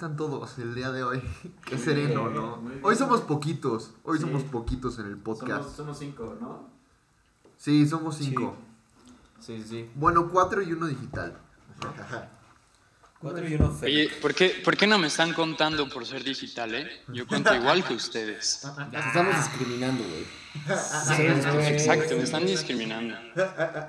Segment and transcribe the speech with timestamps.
[0.00, 0.16] están?
[0.16, 1.22] ¿Cómo están todos el día de hoy?
[1.64, 2.62] Qué Muy sereno, bien, ¿no?
[2.82, 3.92] Hoy somos poquitos.
[4.04, 4.24] Hoy Sí.
[4.24, 5.62] somos poquitos en el podcast.
[5.62, 6.68] Somos, somos cinco, ¿no?
[7.56, 8.56] Sí, somos cinco.
[9.38, 9.90] Sí, sí.
[9.94, 11.36] Bueno, cuatro y uno digital.
[13.20, 13.84] Cuatro y uno fake.
[13.84, 16.88] Oye, ¿por qué, ¿por qué no me están contando por ser digital, eh?
[17.08, 18.66] Yo cuento igual que ustedes.
[18.90, 20.24] Te estamos discriminando, güey.
[20.78, 21.22] Sí.
[21.72, 23.14] Exacto, me están discriminando.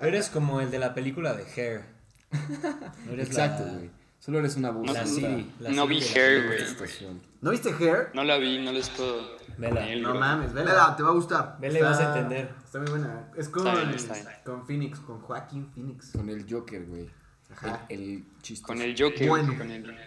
[0.02, 1.86] Eres como el de la película de Hair.
[3.06, 4.01] No eres Exacto, la- güey.
[4.22, 4.88] Solo eres una voz.
[4.94, 5.52] La Siri.
[5.60, 7.20] la No Siri vi Hair, güey.
[7.42, 8.12] ¿No viste Hair?
[8.14, 9.36] No la vi, no les puedo.
[9.58, 9.90] Vela.
[9.90, 10.72] el- No mames, vela.
[10.72, 11.58] Vela, te va a gustar.
[11.60, 12.54] Vela y vas a entender.
[12.64, 13.32] Está muy buena.
[13.36, 14.26] Es con, Está bien, está bien.
[14.46, 16.12] con Phoenix, con Joaquín Phoenix.
[16.12, 17.10] Con el Joker, güey.
[17.52, 17.86] Ajá.
[17.90, 18.68] El, el chistoso.
[18.68, 19.28] Con el Joker.
[19.28, 19.58] Bueno.
[19.58, 19.98] Con el...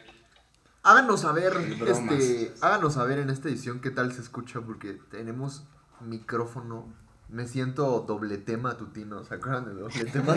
[0.85, 1.53] Háganos saber,
[1.87, 5.65] este, háganos saber en esta edición qué tal se escucha porque tenemos
[6.01, 6.93] micrófono.
[7.29, 10.35] Me siento doble tema tutino, ¿se acuerdan de doble tema?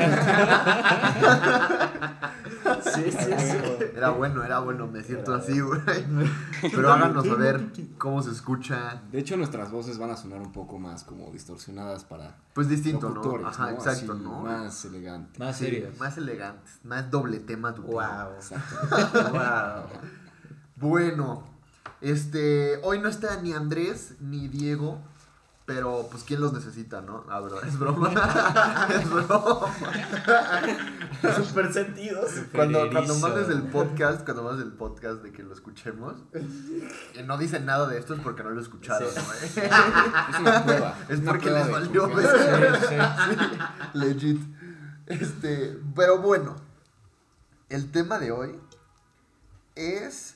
[2.84, 3.58] Sí, sí, sí.
[3.96, 5.82] Era bueno, era bueno, me siento así, güey.
[6.62, 7.62] Pero háganos saber
[7.98, 9.02] cómo se escucha.
[9.12, 13.10] De hecho, nuestras voces van a sonar un poco más como distorsionadas para Pues distinto,
[13.10, 13.48] ¿no?
[13.48, 13.78] Ajá, ¿no?
[13.78, 14.42] exacto, Así, ¿no?
[14.42, 15.40] Más elegante.
[15.40, 16.00] Más Sí, serios.
[16.00, 17.94] más elegantes, más doble tema tutino.
[17.96, 18.34] Wow.
[18.36, 18.76] Exacto.
[19.32, 19.84] Wow.
[20.78, 21.44] Bueno,
[22.02, 25.00] este, hoy no está ni Andrés ni Diego,
[25.68, 27.26] pero pues quién los necesita, ¿no?
[27.30, 28.08] Ah, verdad, es broma.
[28.90, 29.74] es broma.
[31.36, 32.32] Super sentidos.
[32.54, 36.16] Cuando, cuando mandes el podcast, cuando mandes el podcast de que lo escuchemos,
[37.20, 39.60] y no dicen nada de esto es porque no lo escucharon, Sí.
[39.60, 39.68] ¿no?
[40.34, 40.98] Es una prueba.
[41.10, 43.28] Es una porque prueba les valió, confianza.
[43.92, 44.42] Sí, legit.
[45.08, 46.56] Este, pero bueno,
[47.68, 48.58] el tema de hoy
[49.76, 50.36] es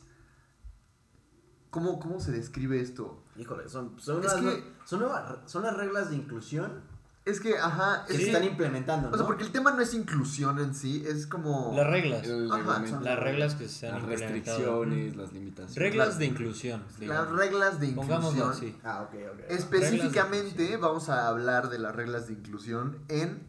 [1.70, 3.24] ¿cómo, cómo se describe esto?
[3.38, 6.82] Híjole, son, son, Es unas- que- son, nuevas- son las reglas de inclusión
[7.24, 9.14] Es que, ajá, que es se están implementando, ¿no?
[9.14, 12.28] o sea, porque el tema no es inclusión en sí, es como Las reglas.
[12.52, 15.76] Ajá, Las reglas que se han las restricciones, las limitaciones.
[15.76, 16.84] Reglas de inclusión.
[17.00, 18.70] las reglas de Pongámoslo inclusión.
[18.72, 18.80] así.
[18.84, 19.40] Ah, ok, ok.
[19.50, 23.46] Específicamente vamos a hablar de las reglas de inclusión en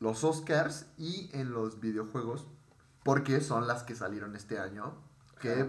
[0.00, 2.46] los Oscars y en los videojuegos,
[3.02, 4.94] porque son las que salieron este año,
[5.40, 5.66] que Ajá.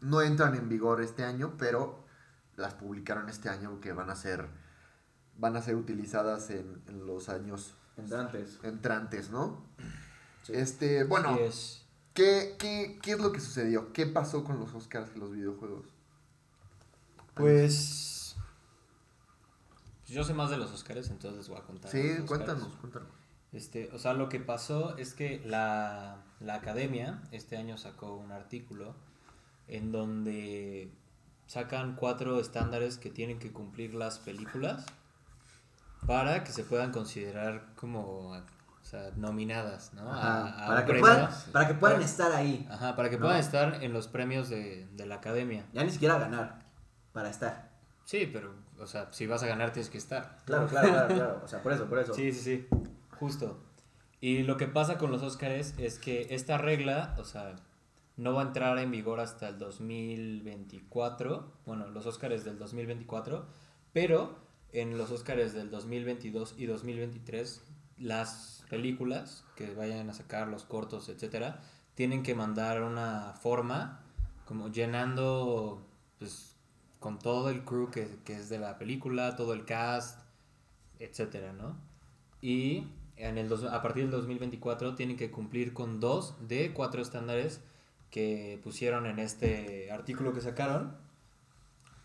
[0.00, 2.03] no entran en vigor este año, pero
[2.56, 4.48] las publicaron este año que van a ser
[5.36, 8.58] van a ser utilizadas en, en los años Entrantes.
[8.62, 9.64] entrantes, ¿no?
[10.42, 10.52] Sí.
[10.54, 11.84] Este, bueno, es.
[12.12, 13.92] ¿qué, qué, qué es lo que sucedió?
[13.92, 15.86] ¿Qué pasó con los Oscars y los videojuegos?
[17.34, 18.36] Pues.
[20.06, 21.90] Yo sé más de los Oscars, entonces les voy a contar.
[21.90, 23.08] Sí, cuéntanos, cuéntanos.
[23.52, 28.32] Este, o sea, lo que pasó es que la, la academia este año sacó un
[28.32, 28.94] artículo
[29.68, 30.92] en donde
[31.46, 34.84] sacan cuatro estándares que tienen que cumplir las películas
[36.06, 38.42] para que se puedan considerar como o
[38.86, 40.12] sea, nominadas, ¿no?
[40.12, 41.00] A- Ajá, a para, que premio.
[41.02, 42.68] puedan, para que puedan Para- estar ahí.
[42.70, 43.22] Ajá, para que ¿no?
[43.26, 45.64] puedan estar en los premios de, de la academia.
[45.72, 46.62] Ya ni siquiera ganar.
[47.12, 47.70] Para estar.
[48.04, 50.42] Sí, pero, o sea, si vas a ganar tienes que estar.
[50.44, 51.40] Claro, claro, claro, claro.
[51.42, 52.12] O sea, por eso, por eso.
[52.12, 52.68] Sí, sí, sí,
[53.18, 53.58] justo.
[54.20, 57.54] Y lo que pasa con los Óscares es que esta regla, o sea,
[58.16, 63.46] no va a entrar en vigor hasta el 2024, bueno, los Óscares del 2024,
[63.92, 64.38] pero
[64.72, 67.62] en los Óscares del 2022 y 2023,
[67.98, 71.60] las películas que vayan a sacar, los cortos, etcétera,
[71.94, 74.00] tienen que mandar una forma
[74.46, 75.86] como llenando,
[76.18, 76.56] pues,
[77.00, 80.20] con todo el crew que, que es de la película, todo el cast,
[80.98, 81.76] etcétera, ¿no?
[82.40, 82.86] Y
[83.16, 87.60] en el dos- a partir del 2024 tienen que cumplir con dos de cuatro estándares
[88.14, 90.96] que pusieron en este artículo que sacaron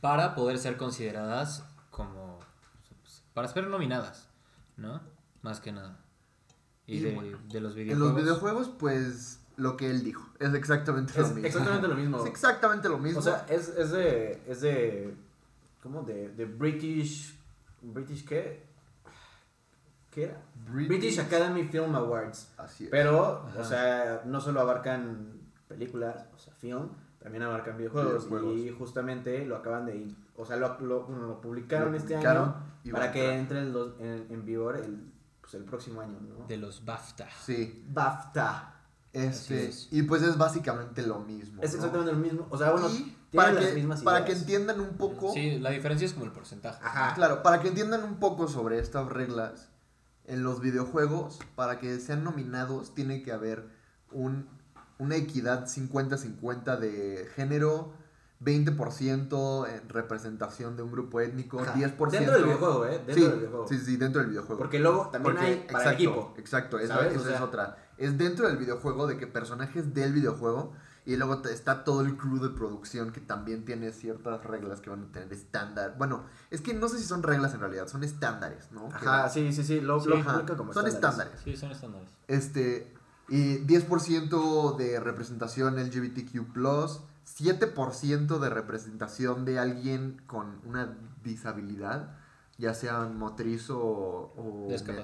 [0.02, 2.40] para poder ser consideradas como
[3.36, 4.28] para ser nominadas,
[4.76, 5.02] ¿no?
[5.44, 6.00] Más que nada.
[6.88, 8.08] Y, Y de, bueno, de los En videojuegos.
[8.16, 10.28] los videojuegos, pues lo que él dijo.
[10.40, 11.46] Es exactamente lo mismo.
[11.46, 12.24] exactamente lo mismo.
[12.24, 13.20] Es exactamente lo mismo.
[13.20, 14.42] O sea, es, es de.
[14.48, 15.14] Es de.
[15.84, 16.02] ¿Cómo?
[16.02, 17.38] De, de British.
[17.84, 18.64] ¿British qué?
[20.10, 20.42] ¿Qué era?
[20.72, 22.52] British, Academy Film Awards.
[22.58, 22.90] Así es.
[22.90, 23.60] Pero, Ajá.
[23.60, 25.39] o sea, no solo abarcan
[25.70, 26.90] películas, o sea, film,
[27.20, 28.26] también abarcan videojuegos.
[28.28, 28.60] Videojuegos.
[28.60, 30.14] Y justamente lo acaban de.
[30.36, 32.56] O sea, lo, lo, bueno, lo publicaron Lo este año
[32.92, 35.12] para que entre en, los- en, en vigor el,
[35.42, 36.46] pues, el próximo año, ¿no?
[36.48, 37.28] de los BAFTA.
[37.46, 37.86] Sí.
[37.90, 38.76] BAFTA.
[39.12, 39.88] Este, es.
[39.92, 41.62] y pues es básicamente lo mismo.
[41.64, 41.78] Es ¿no?
[41.78, 42.48] exactamente lo mismo.
[42.52, 45.34] O sea, bueno, y para, las que, mismas para que entiendan un poco.
[45.34, 46.80] Sí, la diferencia es como el porcentaje.
[46.84, 47.16] Ajá.
[47.16, 49.70] Claro, para que entiendan un poco sobre estas reglas,
[50.26, 53.68] en los videojuegos, para que sean nominados, tiene que haber
[54.12, 54.48] un
[55.00, 57.94] una equidad 50-50 de género,
[58.42, 61.74] 20% en representación de un grupo étnico, Ajá.
[61.76, 62.10] 10%...
[62.12, 63.02] Dentro del videojuego, ¿eh?
[63.06, 63.68] Dentro sí, del videojuego.
[63.68, 64.58] sí, sí, dentro del videojuego.
[64.58, 66.34] Porque luego también Porque- hay para exacto, el equipo.
[66.38, 67.78] Exacto, esa, es otra.
[67.98, 70.74] Es dentro del videojuego de que personajes del videojuego
[71.06, 75.04] y luego está todo el crew de producción que también tiene ciertas reglas que van
[75.04, 75.96] a tener estándar.
[75.98, 78.88] Bueno, es que no sé si son reglas en realidad, son estándares, ¿no?
[78.94, 79.82] Ajá, Que- sí, sí, sí.
[79.82, 81.34] Lo, Sí, lo ajá, explica como son estándares.
[81.44, 82.10] Sí, son estándares.
[82.28, 82.94] Este,
[83.30, 86.34] y 10% de representación LGBTQ+,
[87.38, 92.18] 7% de representación de alguien con una disabilidad,
[92.58, 94.34] ya sea motriz o,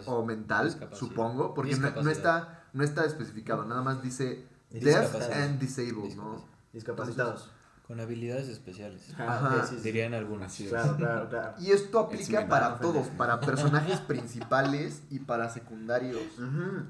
[0.06, 5.60] o, mental, supongo, porque no, no está, no está especificado, nada más dice deaf and
[5.60, 6.44] disabled, ¿no?
[6.74, 7.52] Discapacitados.
[7.88, 9.14] Con habilidades especiales.
[9.18, 9.64] Ajá.
[9.68, 9.82] sí, sí.
[9.84, 10.56] Dirían algunos.
[10.56, 11.54] Claro, claro, claro.
[11.60, 16.24] Y esto aplica para todos, para personajes principales y para secundarios.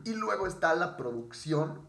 [0.05, 1.81] Y luego está la producción,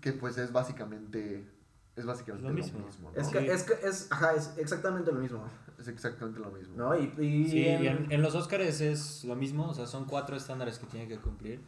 [0.00, 1.48] que pues es básicamente
[1.96, 2.86] es básicamente Lo lo mismo.
[2.86, 3.10] mismo.
[3.10, 3.20] ¿no?
[3.20, 3.32] Es Sí.
[3.32, 5.44] que, es que, es, ajá, es exactamente lo mismo.
[5.80, 6.76] Es exactamente lo mismo.
[6.76, 6.96] ¿No?
[6.96, 10.04] Y, y Sí, en- y en, en los Oscars es lo mismo, o sea, son
[10.04, 11.60] cuatro estándares que tienen que cumplir.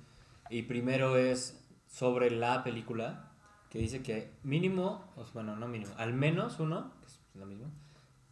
[0.48, 3.29] Y primero es sobre la película,
[3.70, 7.70] que dice que mínimo, bueno, no mínimo, al menos uno, que es lo mismo,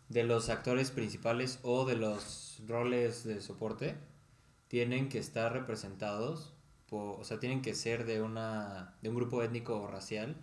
[0.09, 3.97] de los actores principales o de los roles de soporte
[4.69, 6.55] tienen que estar representados,
[6.89, 10.37] por, o sea, tienen que ser de, una, de un grupo étnico o racial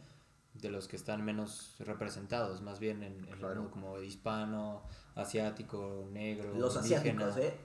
[0.54, 4.84] de los que están menos representados, más bien en, en el mundo como hispano,
[5.16, 7.28] asiático, negro, los indígena.
[7.28, 7.58] asiáticos, ¿eh?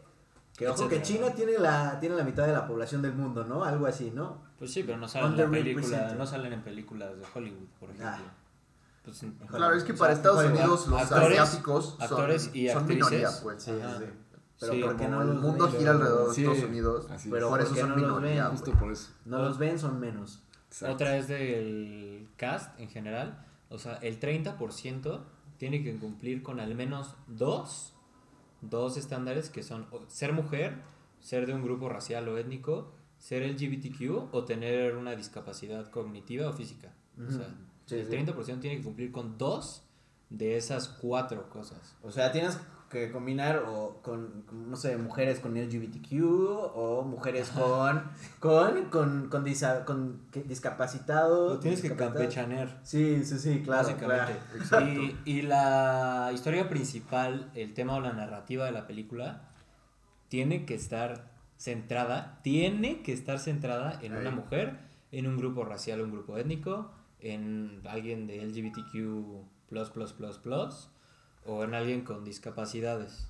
[0.60, 3.64] Que ojo que China tiene la, tiene la mitad de la población del mundo, ¿no?
[3.64, 4.42] Algo así, ¿no?
[4.58, 7.88] Pues sí, pero no salen, en la película, no salen en películas de Hollywood, por
[7.90, 8.08] ejemplo.
[8.10, 8.34] Ah.
[9.02, 10.58] Pues, Claro, es que para Estados Hollywood.
[10.58, 13.62] Unidos los Actores- asiáticos son, actores y son minoría, pues.
[13.62, 13.72] Sí.
[14.60, 15.78] Pero Sí, ¿por qué Como no el los mundo ven?
[15.78, 17.50] gira alrededor de Sí, Estados Unidos, así Pero es.
[17.50, 18.44] por ¿por eso son no los ven?
[18.50, 18.78] Justo güey.
[18.78, 19.08] por eso.
[19.24, 20.42] No los ven, son menos.
[20.68, 20.94] Exacto.
[20.94, 23.46] Otra es del cast en general.
[23.70, 25.20] O sea, el 30%
[25.56, 27.94] tiene que cumplir con al menos dos,
[28.60, 30.76] dos estándares que son ser mujer,
[31.20, 36.52] ser de un grupo racial o étnico, ser LGBTQ o tener una discapacidad cognitiva o
[36.52, 36.92] física.
[37.18, 37.54] O sea.
[37.86, 38.12] Sí, el sí.
[38.12, 39.82] 30% tiene que cumplir con dos
[40.30, 41.96] de esas cuatro cosas.
[42.02, 42.58] O sea, tienes
[42.90, 46.22] que combinar o con, con, no sé, mujeres con LGBTQ
[46.74, 48.02] o mujeres con
[48.40, 51.52] con con con, disa- con discapacitados.
[51.54, 52.80] Lo tienes que campechanear.
[52.82, 54.32] Sí, sí, sí, claro, básicamente.
[54.68, 54.86] claro.
[54.86, 59.48] Y, y la historia principal, el tema o la narrativa de la película,
[60.28, 64.78] tiene que estar centrada, tiene que estar centrada en una mujer,
[65.12, 66.90] en un grupo racial, un grupo étnico,
[67.20, 69.44] en alguien de LGBTQ++++,
[71.50, 73.26] o en alguien con discapacidades.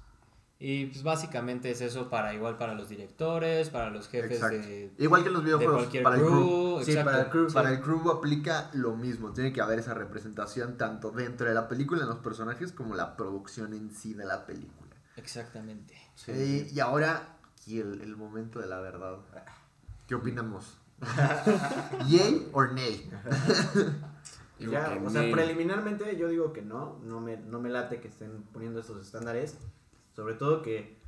[0.62, 4.58] Y pues básicamente es eso para igual para los directores, para los jefes Exacto.
[4.58, 6.32] de, Igual que en los de videojuegos, cualquier para el crew.
[6.32, 6.84] crew.
[6.84, 7.52] Sí, para el crew.
[7.52, 11.66] Para el crew aplica lo mismo, tiene que haber esa representación tanto dentro de la
[11.66, 14.90] película, en los personajes, como la producción en sí de la película.
[15.16, 15.94] Exactamente.
[16.14, 16.68] Sí, Eh.
[16.70, 19.16] Y ahora, aquí el, el momento de la verdad.
[20.06, 20.76] ¿Qué opinamos?
[22.06, 23.10] ¿Yay or nay?
[24.60, 28.00] Digo Ya, o sea, me- preliminarmente yo digo que no, no me, no me late
[28.00, 29.56] que estén poniendo estos estándares,
[30.14, 31.00] sobre todo que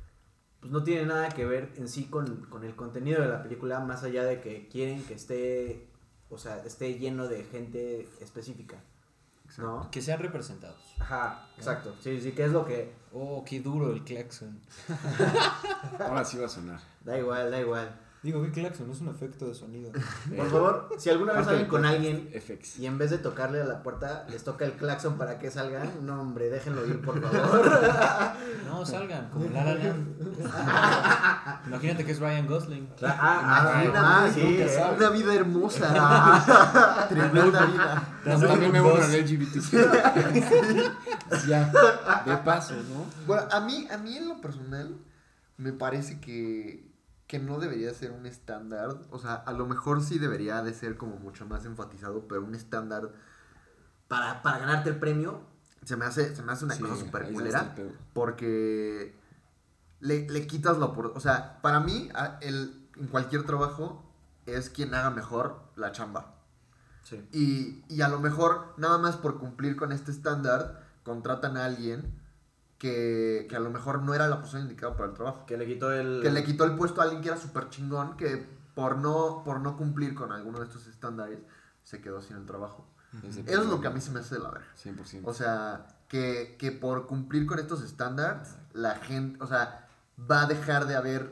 [0.59, 3.79] pues no tiene nada que ver en sí con, con el contenido de la película,
[3.79, 5.87] más allá de que quieren que esté,
[6.29, 8.81] o sea, esté lleno de gente específica,
[9.57, 9.91] ¿no?
[9.91, 10.95] Que sean representados.
[10.99, 14.59] Ajá, exacto, sí, sí, que es lo que, Oh, qué duro el claxon.
[15.99, 16.79] Ahora sí va a sonar.
[17.03, 17.99] da igual, da igual.
[18.23, 18.89] Digo, ¿qué claxon?
[18.89, 19.91] Es un efecto de sonido.
[20.37, 22.79] Por favor, si alguna vez salen con alguien FX.
[22.79, 25.89] y en vez de tocarle a la puerta les toca el claxon para que salgan,
[26.05, 27.69] no hombre, déjenlo ir, por favor.
[28.65, 31.67] No, salgan, como La La Land.
[31.67, 32.87] Imagínate que es Ryan Gosling.
[33.03, 34.95] Ah, ah, Ah, sí, nunca eh.
[34.97, 37.07] Una vida hermosa.
[37.09, 38.07] Tremenda vida.
[38.25, 39.57] No, también me borran el LGBT.
[41.47, 41.71] ya,
[42.25, 43.05] de paso, ¿no?
[43.27, 44.95] Bueno, a mí, a mí en lo personal,
[45.57, 46.92] me parece que,
[47.33, 48.95] que no debería ser un estándar.
[49.09, 52.53] O sea, a lo mejor sí debería de ser como mucho más enfatizado, pero un
[52.53, 53.09] estándar
[54.07, 55.41] para, para ganarte el premio.
[55.83, 57.73] se me hace, se me hace una Sí, cosa súper culera.
[58.13, 59.17] Porque
[59.99, 61.17] le, le quitas la oportunidad.
[61.17, 62.07] O sea, para mí,
[62.41, 64.03] el, en cualquier trabajo,
[64.45, 66.35] es quien haga mejor la chamba.
[67.01, 67.27] Sí.
[67.31, 72.13] Y, y a lo mejor, nada más por cumplir con este estándar, contratan a alguien
[72.83, 75.45] que, que a lo mejor no era la persona indicada para el trabajo.
[75.45, 76.19] Que le quitó el.
[76.21, 79.61] Que le quitó el puesto a alguien que era súper chingón, que por no, por
[79.61, 81.39] no cumplir con alguno de estos estándares,
[81.81, 82.85] se quedó sin el trabajo.
[83.23, 84.67] Eso es lo que a mí se me hace de la verga.
[84.83, 85.21] 100%.
[85.23, 89.87] O sea, que, que por cumplir con estos estándares, la gente, o sea,
[90.19, 91.31] va a dejar de haber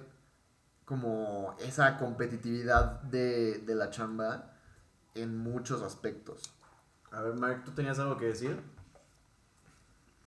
[0.85, 4.53] como esa competitividad de, de la chamba
[5.15, 6.43] en muchos aspectos.
[7.11, 8.57] A ver, Mark, ¿tú tenías algo que decir?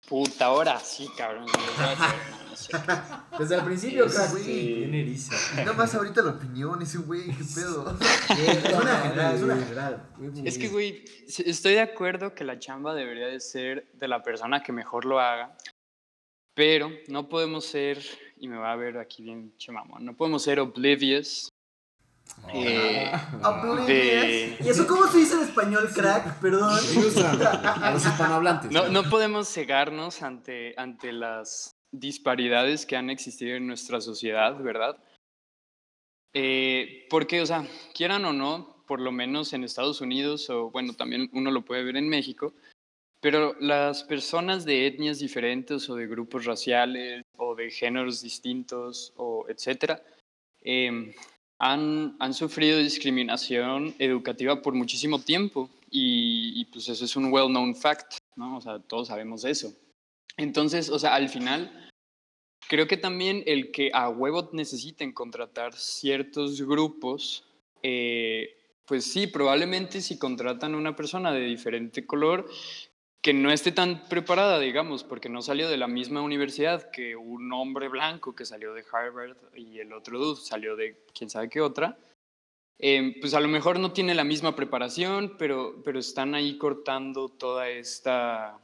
[0.07, 1.45] Puta, ahora sí, cabrón.
[3.39, 4.29] Desde el principio, Sí, crack.
[4.37, 4.73] sí.
[4.75, 5.35] Bien eriza.
[5.57, 7.97] Nada más ahorita la opinión, ese güey, qué pedo.
[8.29, 10.09] Es una general, es una general.
[10.45, 14.61] Es que, güey, estoy de acuerdo que la chamba debería de ser de la persona
[14.63, 15.57] que mejor lo haga,
[16.53, 17.99] pero no podemos ser,
[18.37, 21.49] y me va a ver aquí bien chamamón, no podemos ser oblivious
[22.53, 23.11] eh,
[23.87, 24.57] de...
[24.63, 26.39] ¿Y eso cómo se dice en español, crack?
[26.39, 26.71] Perdón.
[26.73, 28.71] A los hispanohablantes.
[28.71, 34.97] No, no podemos cegarnos ante, ante las disparidades que han existido en nuestra sociedad, ¿verdad?
[36.33, 40.93] Eh, porque, o sea, quieran o no, por lo menos en Estados Unidos, o bueno,
[40.93, 42.53] también uno lo puede ver en México,
[43.21, 49.45] pero las personas de etnias diferentes o de grupos raciales o de géneros distintos o
[49.47, 50.03] etcétera,
[50.61, 51.13] em,
[51.59, 57.75] han, han sufrido discriminación educativa por muchísimo tiempo y, y, pues eso es un well-known
[57.75, 58.57] fact, ¿no?
[58.57, 59.73] O sea, todos sabemos eso.
[60.37, 61.89] Entonces, o sea, al final,
[62.67, 67.45] creo que también el que a huevo necesiten contratar ciertos grupos,
[67.83, 72.49] eh, pues sí, probablemente si contratan a una persona de diferente color,
[73.25, 77.51] que no esté tan preparada, digamos, porque no salió de la misma universidad que un
[77.53, 81.59] hombre blanco que salió de Harvard y el otro dude salió de quién sabe qué
[81.59, 81.97] otra,
[82.77, 87.29] eh, pues a lo mejor no tiene la misma preparación, pero, pero están ahí cortando
[87.29, 88.59] toda esta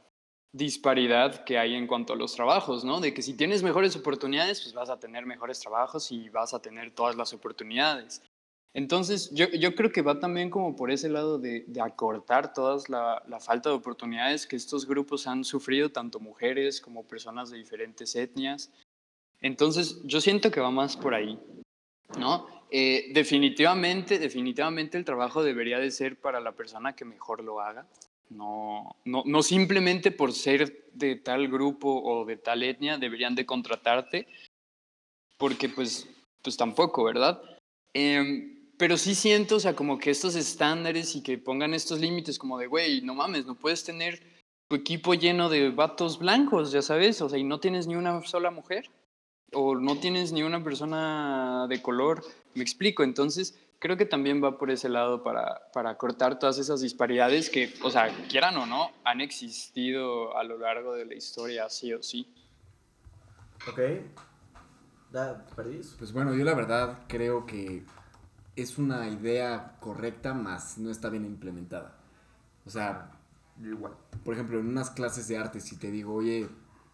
[0.52, 3.00] disparidad que hay en cuanto a los trabajos, ¿no?
[3.00, 6.62] De que si tienes mejores oportunidades, pues vas a tener mejores trabajos y vas a
[6.62, 8.22] tener todas las oportunidades.
[8.74, 12.82] Entonces, yo, yo creo que va también como por ese lado de, de acortar toda
[12.88, 17.58] la, la, falta de oportunidades que estos grupos han sufrido, tanto mujeres como personas de
[17.58, 18.72] diferentes etnias.
[19.42, 21.38] Entonces, yo siento que va más por ahí,
[22.18, 22.46] ¿no?
[22.70, 27.86] Eh, definitivamente, definitivamente el trabajo debería de ser para la persona que mejor lo haga.
[28.30, 33.44] No, no, no simplemente por ser de tal grupo o de tal etnia deberían de
[33.44, 34.26] contratarte,
[35.36, 36.08] porque pues,
[36.40, 37.42] pues tampoco, ¿verdad?
[37.92, 38.51] Eh,
[38.82, 42.58] pero sí siento, o sea, como que estos estándares y que pongan estos límites como
[42.58, 44.20] de, güey, no mames, no puedes tener
[44.66, 48.20] tu equipo lleno de vatos blancos, ya sabes, o sea, y no tienes ni una
[48.22, 48.90] sola mujer,
[49.52, 52.24] o no tienes ni una persona de color,
[52.54, 56.80] me explico, entonces creo que también va por ese lado para, para cortar todas esas
[56.80, 61.68] disparidades que, o sea, quieran o no, han existido a lo largo de la historia,
[61.68, 62.26] sí o sí.
[63.68, 63.80] Ok.
[65.98, 67.84] Pues bueno, yo la verdad creo que
[68.56, 71.96] es una idea correcta, más no está bien implementada.
[72.64, 73.10] O sea,
[73.62, 73.94] igual.
[74.24, 76.48] por ejemplo, en unas clases de arte, si te digo, oye,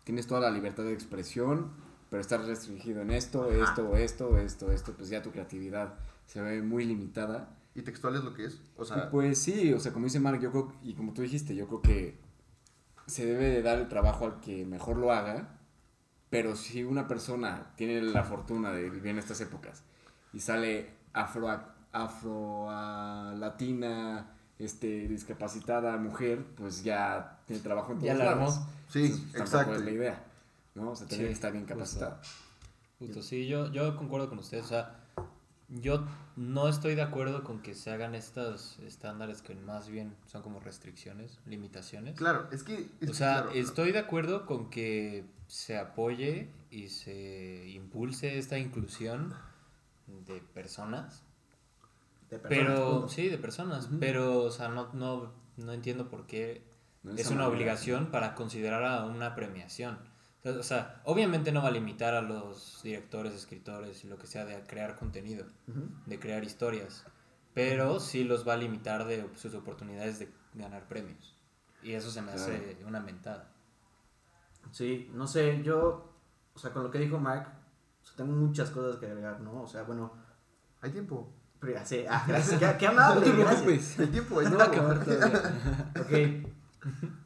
[0.04, 1.72] tienes toda la libertad de expresión,
[2.10, 5.94] pero estás restringido en esto, esto, esto, esto, esto, pues ya tu creatividad
[6.26, 7.54] se ve muy limitada.
[7.74, 8.60] ¿Y textual es lo que es?
[8.76, 11.54] O sea, Pues sí, o sea, como dice Mark, yo creo, y como tú dijiste,
[11.54, 12.18] yo creo que
[13.06, 15.58] se debe de dar el trabajo al que mejor lo haga,
[16.30, 19.82] pero si una persona tiene la fortuna de vivir en estas épocas
[20.32, 21.48] y sale afro,
[21.92, 28.46] afro ah, latina, este, discapacitada, mujer, pues ya tiene trabajo en todos Ya la armó.
[28.46, 28.60] lados.
[28.88, 29.74] sí, Entonces, tampoco exacto.
[29.76, 30.24] es la idea,
[30.74, 30.90] ¿no?
[30.90, 31.74] O sea, tiene Sí, que estar bien justo.
[31.74, 32.20] capacitado.
[32.98, 34.64] Justo, sí, yo, yo concuerdo con ustedes.
[34.64, 35.00] O sea,
[35.68, 36.04] yo
[36.36, 40.60] no estoy de acuerdo con que se hagan estos estándares que más bien son como
[40.60, 42.16] restricciones, limitaciones.
[42.16, 42.90] Claro, es que...
[43.00, 43.60] es O sea, claro, claro.
[43.60, 49.34] estoy de acuerdo con que se apoye y se impulse esta inclusión
[50.26, 51.24] de personas.
[52.30, 53.88] De personas, Pero, sí, de personas.
[54.00, 56.64] Pero, o sea, no, no, no entiendo por qué
[57.16, 57.48] es una manera.
[57.48, 59.98] obligación para considerar a una premiación.
[60.44, 64.44] O sea, obviamente no va a limitar a los directores, escritores y lo que sea
[64.44, 65.46] de crear contenido,
[66.06, 67.04] de crear historias,
[67.54, 71.36] pero sí los va a limitar de sus oportunidades de ganar premios.
[71.82, 73.50] Y eso se me hace una mentada.
[74.70, 76.12] Sí, no sé, yo,
[76.54, 77.57] o sea, con lo que dijo sea,
[78.18, 79.62] tengo muchas cosas que agregar, ¿no?
[79.62, 80.12] O sea, bueno,
[80.82, 81.32] Hay tiempo.
[81.60, 83.98] pero, sí, ah, gracias, qué, qué amable, No te preocupes.
[84.00, 84.66] Hay tiempo, hay tiempo.
[86.00, 86.50] Ok,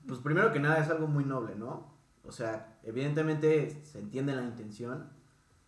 [0.06, 1.92] pues primero que nada es algo muy noble, ¿no?
[2.24, 5.08] O sea, evidentemente se entiende la intención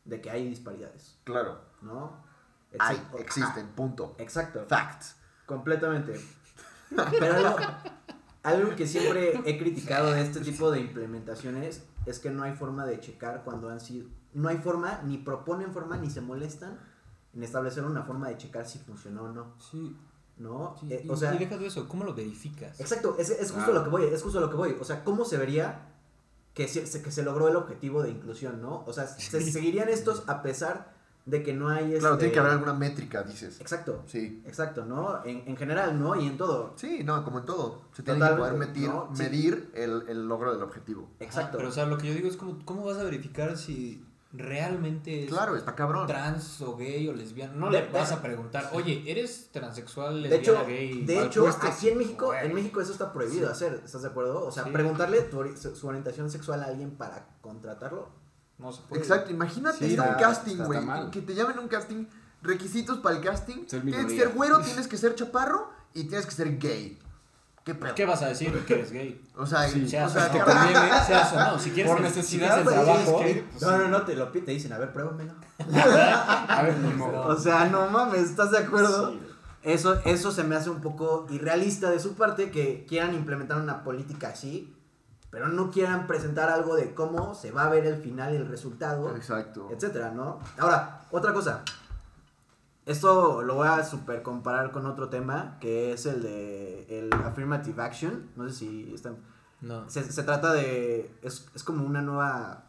[0.05, 1.59] de que hay disparidades, Claro.
[1.83, 2.23] ¿no?
[2.79, 4.15] Hay, Exi- existen, punto.
[4.19, 4.65] Ah, exacto.
[4.69, 5.17] Facts.
[5.47, 6.21] Completamente.
[7.19, 7.57] Pero algo,
[8.43, 12.85] algo que siempre he criticado de este tipo de implementaciones es que no hay forma
[12.87, 14.09] de checar cuando han sido...
[14.35, 16.79] No hay forma, ni proponen forma, ni se molestan
[17.35, 19.55] en establecer una forma de checar si funcionó o no.
[19.59, 19.97] Sí,
[20.37, 20.75] ¿No?
[20.81, 22.81] sí, Eh, y, o sea, y deja tú eso, ¿cómo lo verificas?
[22.81, 23.75] exacto, es, es justo Claro.
[23.75, 24.77] lo que voy, es justo lo que voy.
[24.81, 25.83] O sea, ¿cómo se vería
[26.55, 28.83] que se, que se logró el objetivo de inclusión, no?
[28.87, 30.93] O sea, se seguirían estos a pesar
[31.25, 31.91] de que no hay...
[31.99, 33.61] Claro, este- tiene que haber alguna métrica, dices.
[33.61, 34.43] Exacto, Sí.
[34.45, 35.25] exacto, ¿no?
[35.25, 36.21] En, en general, ¿no?
[36.21, 36.73] Y en todo.
[36.77, 37.83] Sí, no, como en todo.
[37.93, 39.09] Se tiene que poder medir, ¿no?
[39.15, 39.23] Sí.
[39.23, 41.09] medir el, el logro del objetivo.
[41.21, 41.57] Exacto.
[41.59, 44.05] Pero, o sea, lo que yo digo es como, ¿cómo vas a verificar si
[44.37, 46.07] realmente es Claro, está cabrón.
[46.07, 47.55] trans o gay o lesbiana?
[47.55, 51.05] No De- le vas a preguntar, oye, ¿eres transexual, de lesbiana, hecho, gay?
[51.05, 51.77] de hecho puestas?
[51.77, 54.45] aquí en México, en México eso está prohibido hacer, ¿estás de acuerdo?
[54.45, 54.71] O sea, Sí.
[54.71, 58.09] preguntarle tu su, orientación sexual a alguien para contratarlo.
[58.59, 59.03] No se puede.
[59.03, 60.81] Exacto, imagínate Sí, ir a un casting, güey.
[61.11, 62.07] Que te llamen a un casting.
[62.43, 63.67] Requisitos para el casting.
[63.67, 66.99] Ser tienes que ser güero, tienes que ser chaparro y tienes que ser gay.
[67.65, 67.95] ¿Qué pedo?
[67.95, 69.21] ¿Qué vas a decir que eres gay?
[69.37, 70.65] O sea, Sí, o Seas, sea, o te no, cabrón.
[70.75, 71.05] conviene.
[71.07, 71.59] seas o no.
[71.59, 74.15] Si quieres Por necesidad, si quieres pues, el trabajo, que- pues, no, no, no, te
[74.15, 75.33] lo piden, te dicen, a ver, pruébamelo.
[75.75, 77.27] A ver, ni modo.
[77.29, 79.13] O sea, no mames, ¿estás de acuerdo?
[79.13, 79.21] Sí.
[79.63, 83.83] Eso, eso se me hace un poco irrealista de su parte que quieran implementar una
[83.83, 84.77] política así,
[85.31, 89.17] pero no quieran presentar algo de cómo se va a ver el final, el resultado,
[89.17, 89.69] Exacto.
[89.73, 90.39] etcétera, ¿no?
[90.59, 91.63] Ahora, otra cosa.
[92.87, 97.81] Esto lo voy a super comparar con otro tema, que es el de el affirmative
[97.83, 98.31] action.
[98.37, 99.17] No sé si están...
[99.61, 99.89] No.
[99.89, 101.17] Se, se trata de...
[101.23, 102.67] Es, es como una nueva...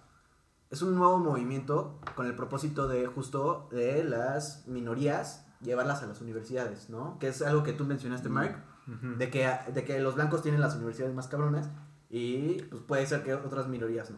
[0.69, 6.21] Es un nuevo movimiento con el propósito de justo de las minorías llevarlas a las
[6.21, 7.19] universidades, ¿no?
[7.19, 9.17] Que es algo que tú mencionaste, Mark, Ujú.
[9.17, 11.69] de que, de que los blancos tienen las universidades más cabronas
[12.09, 14.17] y pues puede ser que otras minorías no.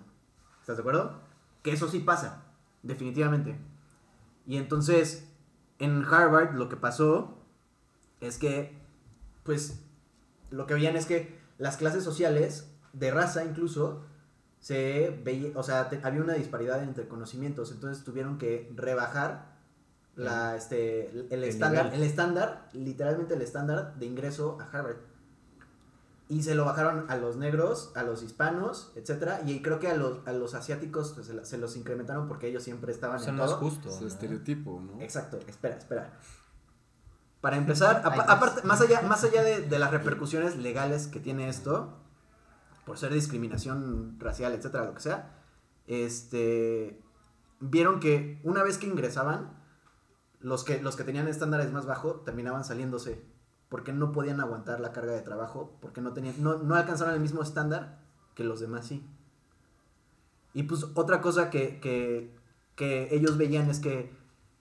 [0.61, 1.19] ¿Estás de acuerdo?
[1.63, 2.43] Que eso sí pasa,
[2.83, 3.57] definitivamente.
[4.45, 5.26] Y entonces,
[5.79, 7.37] en Harvard lo que pasó
[8.21, 8.77] es que,
[9.43, 9.79] pues,
[10.49, 14.03] lo que veían es que las clases sociales, de raza incluso,
[14.59, 19.55] se veía, o sea, te- había una disparidad entre conocimientos, entonces tuvieron que rebajar
[20.15, 22.01] la, este, el, estándar, nivel.
[22.01, 24.97] el estándar, literalmente el estándar de ingreso a Harvard.
[26.29, 29.95] Y se lo bajaron a los negros, a los hispanos, etcétera, y creo que a
[29.95, 33.19] los, a los asiáticos pues, se, la- se los incrementaron porque ellos siempre estaban O
[33.19, 33.59] sea, en no es todo.
[33.61, 33.89] justo.
[33.89, 34.07] Es ¿no?
[34.07, 35.01] estereotipo, ¿no?
[35.01, 36.19] Exacto, espera, espera.
[37.39, 38.25] Para empezar, Dios.
[38.27, 41.97] aparte, más allá, más allá de, de las repercusiones legales que tiene esto,
[42.85, 45.33] por ser discriminación racial, etcétera, lo que sea,
[45.87, 47.01] este,
[47.61, 49.57] vieron que una vez que ingresaban,
[50.41, 53.23] los que, los que tenían estándares más bajos terminaban saliéndose,
[53.69, 57.19] porque no podían aguantar la carga de trabajo, porque no, tenían, no, no alcanzaron el
[57.19, 57.99] mismo estándar
[58.35, 59.05] que los demás sí.
[60.53, 62.33] Y pues otra cosa que, que,
[62.75, 64.11] que ellos veían es que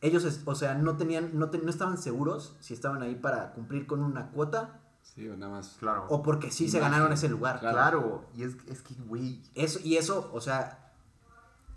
[0.01, 3.53] ellos, es- o sea, no tenían, no, te- no estaban seguros si estaban ahí para
[3.53, 5.77] cumplir con una cuota Sí, o nada más.
[5.79, 6.05] Claro.
[6.09, 7.61] o porque sí se ganaron ese lugar.
[7.61, 8.25] Claro.
[8.35, 9.41] Y es, es que, güey.
[9.55, 10.86] Eso, y eso, o sea,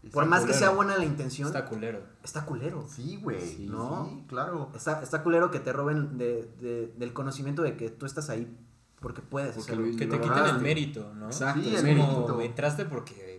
[0.03, 0.59] está por más que culero.
[0.59, 2.01] sea buena la intención, Está está, culero.
[2.45, 2.85] culero.
[2.89, 3.41] Sí, güey.
[3.41, 3.55] Sí.
[3.57, 4.23] Sí, ¿No?
[4.27, 4.69] claro.
[4.75, 8.55] Está, está culero que te roben de, de- del conocimiento de que tú estás ahí
[8.99, 9.91] porque puedes Porque hacerlo.
[9.91, 11.27] lo- Que te lo quiten el mérito, ¿no?
[11.27, 12.05] Exacto, Sí, el mérito.
[12.07, 12.41] como mérito.
[12.41, 13.38] entraste porque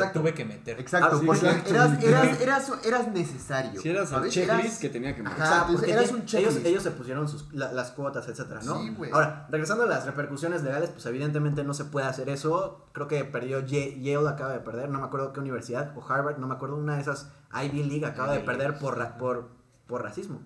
[0.00, 0.20] Exacto.
[0.20, 0.78] tuve que meter.
[0.80, 1.70] Exacto, Ah, sí, porque exacto.
[1.70, 3.80] Eras, eras, eras, eras necesario.
[3.80, 4.32] Si eras el ¿sabes?
[4.34, 5.40] checklist Eras- que tenía que meter.
[5.42, 5.52] Ajá.
[5.52, 6.56] Exacto, porque eras un checklist.
[6.56, 8.78] ellos, ellos se pusieron sus, la- las cuotas, etcétera, ¿no?
[8.80, 9.10] Sí, güey.
[9.12, 12.86] Ahora, regresando a las repercusiones legales, pues evidentemente no se puede hacer eso.
[12.92, 16.38] Creo que perdió Ye- Yale, acaba de perder, no me acuerdo qué universidad, o Harvard,
[16.38, 19.48] no me acuerdo, una de esas Ivy League acaba de perder por, ra- por,
[19.86, 20.40] por racismo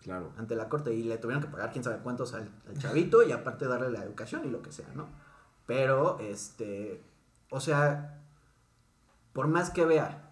[0.00, 0.32] Claro.
[0.36, 3.30] ante la corte y le tuvieron que pagar quién sabe cuántos al, al chavito y
[3.30, 5.06] aparte darle la educación y lo que sea, ¿no?
[5.66, 7.00] Pero, este,
[7.50, 8.18] o sea,
[9.32, 10.30] por más que vea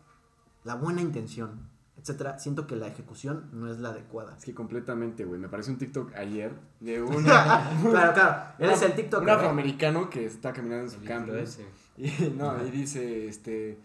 [0.65, 1.69] la buena intención,
[2.01, 4.35] etcétera, siento que la ejecución no es la adecuada.
[4.37, 5.39] Es que completamente, güey.
[5.39, 9.23] Me apareció un TikTok ayer de un, claro, claro, eres el TikTok.
[9.23, 11.33] un afroamericano que está caminando en su campo.
[11.97, 13.79] Y, no, y dice, este,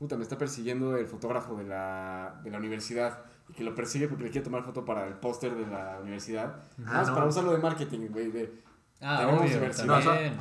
[0.00, 3.20] puta, me está persiguiendo el fotógrafo de la, de la universidad.
[3.48, 6.56] Y que lo persigue porque le quiere tomar foto para el póster de la universidad.
[6.84, 7.14] Ah, no.
[7.14, 8.32] para usarlo de marketing, güey.
[8.32, 8.52] De,
[9.00, 9.86] Ah, Tenemos obvio, diversidad.
[9.86, 9.94] No,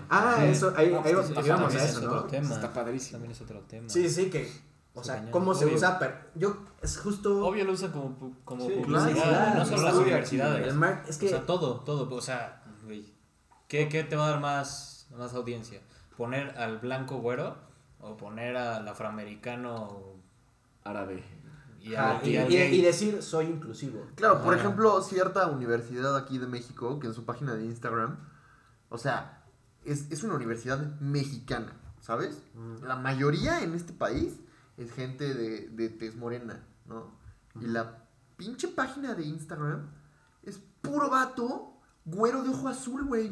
[0.09, 0.45] ah, Sí.
[0.45, 2.23] eso, ahí, No, ahí pues, vamos- eso ahí vamos también a es eso, otro ¿no?
[2.27, 2.55] tema.
[2.55, 3.11] Está padrísimo.
[3.13, 3.89] También es otro tema.
[3.89, 4.51] Sí, sí, que,
[4.93, 5.31] o sea, cañón.
[5.31, 5.75] cómo se Obvio.
[5.75, 7.45] usa, pero yo, es justo...
[7.45, 10.67] Obvio lo usan como, pu- como Sí, publicidad, claro, no solo las universidades.
[10.67, 11.25] El mar- es que...
[11.27, 12.13] O sea, todo, todo.
[12.15, 13.13] O sea, güey,
[13.67, 15.81] ¿qué, ¿qué te va a dar más, más audiencia?
[16.15, 17.57] ¿Poner al blanco güero
[17.99, 20.13] o poner al afroamericano
[20.85, 21.23] Árabe.
[21.81, 22.75] y y, y al y- gay?
[22.75, 24.01] y decir, soy inclusivo.
[24.15, 28.17] Claro, por ejemplo, cierta universidad aquí de México, que en su página de Instagram,
[28.95, 29.43] o sea,
[29.83, 32.41] es, es una universidad mexicana, ¿sabes?
[32.53, 32.85] Mm.
[32.85, 34.39] La mayoría en este país
[34.77, 37.11] es gente de, de tez morena, ¿no?
[37.59, 39.89] Y la pinche página de Instagram
[40.43, 43.31] es puro vato, güero de ojo azul, güey.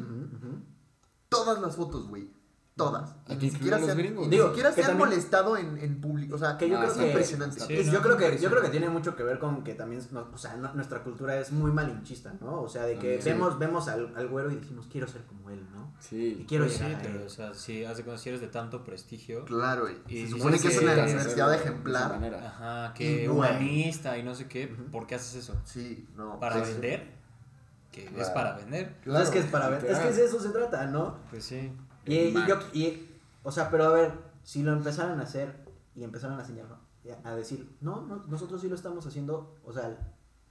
[1.30, 2.30] Todas las fotos, güey.
[2.76, 3.14] Todas.
[3.28, 4.26] Y Aquí ni siquiera se incluyen los han, gringos.
[4.26, 6.34] y ni Digo, siquiera que se han también- molestado en, en público.
[6.34, 7.60] O sea, Que yo Ah, creo sí, que impresionante.
[7.60, 7.92] sí, ¿no?
[7.92, 10.36] yo creo que yo creo que tiene mucho que ver con que también no- o
[10.36, 12.62] sea, no- nuestra cultura es muy malinchista, ¿no?
[12.62, 13.28] O sea, de que Sí.
[13.28, 15.94] vemos vemos al, al güero y decimos quiero ser como él, ¿no?
[16.00, 16.44] Y Sí.
[16.48, 18.82] quiero Pues sí, llegar a pero, o sea, si hace cuando si eres de tanto
[18.82, 22.10] prestigio, Claro, y, Y se supone que es una universidad de ejemplar.
[22.10, 22.38] manera.
[22.44, 23.34] ajá, Y que no.
[23.34, 24.66] humanista y no sé qué.
[24.66, 25.54] ¿por qué haces eso?
[25.64, 26.40] Sí, no.
[26.40, 27.14] ¿Para pues, vender?
[27.92, 28.34] Que es Claro.
[28.34, 28.96] para vender.
[29.04, 31.18] Pues es que es para ver, es que de eso se trata, ¿no?
[31.30, 31.70] Pues sí.
[32.06, 33.08] Y, yo, y,
[33.42, 34.12] o sea, pero a ver,
[34.42, 35.64] si lo empezaran a hacer
[35.94, 36.78] y empezaran a señalar,
[37.24, 39.96] a decir, no, no, nosotros sí lo estamos haciendo, o sea,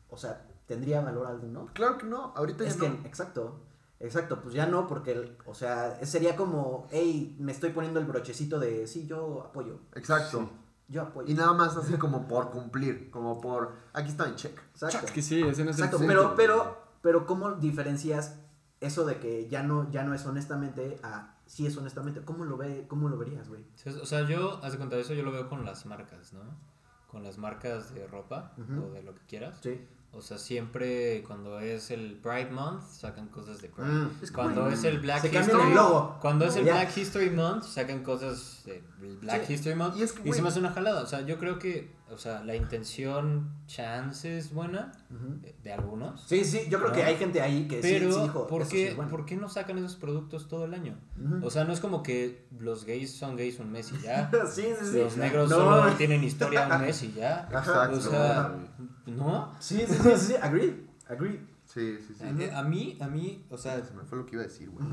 [0.09, 1.67] o sea, tendría valor alguno.
[1.73, 2.95] Claro que no, ahorita Es ya que, no.
[3.05, 3.61] exacto,
[3.99, 8.05] exacto, pues ya no, porque, el- o sea, sería como, hey, me estoy poniendo el
[8.05, 10.49] brochecito de, sí, yo apoyo, Exacto.
[10.87, 11.27] yo apoyo.
[11.31, 14.57] Y nada más así como por cumplir, como por, aquí está mi check.
[14.73, 18.35] Exacto, Es que sí, ese no es exacto, pero, pero, pero, ¿cómo diferencias
[18.85, 22.21] eso de que ya no, ya no es honestamente a, sí es honestamente?
[22.21, 23.63] ¿Cómo lo ve, cómo lo verías, güey?
[24.01, 26.41] O sea, yo, haz de cuenta, eso yo lo veo con las marcas, ¿no?
[27.07, 29.59] Con las marcas de ropa o de lo que quieras.
[29.61, 29.79] Sí.
[30.15, 33.87] O sea, siempre cuando es el Pride Month sacan cosas de Pride.
[33.87, 34.11] Mm.
[34.21, 36.17] Es Cuando es el Black Se History cambian el logo.
[36.21, 36.65] Cuando es el.
[36.65, 38.83] Black History Month sacan cosas de
[39.21, 41.01] Black Sí, History Month y y, es que, se me hace una jalada.
[41.01, 45.39] O sea, yo creo que, o sea, la intención chance es buena Ujú.
[45.41, 46.21] de, de algunos.
[46.27, 46.95] Sí, sí, yo creo ¿No?
[46.95, 49.09] que hay gente ahí que Pero, sí, dijo, ¿por, eso qué, sí es bueno.
[49.09, 50.95] ¿por qué no sacan esos productos todo el año?
[51.41, 54.29] O sea, no es como que los gays son gays un mes y ya.
[54.51, 54.97] sí, sí, sí.
[54.99, 57.47] Los negros No, solo tienen historia un mes y ya.
[57.51, 57.97] Exacto.
[57.97, 58.55] O sea,
[59.07, 59.51] ¿no?
[59.59, 61.39] Sí, sí, sí, sí, agree, agree.
[61.65, 62.23] Sí, sí, sí.
[62.23, 64.69] Eh, A mí, a mí, o sea, Se me fue lo que iba a decir,
[64.69, 64.85] güey.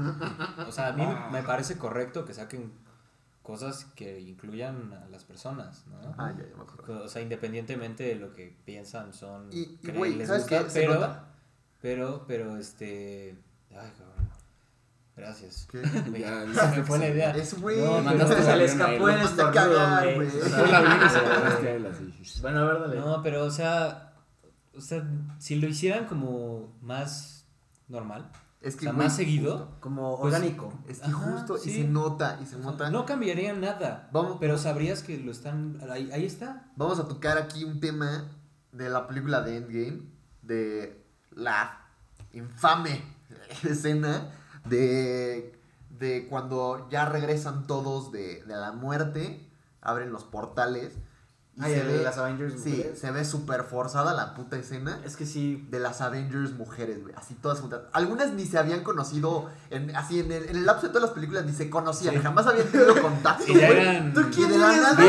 [0.67, 2.73] o sea, a mí me parece correcto que saquen
[3.43, 5.99] cosas que incluyan a las personas, ¿no?
[6.19, 7.05] Ah, ya, ya me acuerdo.
[7.05, 10.71] O sea, independientemente de lo que piensan, son, Y- y, güey, les ¿sabes gusta, qué?
[10.71, 11.25] Se pero, nota.
[11.81, 13.37] pero, pero, este,
[13.71, 14.31] ay, cabrón,
[15.17, 15.67] gracias.
[15.71, 15.79] ¿Qué?
[16.11, 17.31] Me- Ya, se me fue la idea.
[17.33, 17.81] Es güey.
[17.81, 20.29] No, mandaste Se le escapó ahí, el lo mandaste a estornudo, cagar, güey.
[22.43, 22.97] Bueno, a ver, dale.
[23.01, 24.13] No, pero, o sea,
[24.77, 25.05] o sea,
[25.39, 27.47] si lo hicieran como más
[27.89, 29.77] normal, Es o que, sea, güey, más seguido, justo.
[29.81, 30.73] Como Pues, orgánico.
[30.87, 32.91] Es que Ajá, justo, y se nota, y se o sea, nota.
[32.91, 34.09] no cambiaría nada.
[34.13, 35.79] Vamos, Pero sabrías que lo están.
[35.91, 36.71] Ahí, ahí está.
[36.77, 38.31] vamos a tocar aquí un tema
[38.73, 40.03] de la película de Endgame,
[40.43, 41.87] de la
[42.33, 43.03] infame
[43.65, 44.31] escena
[44.67, 45.59] de,
[45.99, 50.99] de cuando ya regresan todos de, de la muerte, abren los portales.
[51.57, 52.99] Y Ay, se el ve, de las Avengers sí, mujeres.
[52.99, 55.01] se ve súper forzada la puta escena.
[55.05, 55.67] Es que sí.
[55.71, 57.15] de las Avengers mujeres, güey.
[57.17, 57.83] Así todas juntas.
[57.93, 61.11] Algunas ni se habían conocido, en, así en el, en el lapso de todas las
[61.15, 62.21] películas ni se conocían, Sí.
[62.23, 65.05] jamás habían tenido contacto, Y eran ¿Tú Y quién de la nada,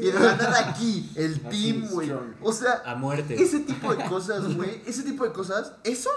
[0.00, 2.12] y de la nada aquí, el team, güey.
[2.42, 3.42] O sea, a muerte.
[3.42, 6.10] ese tipo de cosas, güey, ese tipo de cosas, eso,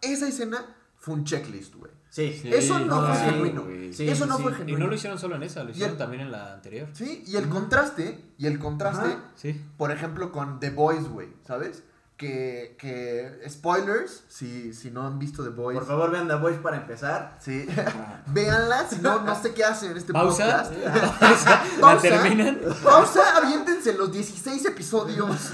[0.00, 0.64] esa escena
[0.96, 1.91] fue un checklist, güey.
[2.14, 2.38] Sí.
[2.42, 3.64] Sí, Eso no fue sí, genuino.
[3.94, 4.42] Sí, eso no sí.
[4.42, 4.78] fue Y genuino.
[4.80, 6.88] no lo hicieron solo en esa, lo hicieron el- también en la anterior.
[6.92, 9.30] Sí, y el contraste, y el contraste, Ajá.
[9.34, 9.58] Sí.
[9.78, 11.82] por ejemplo, con The Boys, güey, ¿sabes?
[12.18, 16.58] Que, que, spoilers, si, si no han visto The Boys, Por favor, vean The Voice
[16.58, 17.38] para empezar.
[17.40, 17.66] Sí.
[18.26, 20.68] Véanla, si no, no sé qué hacen en este Pausa.
[20.70, 20.72] podcast.
[21.18, 21.64] Pausa.
[21.76, 22.02] La Pausa.
[22.02, 22.60] terminan.
[22.84, 25.52] Pausa, aviéntense los 16 episodios.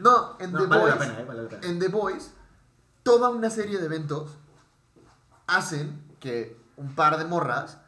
[0.00, 1.08] No, en No, The vale la Boys.
[1.08, 1.66] pena, eh, vale la pena.
[1.66, 2.30] En The Boys,
[3.02, 4.30] toda una serie de eventos
[5.46, 7.78] hacen que un par de morras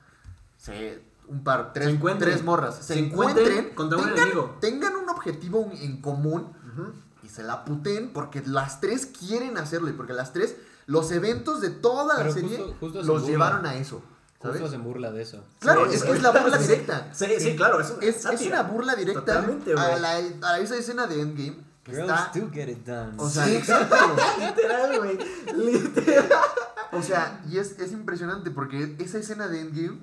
[0.58, 1.04] se.
[1.28, 2.30] Un par, tres, Se encuentren.
[2.32, 4.56] tres morras, se, Se encuentren encuentren, contra un tengan, enemigo.
[4.60, 6.52] tengan un objetivo en común
[7.24, 10.54] y se la puten porque las tres quieren hacerlo y porque las tres,
[10.86, 13.32] los eventos de toda la Pero serie justo- justo se los burla.
[13.32, 14.02] llevaron a eso.
[14.40, 14.60] ¿sabes?
[14.60, 15.42] Justo se burla de eso.
[15.58, 17.08] Claro, Sí, es que es la burla directa.
[17.12, 19.44] Sí, sí, claro, es una Es, una burla directa
[19.78, 20.10] a, la,
[20.42, 22.32] a esa escena de Endgame Girls está...
[22.34, 23.12] do get it done.
[23.18, 23.56] O sea, Sí.
[23.56, 23.96] exacto.
[24.38, 25.18] Literal, güey.
[25.56, 26.28] Literal.
[26.92, 30.02] O sea, y es, es impresionante porque esa escena de Endgame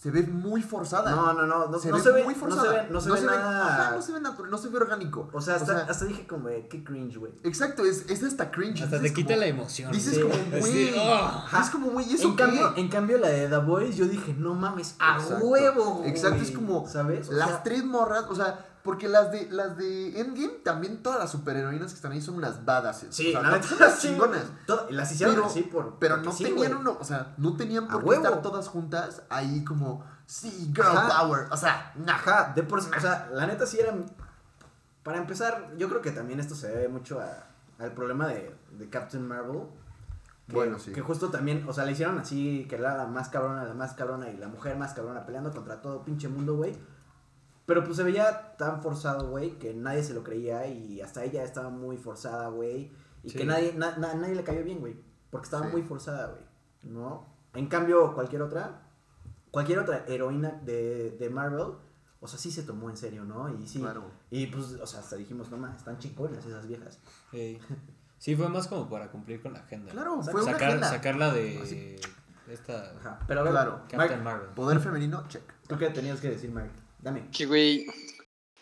[0.00, 1.10] se ve muy forzada.
[1.12, 1.66] No, no, no.
[1.68, 2.62] No se, no ve se ve, muy no forzada.
[2.62, 3.84] se ve, no se ve nada.
[3.84, 5.30] ajá, no se ve natural, no se ve orgánico.
[5.32, 7.32] O sea, hasta, hasta dije como, eh, qué cringe, güey.
[7.42, 8.82] Exacto, es, es hasta cringe.
[8.82, 9.92] Hasta te quita como- la emoción.
[9.92, 10.20] Dices Sí.
[10.20, 10.94] como, güey.
[10.98, 11.58] "Ah".
[11.62, 12.42] Es como, güey, ¿y eso En qué?
[12.42, 15.46] cambio, en cambio, la de The Boys, yo dije, no mames, a Exacto.
[15.46, 16.02] huevo.
[16.04, 17.30] Exacto, es como ¿Sabes?
[17.30, 21.18] O las sea, tres morras, o sea, porque las de las de Endgame también todas
[21.18, 23.14] las superheroínas que están ahí son unas badasses.
[23.14, 24.08] Sí, o sea, la todas sí.
[24.08, 24.44] chingonas.
[24.90, 25.98] Las hicieron Pero- así por.
[25.98, 29.64] Pero no sí, tenían uno, o sea, no tenían por qué estar todas juntas ahí
[29.64, 31.22] como, sí, girl Ajá.
[31.22, 31.46] power.
[31.50, 32.12] O sea, nah.
[32.14, 33.94] Ajá, de por o sea, la neta sí era.
[35.02, 37.46] Para empezar, yo creo que también esto se debe mucho a-
[37.82, 39.62] al problema de, de Captain Marvel.
[40.46, 40.92] Que, Bueno, sí.
[40.92, 43.94] Que justo también, o sea, le hicieron así, que era la más cabrona, la más
[43.94, 46.76] cabrona y la mujer más cabrona peleando contra todo pinche mundo, güey.
[47.66, 51.42] Pero pues se veía tan forzado, güey, que nadie se lo creía y hasta ella
[51.44, 52.92] estaba muy forzada, güey.
[53.22, 53.38] Y Sí.
[53.38, 54.96] que nadie, na- na- nadie le cayó bien, güey.
[55.30, 55.72] Porque estaba Sí.
[55.72, 56.44] muy forzada, güey.
[56.92, 57.26] ¿No?
[57.54, 58.82] En cambio, cualquier otra,
[59.50, 61.74] cualquier otra heroína de, de Marvel,
[62.20, 63.48] o sea, sí se tomó en serio, ¿no?
[63.48, 63.80] Y sí.
[63.80, 64.10] Claro.
[64.30, 66.98] Y pues, o sea, hasta dijimos, no más, están chingonas esas viejas.
[67.32, 67.58] Ey.
[68.18, 69.92] Sí, fue más como para cumplir con la agenda.
[69.92, 70.88] Claro, fue una Sacar, agenda.
[70.88, 71.96] sacarla de Así.
[72.48, 73.18] esta Ajá.
[73.26, 73.82] Pero a ver, Claro.
[73.88, 74.48] Captain Marvel.
[74.50, 75.42] Poder femenino, check.
[75.68, 76.70] ¿tú qué tenías que decir, Mike?
[77.04, 77.28] Dame.
[77.30, 77.86] Que, güey.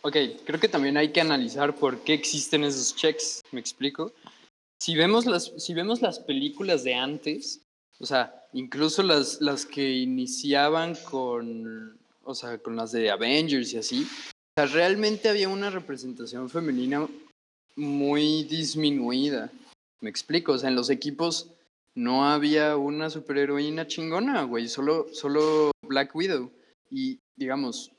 [0.02, 3.40] Ok, creo que también hay que analizar por qué existen esos checks.
[3.52, 4.12] ¿Me explico?
[4.82, 7.62] Si vemos las, si vemos las películas de antes,
[8.00, 13.78] o sea, incluso las, las que iniciaban con, o sea, con las de Avengers y
[13.78, 14.08] así,
[14.56, 17.08] o sea, realmente había una representación femenina
[17.76, 19.52] muy disminuida.
[20.00, 20.54] ¿Me explico?
[20.54, 21.52] O sea, en los equipos
[21.94, 26.50] no había una superheroína chingona, güey, solo, solo Black Widow.
[26.90, 27.91] Y, digamos,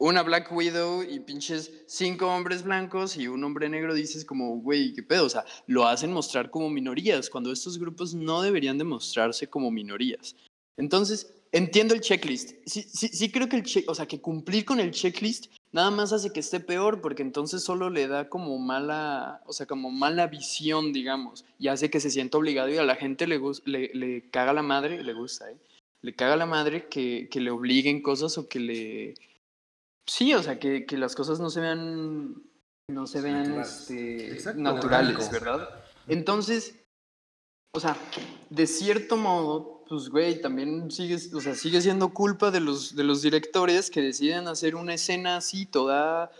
[0.00, 4.94] una Black Widow y pinches cinco hombres blancos y un hombre negro, dices como, güey,
[4.94, 5.26] qué pedo.
[5.26, 9.70] O sea, lo hacen mostrar como minorías, cuando estos grupos no deberían de mostrarse como
[9.70, 10.34] minorías.
[10.78, 12.54] Entonces, entiendo el checklist.
[12.64, 16.14] Sí, sí, sí creo que el o sea, que cumplir con el checklist nada más
[16.14, 20.26] hace que esté peor, porque entonces solo le da como mala, o sea, como mala
[20.28, 24.30] visión, digamos, y hace que se sienta obligado y a la gente le, le, le
[24.30, 25.58] caga la madre, le gusta, ¿eh?
[26.02, 29.14] Le caga la madre que, que le obliguen cosas o que le...
[30.06, 32.42] Sí, o sea, que, que las cosas no se vean,
[32.88, 33.80] no se vean Naturales.
[33.80, 35.30] este, Exacto, naturales.
[35.30, 35.68] ¿verdad?
[36.08, 36.84] Entonces,
[37.72, 37.96] o sea,
[38.48, 43.04] de cierto modo, pues, güey, también sigue, o sea, sigue siendo culpa de los, de
[43.04, 46.30] los directores que deciden hacer una escena así, toda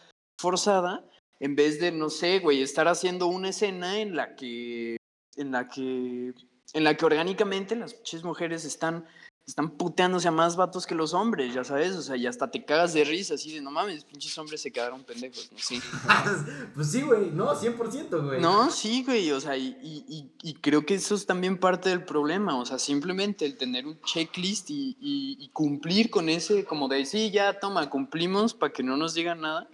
[0.41, 1.05] forzada,
[1.39, 4.97] en vez de, no sé, güey, estar haciendo una escena en la que,
[5.37, 6.35] en la que,
[6.73, 7.95] en la que orgánicamente las
[8.25, 9.07] mujeres están,
[9.51, 12.65] están puteándose a más vatos que los hombres, ya sabes, o sea, y hasta te
[12.65, 15.59] cagas de risa, así de, no mames, pinches hombres se quedaron pendejos, ¿no?
[15.59, 15.81] Sí.
[16.75, 18.41] pues sí, güey, no, 100%, güey.
[18.41, 22.57] No, sí, güey, o sea, y, y- creo que eso es también parte del problema,
[22.59, 27.31] o sea, simplemente el tener un checklist y, y- cumplir con ese, como de, sí,
[27.31, 29.69] ya, toma, cumplimos para que no nos digan nada,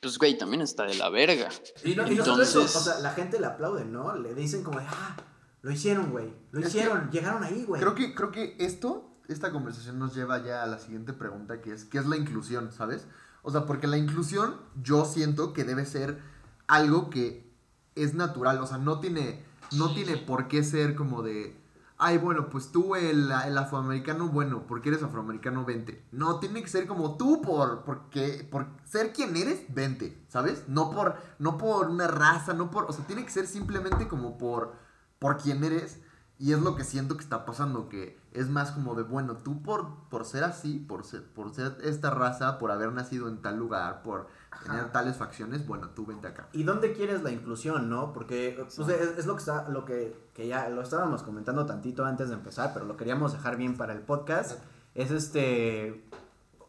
[0.00, 1.48] pues, güey, también está de la verga.
[1.84, 4.14] Y no, y no solo eso, Entonces- o sea, la gente le aplaude, ¿no?
[4.16, 5.16] Le dicen como de, ah,
[5.64, 6.32] lo hicieron, güey.
[6.52, 7.80] Lo Es que- hicieron, llegaron ahí, güey.
[7.80, 11.72] Creo que, creo que esto, esta conversación nos lleva ya a la siguiente pregunta, que
[11.72, 13.06] es, ¿qué es la inclusión, sabes?
[13.42, 16.20] O sea, porque la inclusión yo siento que debe ser
[16.66, 17.50] algo que
[17.94, 21.56] es natural, o sea, no tiene, no tiene por qué ser como de,
[21.96, 26.04] ay, bueno, pues tú el, el afroamericano, bueno, porque eres afroamericano, vente.
[26.12, 30.64] No, tiene que ser como tú por, porque, por ser quien eres, vente, ¿sabes?
[30.68, 34.36] No por, no por una raza, no por, o sea, tiene que ser simplemente como
[34.36, 34.83] por,
[35.24, 36.02] por quien eres.
[36.38, 39.62] Y es lo que siento que está pasando, que es más como de, bueno, tú
[39.62, 43.56] por, por ser así, por ser, por ser esta raza, por haber nacido en tal
[43.56, 44.26] lugar, por
[44.66, 46.48] tener tales facciones, bueno, tú vente acá.
[46.52, 48.12] ¿Y dónde quieres la inclusión, no?
[48.12, 52.04] Porque pues, es, es lo que está, lo que, que ya lo estábamos comentando tantito
[52.04, 54.60] antes de empezar, pero lo queríamos dejar bien para el podcast.
[54.94, 56.04] Es este,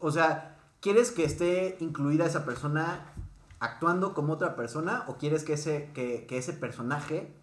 [0.00, 3.12] o sea, ¿quieres que esté incluida esa persona
[3.58, 7.36] actuando como otra persona o quieres que ese, que, que ese personaje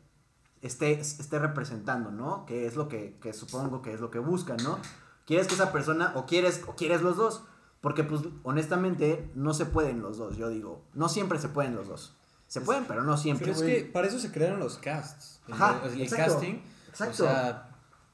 [0.64, 2.46] esté, esté representando, ¿no?
[2.48, 4.80] Que es lo que, que supongo que es lo que buscan, ¿no?
[5.28, 7.44] ¿Quieres que esa persona o quieres, o quieres los dos?
[7.82, 10.84] Porque pues honestamente no se pueden los dos, yo digo.
[10.94, 12.16] No siempre se pueden los dos.
[12.48, 13.48] Se pueden, pero no siempre.
[13.54, 15.42] Pero es que para eso se crearon los casts.
[15.48, 16.62] El- Ajá, el, exacto, casting.
[16.90, 17.24] exacto.
[17.24, 17.70] O sea,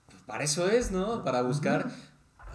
[0.08, 1.24] pues, para eso es, ¿no?
[1.24, 1.90] Para buscar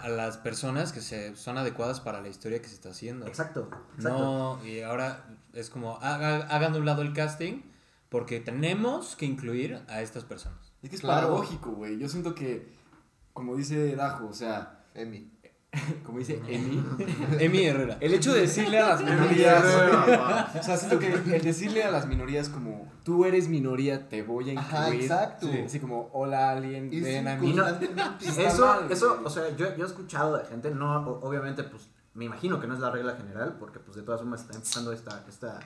[0.00, 3.26] a las personas que se, son adecuadas para la historia que se está haciendo.
[3.26, 4.18] Exacto, exacto.
[4.18, 7.62] No, y ahora es como, haga- hagan de un lado el casting
[8.14, 10.72] porque tenemos que incluir a estas personas.
[10.84, 11.26] Es que es Claro.
[11.26, 11.98] paradójico, güey.
[11.98, 12.72] Yo siento que,
[13.32, 15.32] como dice Dajo, o sea, Emi.
[16.06, 16.80] como dice Emi,
[17.40, 17.96] Emi Herrera.
[18.00, 22.06] el hecho de decirle a las minorías, o sea, siento que el decirle a las
[22.06, 24.74] minorías como, tú eres minoría, te voy a incluir.
[24.76, 25.48] Ajá, exacto.
[25.50, 27.52] Sí, Así como, hola alien, Y ven a mí.
[27.52, 27.66] No-
[28.20, 32.26] Eso, mal, eso, o sea, yo, yo he escuchado de gente, no, obviamente, pues, me
[32.26, 35.24] imagino que no es la regla general, porque pues de todas formas está empezando esta,
[35.28, 35.58] esta,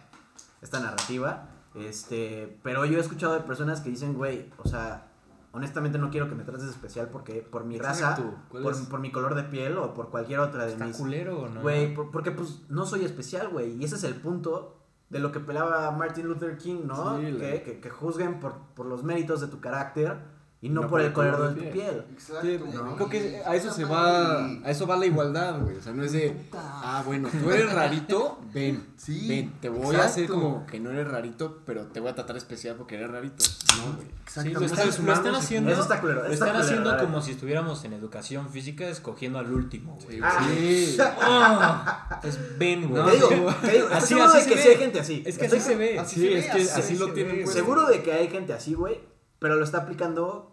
[0.63, 5.07] esta narrativa, este, pero yo he escuchado de personas que dicen, güey, o sea,
[5.53, 8.35] honestamente no quiero que me trates especial porque por mi raza, Exacto.
[8.49, 10.97] ¿Cuál por, por mi color de piel o por cualquier otra de Está mis...
[10.97, 11.61] culero, ¿o ¿no?
[11.63, 13.73] Güey, por- porque pues no soy especial, güey.
[13.77, 14.75] Y ese es el punto
[15.11, 17.19] de lo que pelaba Martin Luther King, ¿no?
[17.19, 20.19] Sí, que, que, que juzguen por, por los méritos de tu carácter
[20.61, 22.05] y no, por el color de tu piel.
[22.13, 22.43] Exacto.
[22.47, 22.97] Sí, ¿no?
[22.97, 25.77] Creo que a eso se va, a eso va la igualdad, güey.
[25.77, 29.95] O sea, no es de, ah, bueno, tú eres rarito, ven, Sí, ven, te voy
[29.95, 30.43] a hacer exacto.
[30.43, 33.45] como que no eres rarito, pero te voy a tratar especial porque eres rarito.
[33.77, 34.07] No, güey.
[34.09, 34.59] Sí, Exactamente.
[34.59, 37.93] lo, están, lo haciendo, Eso está culero, lo están culero, haciendo como si estuviéramos en
[37.93, 40.19] educación física escogiendo al último, güey.
[40.23, 40.45] Ah.
[40.51, 40.97] Sí.
[41.01, 43.05] Ah, pues ven, güey.
[43.05, 44.63] Te digo, te digo, estoy Así- así se que ve.
[44.63, 45.23] sí hay gente así.
[45.25, 45.99] Es que así se ve.
[46.01, 47.47] así Sí, es que así lo tienen.
[47.47, 49.01] Seguro de que hay gente así, güey,
[49.39, 50.53] pero lo está aplicando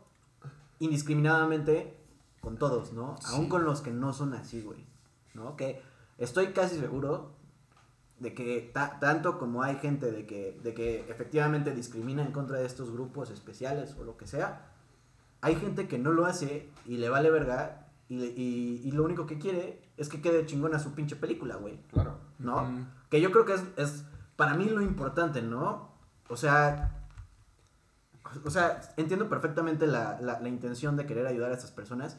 [0.80, 1.98] indiscriminadamente
[2.41, 3.15] con todos, ¿no?
[3.19, 3.28] Sí.
[3.34, 4.86] Aún con los que no son así, güey,
[5.34, 5.56] ¿no?
[5.56, 5.82] Que
[6.17, 7.32] estoy casi seguro
[8.19, 12.58] de que ta- tanto como hay gente de que, de que efectivamente discrimina en contra
[12.60, 14.71] de estos grupos especiales o lo que sea,
[15.41, 19.26] hay gente que no lo hace y le vale verga y, y- y lo único
[19.26, 22.17] que quiere es que quede chingona su pinche película, güey, Claro.
[22.39, 22.58] ¿no?
[22.63, 22.86] Ujú.
[23.10, 25.89] Que yo creo que es, es para mí lo importante, ¿no?
[26.30, 27.05] O sea,
[28.43, 32.17] o sea, entiendo perfectamente la, la, la intención de querer ayudar a estas personas,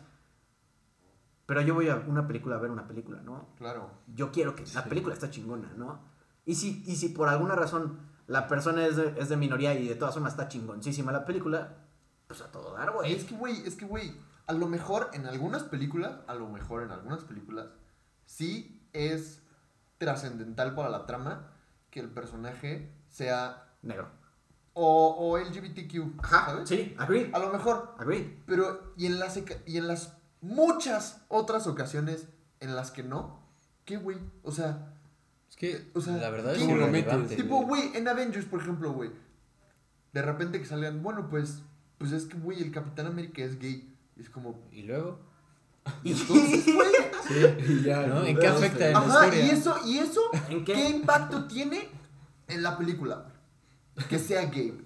[1.46, 3.48] pero yo voy a una película a ver una película, ¿no?
[3.56, 3.90] Claro.
[4.14, 6.00] Yo quiero que la película está chingona, ¿no?
[6.44, 9.86] Y si, y si por alguna razón la persona es de, es de minoría y
[9.88, 11.74] de todas formas está chingoncísima la película,
[12.26, 13.14] pues a todo dar, güey.
[13.14, 14.14] es que, güey, es que, güey,
[14.46, 17.68] a lo mejor en algunas películas, a lo mejor en algunas películas,
[18.24, 19.42] sí es
[19.98, 21.52] trascendental para la trama
[21.90, 24.08] que el personaje sea Negro.
[24.78, 26.68] O, o LGBTQ, Ajá, ¿sabes?
[26.68, 28.42] sí, agree, A lo mejor, agree.
[28.46, 30.12] pero y en las y en las
[30.42, 32.28] muchas otras ocasiones
[32.60, 33.40] en las que no,
[33.86, 34.18] ¿qué, güey?
[34.42, 34.92] O sea,
[35.48, 37.36] Es que O sea, la verdad es ¿cómo lo metes?
[37.36, 37.90] tipo, güey.
[37.94, 39.10] en Avengers, por ejemplo, güey,
[40.12, 41.62] de repente que salgan, bueno, pues,
[41.98, 43.92] pues es que, güey, el Capitán América es gay.
[44.16, 45.18] Y es como, Y luego,
[46.04, 48.24] y entonces, güey, Y ya, ¿no?
[48.24, 49.46] ¿En qué afecta en la Ajá, historia?
[49.46, 50.72] y eso, y eso, ¿En qué?
[50.74, 50.88] qué?
[50.90, 51.88] impacto tiene
[52.48, 53.26] en la película?
[54.08, 54.76] Que sea gay.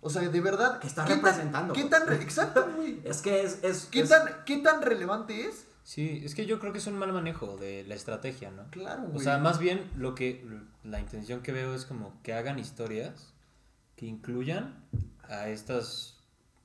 [0.00, 0.78] O sea, de verdad.
[0.78, 2.06] Que está ¿qué tan- representando, ¿Qué tan.
[2.06, 3.00] re- Exacto, güey.
[3.04, 3.62] Es que es...
[3.62, 5.66] es ¿Qué es- tan, ¿Qué tan relevante es?
[5.82, 8.64] Sí, es que yo creo que es un mal manejo de la estrategia, ¿no?
[8.70, 9.16] Claro, güey.
[9.16, 10.44] O sea, más bien lo que
[10.84, 13.32] la intención que veo es como que hagan historias
[13.96, 14.84] que incluyan
[15.28, 16.16] a estas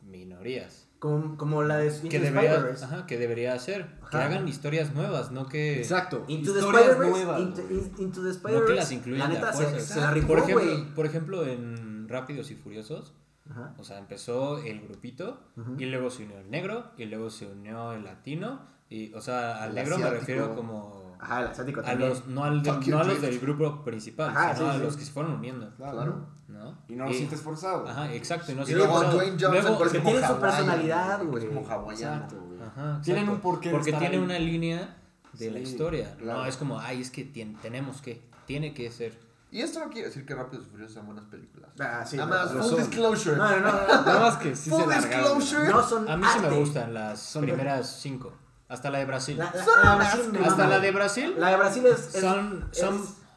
[0.01, 0.88] minorías.
[0.99, 3.99] Como, como la de Into Que debería, ajá, que debería hacer.
[4.10, 5.77] Que hagan historias nuevas, no que...
[5.79, 6.23] Exacto.
[6.27, 7.77] Into the nuevas, Into, güey.
[7.77, 11.05] in- into the No que las incluyan La neta se, la rifó, Por ejemplo, por
[11.05, 13.13] ejemplo, en Rápidos y Furiosos,
[13.49, 13.75] Ajá.
[13.77, 15.39] o sea, empezó el grupito
[15.77, 19.62] y luego se unió el negro y luego se unió el latino y, o sea,
[19.63, 22.10] al El negro me refiero como Ajá, el asiático a también.
[22.10, 24.84] los no, al de- no a los del grupo principal, Ajá, sino sí, a sí.
[24.86, 26.27] los que se fueron uniendo, Claro.
[26.47, 26.77] ¿No?
[26.88, 27.88] Y no lo sientes forzado.
[27.88, 29.15] Ajá, exacto, y no Y luego forzado.
[29.15, 31.47] Dwayne Johnson, Luego- porque tiene su personalidad, güey.
[31.47, 32.15] como hawaiano.
[32.23, 32.60] Exacto, güey.
[32.62, 34.21] Ajá, Tienen un porqué de Porque estar tiene ahí.
[34.23, 34.97] una línea
[35.34, 36.15] de la Sí, historia.
[36.17, 36.39] claro.
[36.39, 39.17] No, es como, ay, es que tien- tenemos que, tiene que ser.
[39.51, 41.69] Y esto no quiere decir que Rápidos y Furiosos sean buenas películas.
[41.79, 42.17] Ah, sí.
[42.17, 42.79] Nada más, no, full son.
[42.79, 43.38] disclosure.
[43.38, 43.71] no, no, no.
[43.88, 45.69] Nada más que sí Full disclosure.
[45.69, 48.34] No son A mí sí me gustan las Son de- primeras cinco.
[48.67, 49.38] Hasta la de Brasil.
[49.38, 52.15] La, la- Son la Brasil Hasta la de Brasil La de Brasil es.
[52.15, 52.79] es- son, es-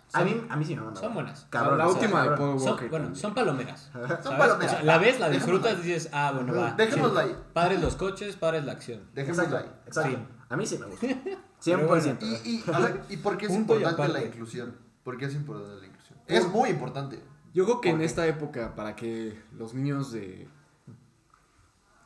[0.09, 0.97] son, a, son- mí, a mí sí me mama.
[0.97, 1.47] son buenas.
[1.51, 2.37] Cabrón, la última de.
[2.37, 2.89] Paul Son, Walker.
[2.91, 3.23] bueno, también.
[3.23, 3.91] son palomeras.
[4.23, 4.73] Son palomeras.
[4.73, 6.73] O sea, la ves, la Dejémosla disfrutas y dices, ah, bueno, va.
[6.73, 7.37] Dejémosla ahí.
[7.53, 9.03] Padres los coches, padres la acción.
[9.15, 9.81] Dejémoslo Exacto, ahí.
[9.87, 10.19] exacto.
[10.49, 11.07] A mí sí me gusta.
[11.65, 11.87] Pero 100%.
[11.87, 12.19] bueno.
[12.21, 14.77] Y, y, ver, ¿y por qué es importante la inclusión?
[15.03, 16.19] ¿Por qué es importante la inclusión?
[16.27, 17.23] Es muy importante.
[17.55, 20.49] Yo creo que en esta época, para que los niños de.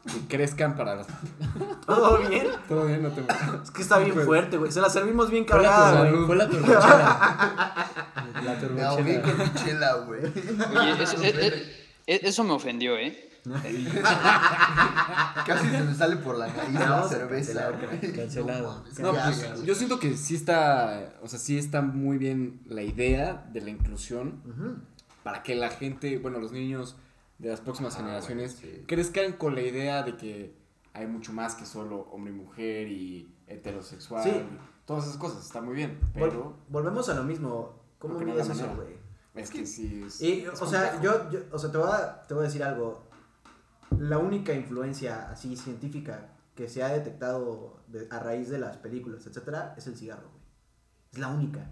[0.07, 1.07] Que crezcan para las.
[1.87, 2.47] ¿Todo bien?
[2.69, 3.21] Todo bien, no te
[3.63, 4.73] Es que está bien fuerte, güey.
[4.73, 6.27] Se la servimos bien cargada, güey.
[6.27, 7.91] fue la turbochela.
[8.45, 9.23] La turbochela.
[9.23, 10.21] con mi chela, güey.
[10.25, 13.29] Oye, eso, e- e- e- eso me ofendió, ¿eh?
[15.47, 17.71] Casi se me sale por la nariz la cerveza,
[18.15, 18.85] cancelado.
[19.01, 21.13] No, pues, yo siento que sí está.
[21.23, 24.41] O sea, sí está muy bien la idea de la inclusión
[25.25, 26.97] para que la gente, bueno, los niños
[27.43, 28.85] de las próximas Ah, generaciones bueno, sí.
[28.87, 30.57] crezcan con la idea de que
[30.95, 34.23] hay mucho más que solo hombre y mujer y heterosexual.
[34.23, 34.31] Sí.
[34.31, 35.99] y todas esas cosas, está muy bien.
[36.01, 37.81] Vol- Pero volvemos a lo mismo.
[37.99, 38.97] ¿Cómo mides eso, güey?
[39.35, 40.21] es que sí es.
[40.21, 42.63] Y, es o sea, yo, yo, o sea, te voy, a, te voy a decir
[42.63, 43.09] algo.
[43.99, 49.27] La única influencia así científica que se ha detectado de- a raíz de las películas,
[49.27, 50.43] etcétera, es el cigarro, güey.
[51.13, 51.71] Es la única.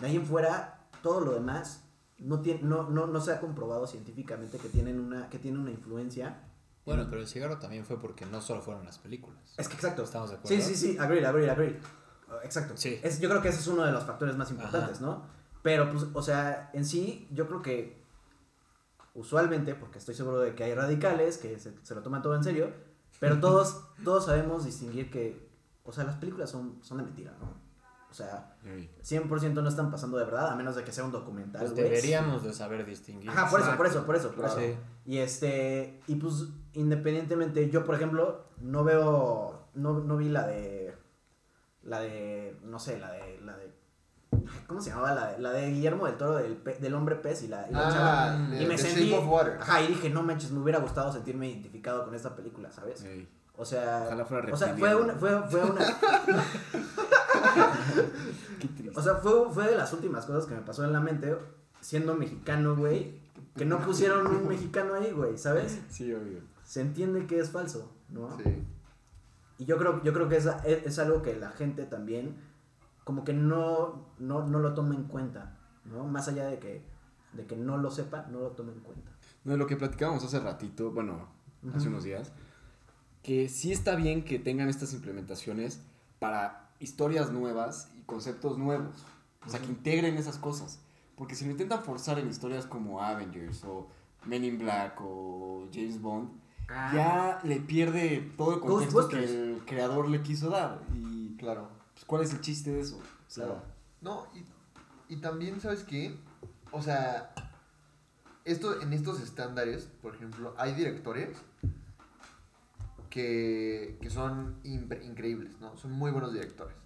[0.00, 1.82] De ahí en fuera, todo lo demás
[2.18, 5.70] no, tiene, no, no, no se ha comprobado científicamente que, tienen una, que tiene una
[5.70, 6.42] influencia.
[6.84, 9.54] Bueno, pero el cigarro también fue porque no solo fueron las películas.
[9.56, 10.02] Es que exacto.
[10.02, 10.56] ¿Estamos de acuerdo?
[10.56, 11.80] Sí, sí, sí, agree, agree, agree.
[12.28, 12.76] Uh, Exacto.
[12.76, 12.98] Sí.
[13.02, 15.06] Es, yo creo que ese es uno de los factores más importantes, Ajá.
[15.06, 15.26] ¿no?
[15.62, 18.04] Pero, pues, o sea, en sí, yo creo que
[19.14, 22.44] usualmente, porque estoy seguro de que hay radicales que se, se lo toman todo en
[22.44, 22.72] serio,
[23.18, 25.48] pero todos, todos sabemos distinguir que,
[25.84, 27.65] o sea, las películas son, son de mentira, ¿no?
[28.16, 28.90] O sea, Ey.
[29.04, 31.60] 100% no están pasando de verdad, a menos de que sea un documental.
[31.60, 33.28] Pues deberíamos de saber distinguir.
[33.28, 33.76] Ajá, por eso, Exacto.
[33.76, 34.58] por eso, por eso, por eso.
[34.58, 34.74] Sí.
[35.04, 40.94] Y este, y pues independientemente, yo por ejemplo, no veo, no, no vi la de,
[41.82, 43.70] la de, no sé, la de, la de,
[44.66, 45.12] ¿cómo se llamaba?
[45.14, 47.72] La de, la de Guillermo del Toro del, pe- del hombre pez y la, y
[47.74, 48.48] la Ah, chava.
[48.48, 49.58] de- Y me sentí, Shape of Water.
[49.60, 53.04] ajá, y dije, no manches, me hubiera gustado sentirme identificado con esta película, ¿sabes?
[53.04, 53.28] Ey.
[53.58, 55.80] O sea, Ojalá fuera o sea, fue una, fue, fue una,
[58.60, 58.98] Qué triste.
[58.98, 61.36] o sea, fue, fue de las últimas cosas que me pasó en la mente,
[61.80, 63.20] siendo mexicano, güey,
[63.56, 65.80] que no pusieron un mexicano ahí, güey, ¿sabes?
[65.88, 66.40] Sí, obvio.
[66.64, 68.36] se entiende que es falso, ¿no?
[68.38, 68.62] Sí.
[69.58, 72.36] Y yo creo, yo creo que es, es, es algo que la gente también
[73.06, 76.04] como que no, no, no lo toma en cuenta, ¿no?
[76.08, 76.82] Más allá de que,
[77.34, 79.12] de que no lo sepa, no lo tome en cuenta.
[79.44, 81.28] No, de lo que platicábamos hace ratito, bueno,
[81.72, 82.32] hace unos días,
[83.22, 85.80] que sí está bien que tengan estas implementaciones
[86.18, 89.04] para historias nuevas y conceptos nuevos.
[89.46, 90.80] O sea, que integren esas cosas.
[91.16, 93.88] Porque si lo intentan forzar en historias como Avengers o
[94.24, 96.30] Men in Black o James Bond,
[96.68, 100.80] ya le pierde todo el contexto que el creador le quiso dar.
[100.94, 101.68] Y Claro.
[101.94, 102.96] pues, ¿cuál es el chiste de eso?
[102.96, 103.62] O sea, Claro.
[104.00, 106.16] No, y, y también, ¿sabes qué?
[106.72, 107.32] O sea,
[108.44, 111.30] esto, en estos estándares, por ejemplo, hay directores
[113.16, 115.74] que, que son increíbles, ¿no?
[115.78, 116.76] Son muy buenos directores.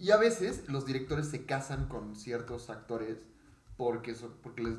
[0.00, 3.18] Y a veces los directores se casan con ciertos actores
[3.76, 4.74] porque, son, porque les,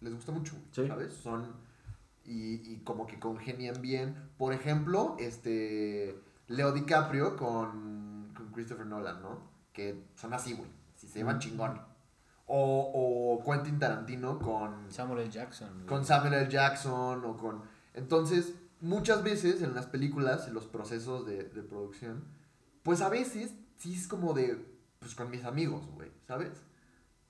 [0.00, 0.88] les gusta mucho, Sí.
[0.88, 1.12] ¿sabes?
[1.14, 1.54] Son...
[2.24, 4.16] Y, y como que congenian bien.
[4.36, 6.20] Por ejemplo, este...
[6.48, 9.38] Leo DiCaprio con, con Christopher Nolan, ¿no?
[9.72, 10.68] Que son así, güey.
[10.96, 11.80] Si se llevan chingón.
[12.46, 15.30] O, o Quentin Tarantino con, Samuel L.
[15.30, 15.84] Jackson.
[15.86, 16.50] con Samuel L.
[16.50, 17.62] Jackson o con...
[17.94, 22.24] Entonces, muchas veces en las películas, en los procesos de, de producción,
[22.82, 24.64] pues a veces sí es como de,
[24.98, 26.50] pues con mis amigos, güey, ¿sabes?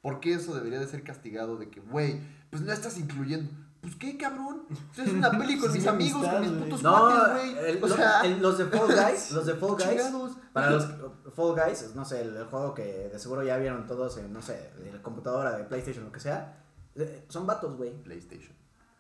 [0.01, 2.21] ¿Por qué eso debería de ser castigado de que, güey,
[2.51, 3.51] pues no estás incluyendo?
[3.81, 4.63] Pues qué, cabrón.
[4.97, 7.83] Es una peli con mis amigos, con mis putos cuates, güey.
[7.83, 10.33] O sea, el- los de Fall Guys, los de Fall Guys, chingados.
[10.53, 10.87] para los
[11.35, 14.43] Fall Guys, no sé, el, el juego que de seguro ya vieron todos en, no
[14.43, 16.65] sé, en la computadora de PlayStation lo que sea,
[16.97, 17.93] eh, son vatos, güey.
[18.03, 18.53] PlayStation.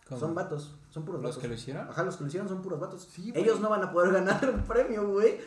[0.09, 0.21] ¿Cómo?
[0.21, 1.43] Son vatos, son puros ¿Los vatos.
[1.43, 1.89] que lo hicieron?
[1.89, 3.07] Ajá, los que lo hicieron son puros vatos.
[3.11, 3.43] Sí, güey.
[3.43, 5.39] Ellos no van a poder ganar un premio, güey.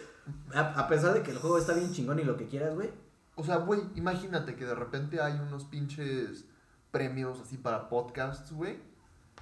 [0.53, 2.91] A, a pesar de que el juego está bien chingón y lo que quieras, güey.
[3.35, 6.45] O sea, güey, imagínate que de repente hay unos pinches
[6.91, 8.79] premios así para podcasts, güey.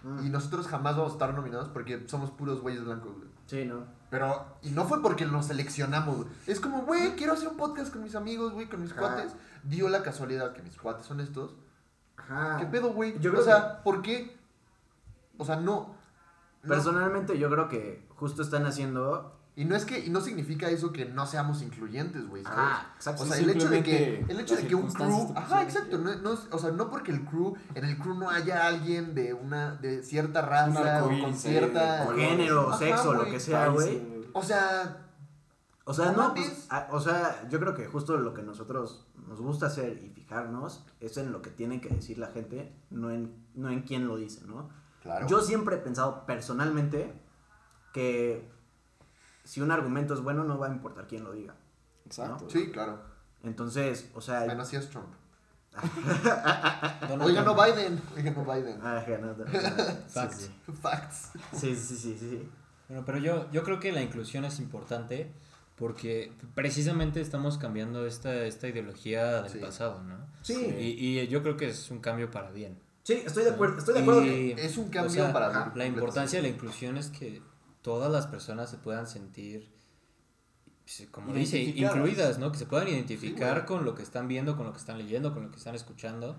[0.03, 0.25] Mm.
[0.27, 3.27] Y nosotros jamás vamos a estar nominados porque somos puros güeyes blancos, güey.
[3.47, 3.83] Sí, no.
[4.09, 6.29] Pero, y no fue porque nos seleccionamos, güey.
[6.47, 9.01] Es como, güey, quiero hacer un podcast con mis amigos, güey, con mis Ajá.
[9.01, 9.33] cuates.
[9.63, 11.55] Dio la casualidad que mis cuates son estos.
[12.15, 12.57] Ajá.
[12.59, 13.19] ¿Qué pedo, güey?
[13.19, 14.38] Yo o creo sea, ¿por qué?
[15.39, 15.95] O sea, no.
[16.61, 16.69] no.
[16.69, 19.35] Personalmente yo creo que justo están haciendo...
[19.55, 22.43] Y no es que, y no significa eso que no seamos incluyentes, güey.
[22.45, 23.23] Ah, exacto.
[23.23, 25.97] O Sí, sea, el hecho de que, el hecho de que un crew, ajá, exacto,
[25.97, 29.33] no, no, o sea, no porque el crew, en el crew no haya alguien de
[29.33, 33.67] una, de cierta raza o con de cierta, O género, Ajá, sexo, lo que sea,
[33.67, 34.01] güey.
[34.31, 35.07] o sea,
[35.83, 39.41] O sea, No pues, a- o sea, yo creo que justo lo que nosotros nos
[39.41, 43.35] gusta hacer y fijarnos es en lo que tiene que decir la gente, no en,
[43.55, 44.69] no en quién lo dice, ¿no?
[45.01, 45.27] Claro.
[45.27, 47.13] Yo siempre he pensado personalmente
[47.93, 48.47] que
[49.43, 51.55] si un argumento es bueno, no va a importar quién lo diga.
[52.05, 52.49] Exacto.
[52.49, 52.99] sí, claro.
[53.43, 54.45] Entonces, o sea...
[54.45, 55.07] Bueno, así es Trump.
[55.81, 57.59] No Trump.
[57.65, 58.79] Biden, oiga, no Biden.
[58.83, 59.45] ah, ajá, no, no, no,
[60.09, 60.37] Facts.
[60.37, 61.29] sí, Facts.
[61.53, 62.49] Sí, sí, sí, sí, sí.
[62.87, 65.31] Bueno, pero yo, yo creo que la inclusión es importante
[65.75, 69.59] porque precisamente estamos cambiando esta, esta ideología del Sí.
[69.59, 70.17] pasado, ¿no?
[70.41, 72.77] Sí, Y, y yo creo que es un cambio para bien.
[73.15, 74.25] Sí, estoy de acuerdo, estoy de acuerdo.
[74.25, 75.73] Y, Es un o cambio sea, para ajá.
[75.75, 77.41] La importancia de la inclusión es que
[77.81, 79.69] todas las personas se puedan sentir,
[80.83, 82.51] pues, como dice, incluidas, ¿no?
[82.51, 85.43] Que se puedan identificar con lo que están viendo, con lo que están leyendo, con
[85.43, 86.37] lo que están escuchando.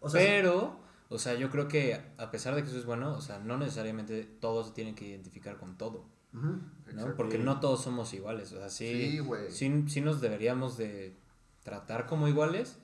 [0.00, 3.12] O sea, Pero, o sea, yo creo que a pesar de que eso es bueno,
[3.12, 6.06] o sea, no necesariamente todos se tienen que identificar con todo.
[6.32, 7.14] ¿no?
[7.16, 9.50] Porque no todos somos iguales, o sea, sí, Sí, güey.
[9.50, 11.16] sí, sí nos deberíamos de
[11.62, 12.78] tratar como iguales,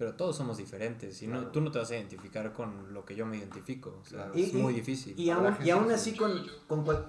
[0.00, 1.50] pero todos somos diferentes y no, Claro.
[1.50, 4.32] tú no te vas a identificar con lo que yo me identifico, o sea, Claro.
[4.34, 5.12] es Y- muy difícil.
[5.20, 6.32] Y aún, y aún así con,
[6.66, 7.04] con, cual-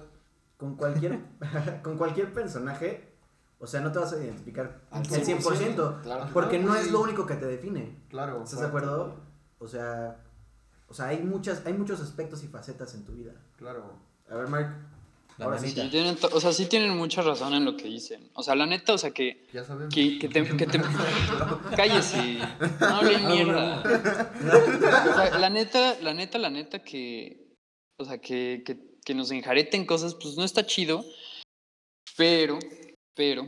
[0.58, 1.18] con cualquier
[1.82, 3.14] con cualquier personaje,
[3.58, 6.28] o sea, no te vas a identificar Al al 100%, Claro.
[6.34, 6.82] porque no güey.
[6.82, 7.98] es lo único que te define.
[8.10, 8.42] Claro.
[8.44, 9.16] ¿Estás de acuerdo?
[9.58, 10.18] O sea,
[10.86, 13.32] o sea, hay muchas hay muchos aspectos y facetas en tu vida.
[13.56, 13.94] Claro.
[14.28, 14.76] A ver, Mark.
[15.42, 15.74] La ahora sí.
[15.90, 18.30] tienen o sea, sí tienen mucha razón en lo que dicen.
[18.34, 19.92] O sea, la neta, o sea, que, Ya sabemos.
[19.92, 20.44] que, que te...
[20.56, 20.80] Que te
[21.76, 22.38] cállese.
[22.80, 23.82] No hablen mierda.
[23.82, 27.56] O sea, la neta, la neta, la neta que...
[27.98, 31.04] O sea, que, que, que nos enjareten cosas, pues no está chido.
[32.16, 32.58] Pero,
[33.14, 33.46] pero...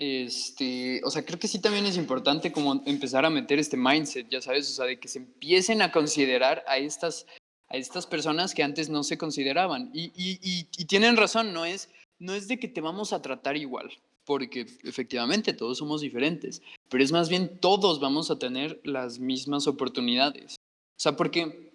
[0.00, 4.28] Este, o sea, creo que sí también es importante como empezar a meter este mindset,
[4.28, 7.26] ya sabes, o sea, de que se empiecen a considerar a estas,
[7.70, 9.90] a estas personas que antes no se consideraban.
[9.92, 11.88] Y, y, y, y tienen razón, no es,
[12.18, 13.90] no es de que te vamos a tratar igual,
[14.24, 19.66] porque efectivamente todos somos diferentes, pero es más bien todos vamos a tener las mismas
[19.66, 20.56] oportunidades.
[20.56, 21.72] O sea, porque,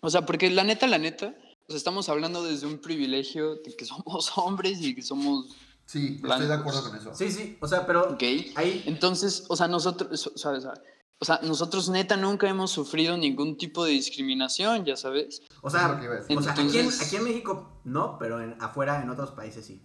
[0.00, 1.36] o sea, porque la neta, la neta,
[1.68, 5.54] o sea, estamos hablando desde un privilegio de que somos hombres y que somos
[5.86, 6.48] Sí, estoy Blancos.
[6.48, 7.14] de acuerdo con eso.
[7.14, 8.52] Sí, sí, o sea, pero gay.
[8.56, 10.74] ahí Entonces, o sea, nosotros, o sea, o sea,
[11.18, 15.42] o sea, nosotros neta nunca hemos sufrido ningún tipo de discriminación, ya sabes.
[15.62, 16.36] o sea, decir.
[16.36, 19.64] o sea, aquí, en, Entonces- aquí en México no, pero en, afuera en otros países
[19.66, 19.82] sí.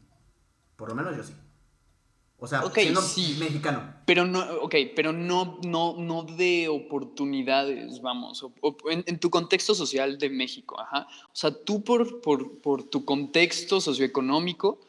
[0.76, 1.34] Por lo menos yo sí.
[2.44, 3.38] O sea, Ok, siendo sí.
[3.40, 3.94] mexicano.
[4.08, 9.30] Pero no, ok, pero no, no, no de oportunidades, vamos, o- o en, en tu
[9.30, 11.08] contexto social de México, ajá.
[11.28, 14.80] O sea, tú por, por, por tu contexto socioeconómico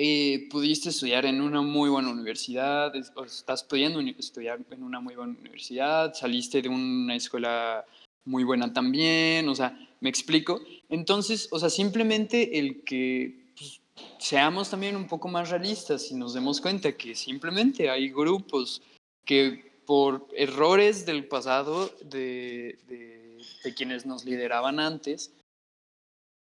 [0.00, 5.36] eh, pudiste estudiar en una muy buena universidad, estás pudiendo estudiar en una muy buena
[5.38, 7.84] universidad, saliste de una escuela
[8.24, 10.60] muy buena también, o sea, me explico.
[10.88, 13.80] Entonces, o sea, simplemente el que pues,
[14.20, 18.80] seamos también un poco más realistas y nos demos cuenta que simplemente hay grupos
[19.26, 25.32] que por errores del pasado de, de- de quienes nos lideraban antes,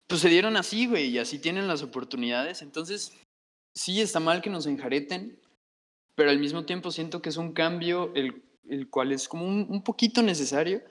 [0.08, 2.62] pues se dieron así, güey, y así tienen las oportunidades.
[2.62, 3.12] Entonces,
[3.74, 5.38] sí está mal que nos enjareten,
[6.14, 9.66] pero al mismo tiempo siento que es un cambio el, el cual es como un,
[9.68, 10.82] un poquito necesario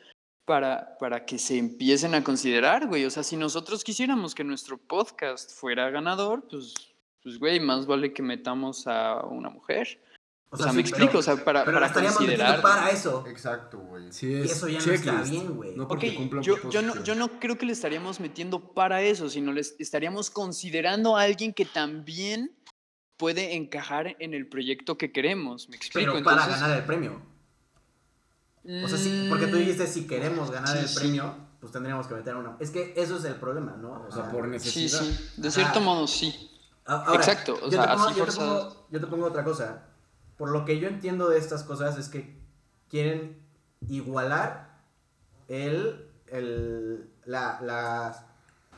[0.46, 3.06] para, para que se empiecen a considerar, güey.
[3.06, 6.74] O sea, si nosotros quisiéramos que nuestro podcast fuera ganador, pues,
[7.22, 10.02] pues güey, más vale que metamos a una mujer.
[10.50, 12.62] O, sea, sí, me pero- explico, o sea, para, Pero la para estaríamos metiendo considerar.
[12.62, 13.26] para eso.
[13.28, 14.12] Exacto, güey.
[14.12, 15.76] Sí, Y es eso ya no está bien, güey.
[15.76, 19.02] No porque cumpla un yo, yo, no, yo no creo que le estaríamos metiendo para
[19.02, 22.52] eso, sino les estaríamos considerando a alguien que también
[23.24, 25.70] puede encajar en el proyecto que queremos.
[25.70, 26.12] ¿Me explico?
[26.12, 27.22] Pero para Entonces, ganar el premio.
[28.84, 30.96] O sea, sí, porque tú dijiste si queremos ganar sí, el sí.
[31.00, 32.58] premio, pues tendríamos que meter una.
[32.60, 34.06] Es que eso es el problema, ¿no?
[34.10, 35.00] O sea, por Sí, necesidad.
[35.00, 35.30] sí.
[35.38, 35.56] De Ajá.
[35.56, 36.50] cierto modo, sí.
[36.86, 39.44] ahora, exacto, o yo sea, te pongo- así yo te pongo- yo te pongo otra
[39.46, 39.84] cosa.
[40.38, 42.36] Por lo que yo entiendo de estas cosas es que
[42.90, 43.38] quieren
[43.88, 44.82] igualar
[45.48, 48.28] el, el, la, la,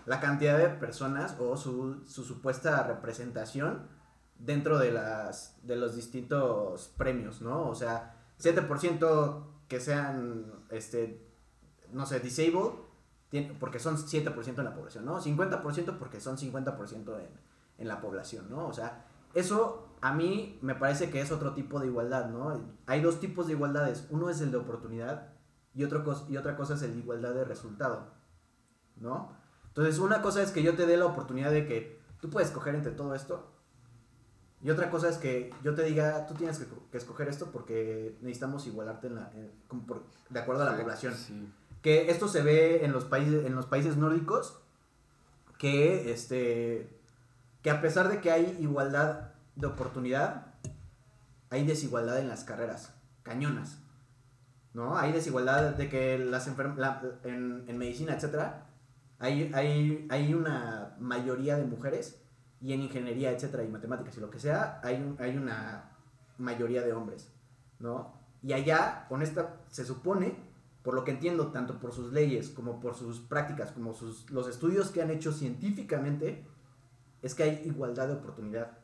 [0.06, 3.95] la cantidad de personas o su, su supuesta representación
[4.38, 7.70] dentro de, las, de los distintos premios, ¿no?
[7.70, 11.26] O sea, 7% que sean, este,
[11.92, 12.72] no sé, disabled,
[13.60, 15.22] porque son 7% en la población, ¿no?
[15.22, 17.30] 50% porque son 50% en,
[17.78, 18.68] en la población, ¿no?
[18.68, 22.62] O sea, eso a mí me parece que es otro tipo de igualdad, ¿no?
[22.86, 24.08] Hay dos tipos de igualdades.
[24.10, 25.34] Uno es el de oportunidad
[25.74, 28.14] y, otro y otra cosa es el de igualdad de resultado,
[28.98, 29.36] ¿no?
[29.68, 32.76] Entonces, una cosa es que yo te dé la oportunidad de que tú puedes escoger
[32.76, 33.52] entre todo esto.
[34.64, 38.18] Y otra cosa es que yo te diga, tú tienes que, que escoger esto porque
[38.22, 41.14] necesitamos igualarte en la, en- como por- de acuerdo a la Sí, población.
[41.16, 41.54] Sí.
[41.82, 44.60] Que esto se ve en los países, en los países nórdicos,
[45.60, 46.90] que este
[47.62, 50.48] que a pesar de que hay igualdad de oportunidad,
[51.50, 52.94] hay desigualdad en las carreras,
[53.24, 53.80] cañonas.
[54.74, 54.98] ¿No?
[54.98, 58.66] Hay desigualdad de que las enferm la- en, en medicina, etcétera,
[59.20, 62.20] hay, hay, hay una mayoría de mujeres
[62.62, 65.92] y en ingeniería, etcétera, y matemáticas y lo que sea, hay, hay una
[66.38, 67.32] mayoría de hombres,
[67.80, 68.14] ¿no?
[68.42, 70.36] Y allá, con esta, se supone,
[70.84, 74.48] por lo que entiendo, tanto por sus leyes como por sus prácticas, como sus, los
[74.48, 76.46] estudios que han hecho científicamente,
[77.22, 78.78] es que hay igualdad de oportunidad.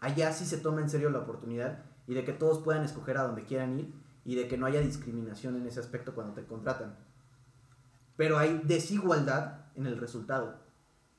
[0.00, 3.24] Allá sí se toma en serio la oportunidad y de que todos puedan escoger a
[3.24, 3.92] donde quieran ir
[4.24, 6.96] y de que no haya discriminación en ese aspecto cuando te contratan.
[8.16, 10.60] Pero hay desigualdad en el resultado,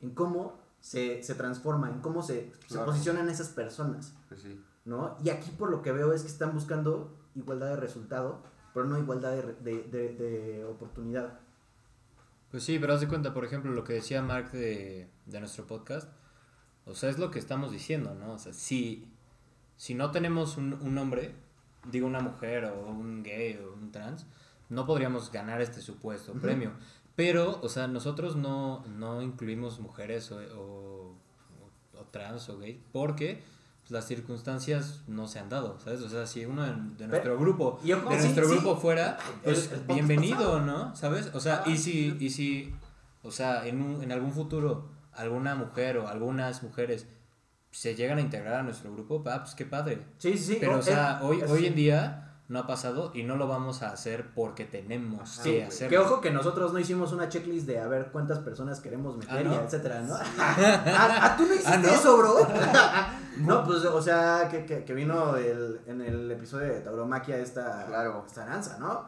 [0.01, 4.61] en cómo se, se transforma, en cómo se, se posicionan esas personas, Pues sí.
[4.85, 5.17] ¿no?
[5.23, 8.41] Y aquí por lo que veo es que están buscando igualdad de resultado,
[8.73, 11.39] pero no igualdad de, de- de- de oportunidad.
[12.51, 15.67] Pues sí, pero haz de cuenta, por ejemplo, lo que decía Mark de, de nuestro
[15.67, 16.09] podcast.
[16.85, 18.33] O sea, es lo que estamos diciendo, ¿no?
[18.33, 19.07] O sea, si,
[19.77, 21.35] si no tenemos un, un hombre,
[21.91, 24.25] digo una mujer o un gay o un trans,
[24.69, 26.71] no podríamos ganar este supuesto premio.
[27.19, 31.15] Pero, o sea, nosotros no, no incluimos mujeres o, o,
[31.99, 33.43] o trans o gay porque
[33.89, 35.99] las circunstancias no se han dado, ¿sabes?
[36.01, 38.51] O sea, si uno de, de nuestro grupo, de sí, nuestro sí.
[38.53, 40.61] grupo fuera, El- pues el podcast bienvenido.
[40.61, 40.95] ¿no?
[40.95, 41.29] ¿Sabes?
[41.33, 42.73] O sea, Ah, y si, y si,
[43.21, 47.05] o sea, en, un- en algún futuro alguna mujer o algunas mujeres
[47.71, 50.05] se llegan a integrar a nuestro grupo, ah, pues qué padre.
[50.19, 50.57] Sí, sí, sí.
[50.61, 53.83] Pero, o eh, sea, hoy, hoy en día no ha pasado y no lo vamos
[53.83, 56.01] a hacer porque tenemos Sí, que que hacerlo.
[56.03, 59.43] ojo que nosotros no hicimos una checklist de a ver cuántas personas queremos meter Ah,
[59.43, 59.53] ¿no?
[59.53, 60.15] y etcétera, ¿no?
[60.39, 60.57] ah,
[61.21, 61.87] ah, tú no hiciste Ah, ¿no?
[61.87, 62.47] eso, bro.
[63.37, 67.85] no, pues, o sea, que, que, que vino el, en el episodio de Tauromaquia esta,
[67.85, 68.23] Claro.
[68.27, 69.05] esta Aranza, ¿no?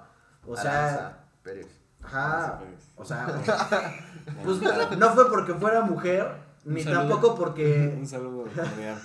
[0.47, 1.67] O sea, Aranza Pérez.
[2.03, 2.79] ajá, Pérez.
[2.95, 3.25] o sea,
[4.45, 4.59] pues
[4.97, 6.31] no fue porque fuera mujer,
[6.63, 9.01] ni tampoco porque Un saludo cordial.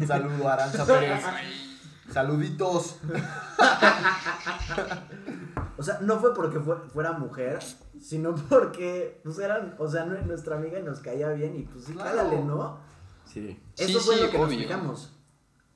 [0.00, 1.22] Un saludo, Aranza Pérez.
[2.26, 2.96] Saluditos.
[5.78, 7.58] O sea, no fue porque fue- fuera mujer,
[8.00, 11.84] sino porque, pues eran, o sea, nu- nuestra amiga y nos caía bien y pues
[11.84, 12.16] sí, Claro.
[12.16, 12.78] cálale, ¿no?
[13.30, 13.60] Sí.
[13.76, 15.10] Eso Sí, fue sí, lo que nos fijamos.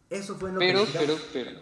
[0.08, 1.30] Eso fue lo Pero, que nos pero, fijamos.
[1.34, 1.60] pero,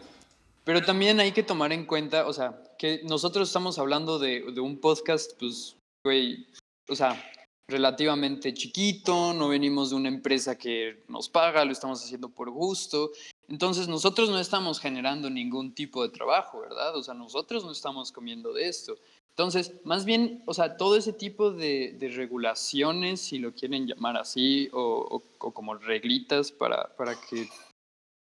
[0.62, 4.60] pero también hay que tomar en cuenta, o sea, que nosotros estamos hablando de, de
[4.60, 6.46] un podcast, pues, güey,
[6.88, 7.20] o sea,
[7.66, 13.10] relativamente chiquito, no venimos de una empresa que nos paga, lo estamos haciendo por gusto.
[13.48, 16.94] Entonces nosotros no estamos generando ningún tipo de trabajo, ¿verdad?
[16.96, 18.96] O sea, nosotros no estamos comiendo de esto.
[19.30, 24.68] Entonces, más bien, o sea, todo ese tipo de, regulaciones, si lo quieren llamar así,
[24.72, 27.48] o, como reglitas para, para que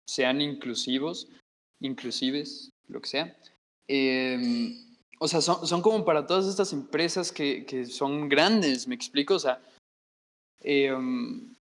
[0.07, 1.27] sean inclusivos,
[1.81, 3.37] inclusives, lo que sea,
[3.87, 4.77] eh,
[5.19, 9.35] o sea, son, como para todas estas empresas que, que son grandes, ¿me explico?
[9.35, 9.59] O sea,
[10.61, 10.93] eh,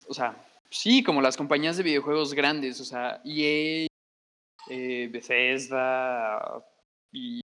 [0.07, 3.87] o sea, sí, como las compañías de videojuegos grandes, o sea, EA,
[4.69, 6.65] eh, Bethesda
[7.13, 7.41] y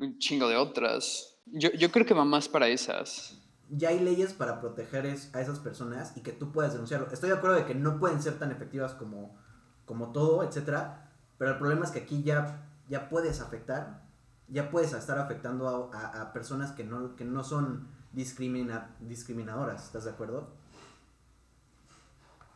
[0.00, 1.38] un chingo de otras.
[1.46, 3.40] Yo, yo creo que va más para esas.
[3.70, 7.08] Ya hay leyes para proteger a esas personas y que tú puedas denunciarlo.
[7.12, 9.36] Estoy de acuerdo de que no pueden ser tan efectivas como,
[9.84, 14.02] como todo, etcétera, pero el problema es que aquí ya, ya puedes afectar,
[14.48, 20.04] ya puedes estar afectando a, a- personas que no, que no son discrimina, discriminadoras, ¿estás
[20.04, 20.48] de acuerdo?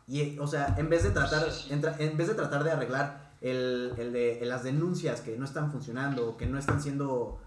[0.09, 3.92] Y, o sea, en vez de tratar, entra- en vez de, tratar de arreglar el,
[3.98, 7.38] el de las denuncias que no están funcionando o que no están siendo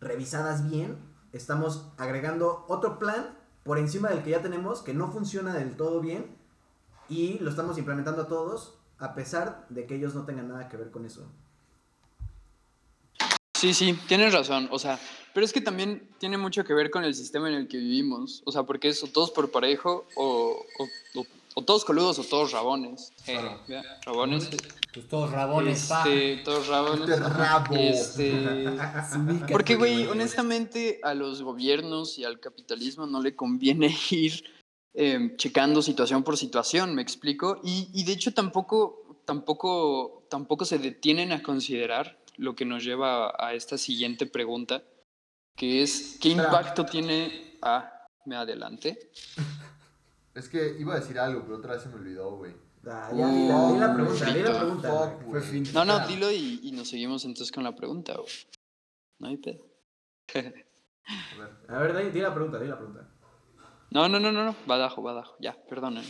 [0.00, 0.96] revisadas bien,
[1.32, 6.00] estamos agregando otro plan por encima del que ya tenemos que no funciona del todo
[6.00, 6.26] bien
[7.08, 10.76] y lo estamos implementando a todos a pesar de que ellos no tengan nada que
[10.76, 11.26] ver con eso.
[13.54, 14.68] Sí, sí, tienes razón.
[14.70, 14.98] O sea,
[15.32, 18.42] pero es que también tiene mucho que ver con el sistema en el que vivimos.
[18.46, 22.24] O sea, porque es o todos por parejo o, o, o- o todos coludos o
[22.24, 23.12] todos rabones.
[23.26, 23.40] Eh,
[24.04, 24.50] rabones.
[24.92, 26.00] Pues todos rabones, pa.
[26.00, 27.08] Este, todos rabones.
[27.08, 27.74] Este rabo.
[27.76, 28.66] Este,
[29.52, 34.44] porque, güey, honestamente a los gobiernos y al capitalismo no le conviene ir
[34.94, 37.60] eh, checando situación por situación, ¿me explico?
[37.64, 43.26] Y, y de hecho tampoco, tampoco, tampoco se detienen a considerar lo que nos lleva
[43.28, 44.82] a, a esta siguiente pregunta,
[45.56, 46.48] que es, ¿qué Espera.
[46.48, 47.58] impacto tiene...
[47.62, 49.10] Ah, me adelante.
[50.34, 52.52] Es que iba a decir algo, pero otra vez se me olvidó, güey.
[52.86, 54.88] Ah, ya, di la, di la pregunta, di la pregunta.
[54.90, 55.30] Fuck.
[55.30, 55.64] Fue fin.
[55.72, 58.28] No, no, dilo y, y nos seguimos entonces con la pregunta, güey.
[59.20, 59.64] No hay pedo.
[60.34, 60.66] A ver.
[61.68, 63.08] A ver, di, di la pregunta, di la pregunta.
[63.90, 66.04] No, no, no, no, no, badajo, badajo, ya, perdonen.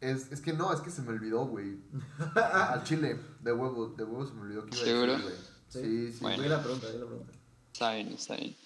[0.00, 1.80] Es, es que no, es que se me olvidó, güey.
[2.52, 5.12] Al chile, de huevo, de huevo se me olvidó que iba a ¿Seguro?
[5.12, 5.36] decir, güey.
[5.68, 6.18] Sí, sí.
[6.20, 6.42] Bueno.
[6.42, 7.32] Di la pregunta, di la pregunta.
[7.72, 8.56] Está bien, está bien.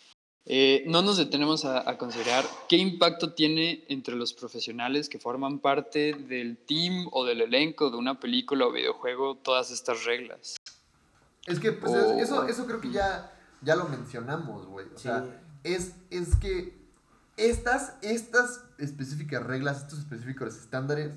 [0.45, 5.61] Eh, no nos detenemos a, a considerar qué impacto tiene entre los profesionales que forman
[5.61, 10.57] parte del team o del elenco de una película o videojuego todas estas reglas.
[11.47, 13.33] Es que, pues, eso, eso creo que ya,
[13.63, 14.87] ya lo mencionamos, güey.
[14.87, 15.05] O Sí.
[15.05, 15.25] sea,
[15.63, 16.77] es, es que
[17.37, 21.15] estas, estas específicas reglas, estos específicos estándares,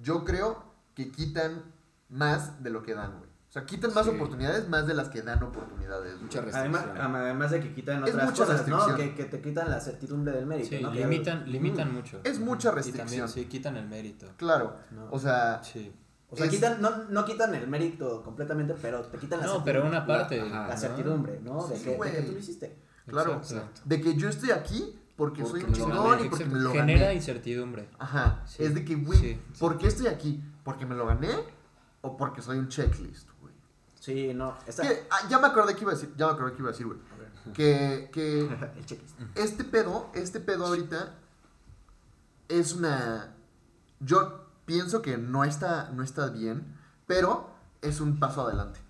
[0.00, 1.64] yo creo que quitan
[2.08, 3.30] más de lo que dan, güey.
[3.52, 4.12] O sea, quitan más Sí.
[4.12, 6.18] oportunidades más de las que dan oportunidades.
[6.22, 7.14] Mucha Además, restricción.
[7.16, 8.76] además de que quitan Es otras mucha cosas, ¿no?
[8.78, 8.96] restricción.
[9.10, 10.90] Que, que te quitan la certidumbre del mérito, Sí, ¿no?
[10.90, 12.20] Que- limitan, limitan mucho.
[12.24, 13.06] Es mucha Y restricción.
[13.08, 14.26] también, sí, quitan el mérito.
[14.38, 14.76] Claro.
[14.90, 15.06] No.
[15.10, 15.92] O sea, Sí.
[16.30, 19.52] O sea, es- quitan, no, no quitan el mérito completamente, pero te quitan la No,
[19.56, 19.72] certidumbre.
[19.74, 20.40] pero una parte.
[20.40, 20.68] Ajá.
[20.68, 20.80] La ¿no?
[20.80, 21.66] certidumbre, ¿no?
[21.68, 22.10] De, Sí, que, de güey.
[22.10, 22.78] que tú lo hiciste.
[23.06, 23.34] claro.
[23.34, 23.82] Exacto.
[23.84, 26.22] De que yo estoy aquí porque, Porque soy un chingón gané.
[26.24, 26.54] y porque Exacto.
[26.56, 27.14] me lo Genera gané.
[27.16, 27.88] incertidumbre.
[27.98, 28.42] Ajá.
[28.46, 28.64] Sí.
[28.64, 29.38] Es de que, güey.
[29.60, 30.42] ¿por qué estoy aquí?
[30.64, 31.28] ¿Porque me lo gané?
[32.00, 33.28] ¿O porque soy un checklist?
[34.02, 34.58] Sí, no.
[34.66, 34.82] Está...
[34.82, 36.72] Que, ah, ya me acordé que iba a decir, ya me acordé que iba a
[36.72, 36.98] decir, güey.
[37.54, 38.50] Que, que
[39.36, 41.14] este pedo, este pedo ahorita
[42.48, 43.36] es una...
[44.00, 46.76] Yo pienso que no está, no está bien,
[47.06, 47.48] pero
[47.80, 48.80] es un paso adelante.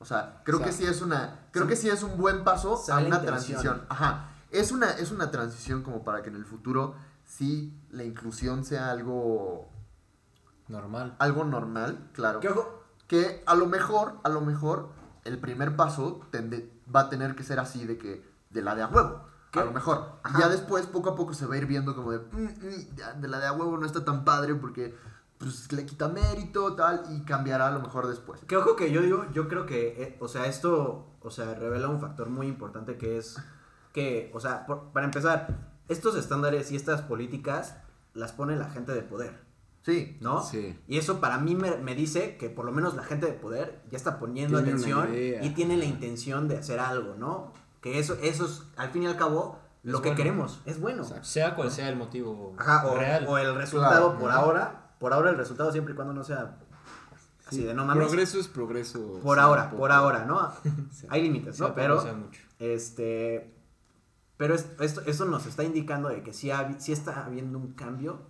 [0.00, 1.46] O sea, creo O sea, que sí es una...
[1.52, 1.70] Creo sí.
[1.70, 3.86] que sí es un buen paso a una transición.
[3.88, 4.30] Ajá.
[4.50, 8.90] Es una, es una transición como para que en el futuro sí la inclusión sea
[8.90, 9.68] algo,
[10.66, 11.14] Normal.
[11.20, 12.40] algo normal, claro.
[12.40, 12.77] Que ojo,
[13.08, 14.90] Que a lo mejor, a lo mejor,
[15.24, 18.82] el primer paso tende- va a tener que ser así de que, de la de
[18.82, 19.24] a huevo.
[19.50, 19.60] ¿Qué?
[19.60, 20.20] A lo mejor.
[20.38, 23.28] Ya después, poco a poco, se va a ir viendo como de, "Mm, mm, de
[23.28, 24.94] la de a huevo no está tan padre porque,
[25.38, 28.40] pues, le quita mérito, tal, y cambiará a lo mejor después.
[28.46, 31.88] que ojo que yo digo, yo creo que, eh, o sea, esto, o sea, revela
[31.88, 33.36] un factor muy importante que es
[33.94, 37.74] que, o sea, por- para empezar, estos estándares y estas políticas
[38.12, 39.40] las pone la gente de poder,
[39.92, 40.16] Sí.
[40.20, 40.42] ¿no?
[40.42, 40.78] Sí.
[40.86, 43.80] Y eso para mí me, me dice que por lo menos la gente de poder
[43.90, 45.08] ya está poniendo Tiene atención
[45.42, 47.52] y tiene la intención de hacer algo, ¿no?
[47.80, 50.16] Que eso, eso es, al fin y al cabo, Es lo que bueno.
[50.16, 51.02] queremos, es bueno.
[51.02, 51.24] Exacto.
[51.24, 53.24] Sea cual sea el motivo Ajá, o, real.
[53.28, 54.18] o el resultado Claro.
[54.20, 56.58] por ahora, por ahora el resultado siempre y cuando no sea
[57.46, 58.06] así Sí, de no mames.
[58.08, 59.20] Progreso es progreso.
[59.22, 60.52] Por ahora, por ahora, ¿no?
[61.08, 61.74] Hay límites, ¿no?
[61.74, 62.40] Pero, mucho.
[62.58, 63.54] este,
[64.36, 67.72] pero es- esto, esto nos está indicando de que sí, ha- sí está habiendo un
[67.72, 68.20] cambio,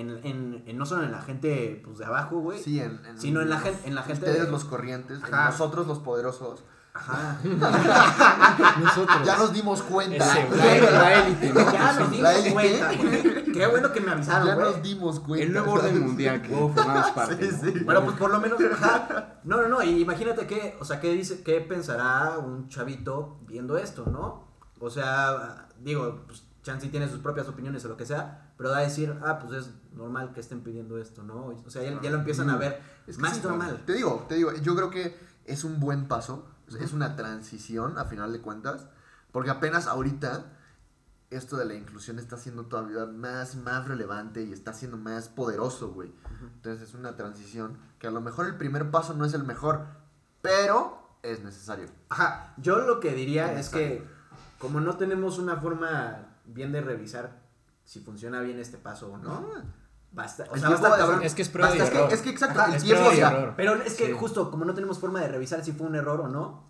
[0.00, 3.18] en, en- en- no solo en la gente pues, de abajo, güey, Sí, en, en-
[3.20, 4.26] sino en la, gen- en la gente...
[4.26, 5.46] Ustedes de- los corrientes, Ajá.
[5.50, 6.62] nosotros los poderosos.
[6.94, 7.36] Ajá.
[8.80, 9.18] Nosotros.
[9.24, 10.16] Ya nos dimos cuenta.
[10.16, 10.56] Ese
[10.90, 11.72] La, la élite, ¿no?
[11.72, 13.44] Ya nos dimos cuenta, güey.
[13.52, 14.66] Qué bueno que me avisaron, Ya güey.
[14.72, 15.46] nos dimos cuenta.
[15.46, 17.50] El nuevo orden mundial que formamos parte.
[17.50, 17.72] Sí, ¿no?
[17.72, 17.78] sí.
[17.84, 19.38] Bueno, pues por lo menos, ajá.
[19.44, 23.78] No, no, no, y imagínate qué, o sea, qué dice, qué pensará un chavito viendo
[23.78, 24.48] esto, ¿no?
[24.80, 28.78] O sea, digo, pues Chansey tiene sus propias opiniones o lo que sea, pero da
[28.78, 31.46] a decir, ah, pues es normal que estén pidiendo esto, ¿no?
[31.64, 33.82] O sea, ya, ya lo empiezan a ver Es que más sí, normal.
[33.86, 36.44] Te digo, te digo, yo creo que es un buen paso,
[36.78, 38.88] es una transición a final de cuentas,
[39.32, 40.52] porque apenas ahorita
[41.30, 45.92] esto de la inclusión está siendo todavía más, más relevante y está siendo más poderoso,
[45.92, 46.12] güey.
[46.54, 49.86] Entonces es una transición que a lo mejor el primer paso no es el mejor,
[50.42, 51.86] pero es necesario.
[52.08, 54.04] Ajá, yo lo que diría es que
[54.58, 57.47] como no tenemos una forma bien de revisar
[57.88, 59.48] si funciona bien este paso o no,
[60.12, 61.22] basta, o sea, va a tiempo estar va a cabrón.
[61.22, 62.12] Es que es prueba y Es que, error.
[62.12, 63.54] es que exacto, Ajá, el es tiempo ya- error.
[63.56, 64.12] Pero es que Sí.
[64.12, 66.68] justo como no tenemos forma de revisar si fue un error o no,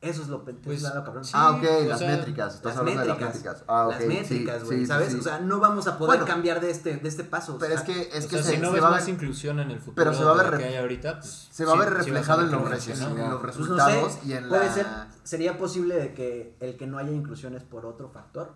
[0.00, 1.24] eso es lo, eso Pues, es cabrón.
[1.24, 1.32] sí.
[1.34, 2.54] Ah, ok, o las sea, métricas.
[2.54, 3.18] Estás las hablando métricas.
[3.18, 3.64] de las métricas.
[3.66, 3.90] Ah, ok.
[3.92, 5.12] las métricas, sí, güey, sí, sí, ¿sabes?
[5.14, 5.18] sí.
[5.18, 7.56] O sea, no vamos a poder Bueno, cambiar de este, de este paso.
[7.58, 8.88] Pero o es sea, que, es o que sea, se, si no se ves va
[8.88, 11.48] a más inclusión en el futuro pero se va a ver que hay ahorita, pues,
[11.50, 14.72] se va a ver reflejado en los, que pues resultados y en puede la...
[14.72, 14.86] ser,
[15.24, 18.52] sería posible de que el que no haya inclusión es por otro factor,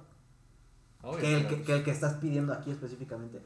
[1.02, 3.42] Obvio, que el que, que el que estás pidiendo aquí específicamente.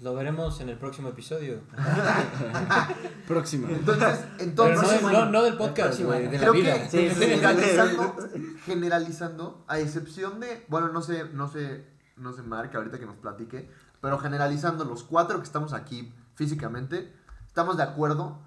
[0.00, 1.60] Lo veremos en el próximo episodio.
[3.26, 3.68] Próxima.
[3.68, 5.30] Entonces, entonces no, próximo no, año.
[5.32, 6.74] no del El podcast, próximo güey, de la creo vida.
[6.82, 7.20] que Sí, sí.
[7.20, 8.16] generalizando,
[8.64, 11.84] generalizando, a excepción de, bueno, no sé, no sé,
[12.16, 13.68] no sé Mark ahorita que nos platique,
[14.00, 17.12] pero generalizando los cuatro que estamos aquí físicamente,
[17.48, 18.40] estamos de acuerdo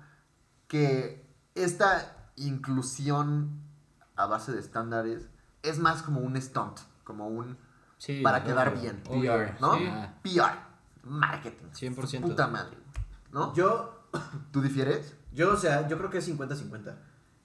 [0.69, 3.59] que esta inclusión
[4.15, 5.27] a base de estándares
[5.63, 7.57] es más como un stunt, como un
[8.01, 9.77] Sí, para quedar bien, PR, ¿no?
[9.77, 9.87] sí.
[10.23, 10.57] PR,
[11.03, 12.21] marketing, 100%.
[12.21, 12.75] puta madre,
[13.31, 13.53] ¿no?
[13.53, 14.07] Yo,
[14.51, 15.15] ¿Tú difieres?
[15.31, 16.95] yo, o sea, yo creo que es 50-50.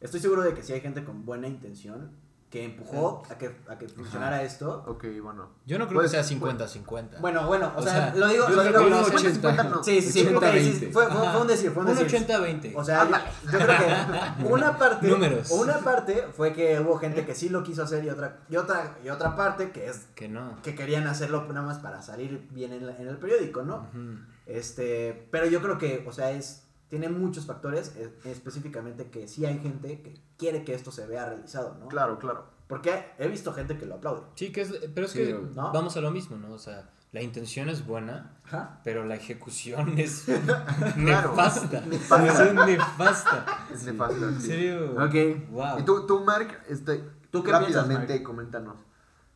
[0.01, 2.11] Estoy seguro de que sí hay gente con buena intención
[2.57, 4.83] que empujó a que, a que funcionara esto.
[4.87, 5.51] Ok, bueno.
[5.67, 7.21] Yo no creo Pues, que sea 50-50.
[7.21, 9.65] Bueno, bueno, o, O sea, sea, lo digo, yo lo digo no, unos 50, 80.
[9.65, 9.85] no.
[9.85, 10.91] Sí, sí, sí, ok, 80, sí, 20.
[10.93, 12.27] fue, fue, fue un decir, fue un un decir.
[12.27, 12.73] 80-20.
[12.77, 13.05] O sea,
[13.45, 15.51] yo, yo creo que una parte, Números.
[15.51, 18.97] una parte fue que hubo gente que sí lo quiso hacer y otra, y otra,
[19.05, 20.57] y otra parte que es que no.
[20.63, 23.89] que querían hacerlo nada más para salir bien en, la- en el periódico, ¿no?
[23.93, 24.19] Ujú.
[24.47, 29.45] Este, pero yo creo que, o sea, es tiene muchos factores, eh, específicamente que sí
[29.45, 31.89] hay gente que quiere que esto se vea realizado, ¿no?
[31.89, 32.47] Claro, claro.
[32.69, 34.23] Porque he visto gente que lo aplaude.
[34.35, 35.73] Sí, que es, pero es Sí, que ¿no?
[35.73, 36.53] vamos a lo mismo, ¿no?
[36.53, 38.81] O sea, la intención es buena, Ajá.
[38.85, 40.25] pero la ejecución es
[40.97, 41.81] nefasta.
[41.83, 42.45] Nefasta.
[42.45, 43.67] Es nefasta.
[43.73, 44.29] Es nefasto.
[44.29, 44.47] En sí.
[44.49, 44.93] serio.
[44.95, 45.51] Ok.
[45.51, 45.79] Wow.
[45.79, 48.23] Y tú, tú Mark, este, ¿Tú qué rápidamente piensas, Mark?
[48.23, 48.77] coméntanos.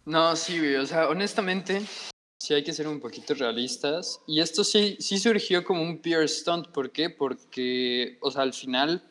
[0.06, 1.82] No, sí, güey, o sea, honestamente,
[2.40, 4.20] sí hay que ser un poquito realistas.
[4.26, 6.68] Y esto sí, sí surgió como un peer stunt.
[6.68, 7.10] ¿Por qué?
[7.10, 9.04] Porque, o sea, al final,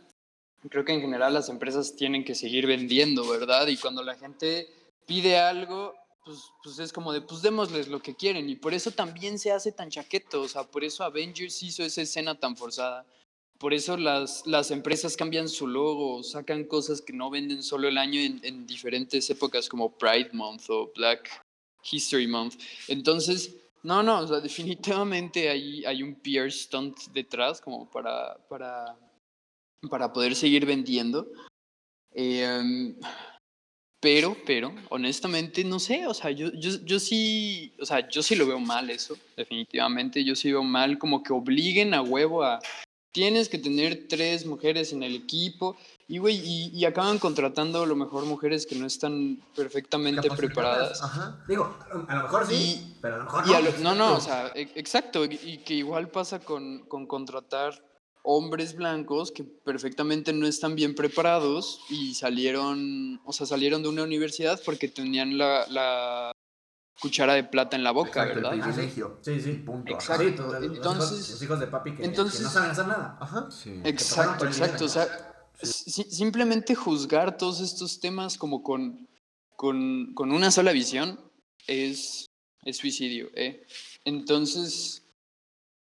[0.70, 3.68] creo que en general las empresas tienen que seguir vendiendo, ¿verdad?
[3.68, 4.68] Y cuando la gente
[5.06, 5.94] pide algo,
[6.26, 8.50] pues, pues es como de, pues démosles lo que quieren.
[8.50, 10.42] Y por eso también se hace tan chaqueto.
[10.42, 13.06] O sea, por eso Avengers hizo esa escena tan forzada.
[13.60, 17.98] Por eso las, las empresas cambian su logo, sacan cosas que no venden solo el
[17.98, 21.30] año en, en diferentes épocas como Pride Month o Black
[21.90, 22.56] History Month.
[22.88, 28.98] Entonces, no, no, o sea, definitivamente hay, hay un PR stunt detrás como para, para,
[29.90, 31.28] para poder seguir vendiendo.
[32.14, 32.96] Eh,
[34.02, 38.34] pero, pero, honestamente, no sé, o sea, yo, yo, yo sí, o sea, yo sí
[38.36, 42.60] lo veo mal eso, definitivamente, yo sí veo mal como que obliguen a huevo a,
[43.12, 45.76] tienes que tener tres mujeres en el equipo,
[46.12, 51.02] y güey, y, y acaban contratando a lo mejor mujeres que no están perfectamente preparadas.
[51.04, 51.42] Ajá.
[51.48, 53.56] Digo, a lo mejor sí, Y- pero a lo mejor Y no.
[53.56, 57.06] a lo- no, no, o sea, e- exacto, y, y que igual pasa con, con
[57.06, 57.86] contratar
[58.24, 64.04] hombres blancos que perfectamente no están bien preparados y salieron, o sea, salieron de una
[64.04, 66.32] universidad porque tenían la, la
[67.02, 68.54] cuchara de plata en la boca, Exacto, ¿verdad?
[68.56, 69.18] El privilegio.
[69.22, 69.54] Sí, sí.
[69.54, 69.96] Punto.
[69.96, 70.16] ajá.
[70.16, 70.52] Exacto.
[70.60, 73.18] Sí, los, Entonces- hijos, los hijos de papi que, entonces- que no saben hacer nada.
[73.22, 73.48] Ajá.
[73.52, 73.80] Sí.
[73.86, 74.86] Exacto, exacto.
[74.86, 75.29] O sea,
[75.62, 79.08] si- simplemente juzgar todos estos temas como con,
[79.56, 81.20] con, con una sola visión
[81.68, 82.26] es,
[82.64, 83.30] es suicidio.
[83.36, 83.66] ¿eh?
[84.06, 85.04] Entonces,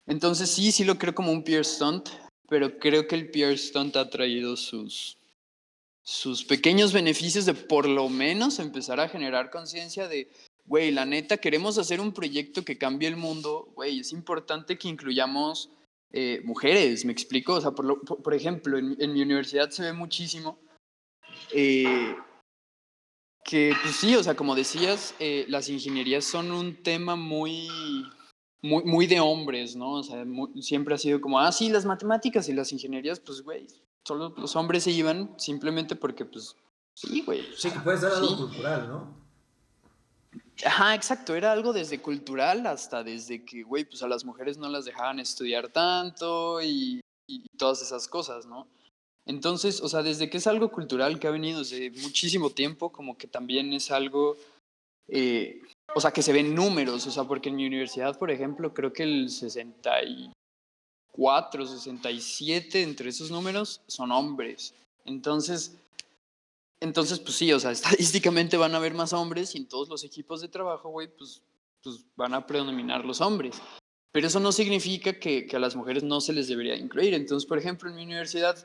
[0.07, 2.09] entonces sí, sí lo creo como un peer stunt,
[2.49, 5.17] pero creo que el peer stunt ha traído sus,
[6.03, 10.31] sus pequeños beneficios de por lo menos empezar a generar conciencia de,
[10.67, 14.89] güey, la neta, queremos hacer un proyecto que cambie el mundo, güey, es importante que
[14.89, 15.71] incluyamos
[16.13, 19.71] eh, mujeres, me explico, o sea, por, lo- por, por ejemplo, en, en mi universidad
[19.71, 20.59] se ve muchísimo
[21.53, 22.17] eh,
[23.45, 27.69] que, pues sí, o sea, como decías, eh, las ingenierías son un tema muy,
[28.63, 29.93] muy, muy de hombres, ¿no?
[29.93, 30.25] O sea,
[30.61, 33.67] siempre ha sido como, ah, sí, las matemáticas y las ingenierías, pues, güey,
[34.07, 36.55] solo los hombres se iban simplemente porque, pues,
[36.95, 37.43] sí, güey.
[37.57, 38.37] Sí, que puede ser algo Sí.
[38.37, 39.20] cultural, ¿no?
[40.65, 44.69] Ajá, exacto, era algo desde cultural hasta desde que, güey, pues a las mujeres no
[44.69, 47.01] las dejaban estudiar tanto y,
[47.57, 48.67] todas esas cosas, ¿no?
[49.25, 53.17] Entonces, o sea, desde que es algo cultural que ha venido desde muchísimo tiempo, como
[53.17, 54.37] que también es algo,
[55.07, 55.63] eh,
[55.95, 58.93] o sea, que se ven números, o sea, porque en mi universidad, por ejemplo, creo
[58.93, 64.75] que el 64, 67, entre esos números, son hombres.
[65.05, 65.77] Entonces,
[66.81, 70.03] entonces, pues sí, o sea, estadísticamente van a haber más hombres y en todos los
[70.05, 71.43] equipos de trabajo, güey, pues,
[71.83, 73.61] pues van a predominar los hombres.
[74.13, 77.15] Pero eso no significa que, a las mujeres no se les debería incluir.
[77.15, 78.57] Entonces, por ejemplo, en mi universidad,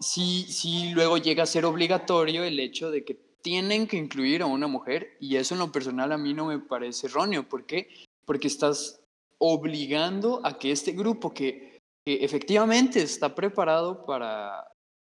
[0.00, 4.46] sí, sí luego llega a ser obligatorio el hecho de que tienen que incluir a
[4.46, 7.48] una mujer y eso en lo personal a mí no me parece erróneo.
[7.48, 7.88] ¿Por qué?
[8.24, 9.00] Porque estás
[9.38, 14.66] obligando a que este grupo que, que efectivamente está preparado para,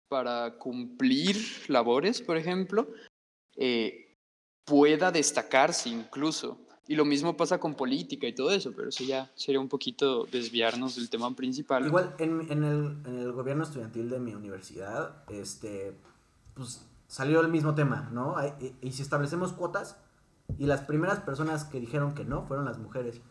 [0.09, 1.37] para cumplir
[1.67, 2.89] labores, por ejemplo,
[3.55, 4.17] eh,
[4.65, 6.59] pueda destacarse incluso.
[6.87, 10.25] Y lo mismo pasa con política y todo eso, pero eso ya sería un poquito
[10.25, 11.85] desviarnos del tema principal.
[11.85, 15.95] Igual en, el, en el gobierno estudiantil de mi universidad, este,
[16.55, 18.35] pues salió el mismo tema, ¿no?
[18.59, 19.97] Y, y si establecemos cuotas,
[20.57, 23.21] y las primeras personas que dijeron que no fueron las mujeres,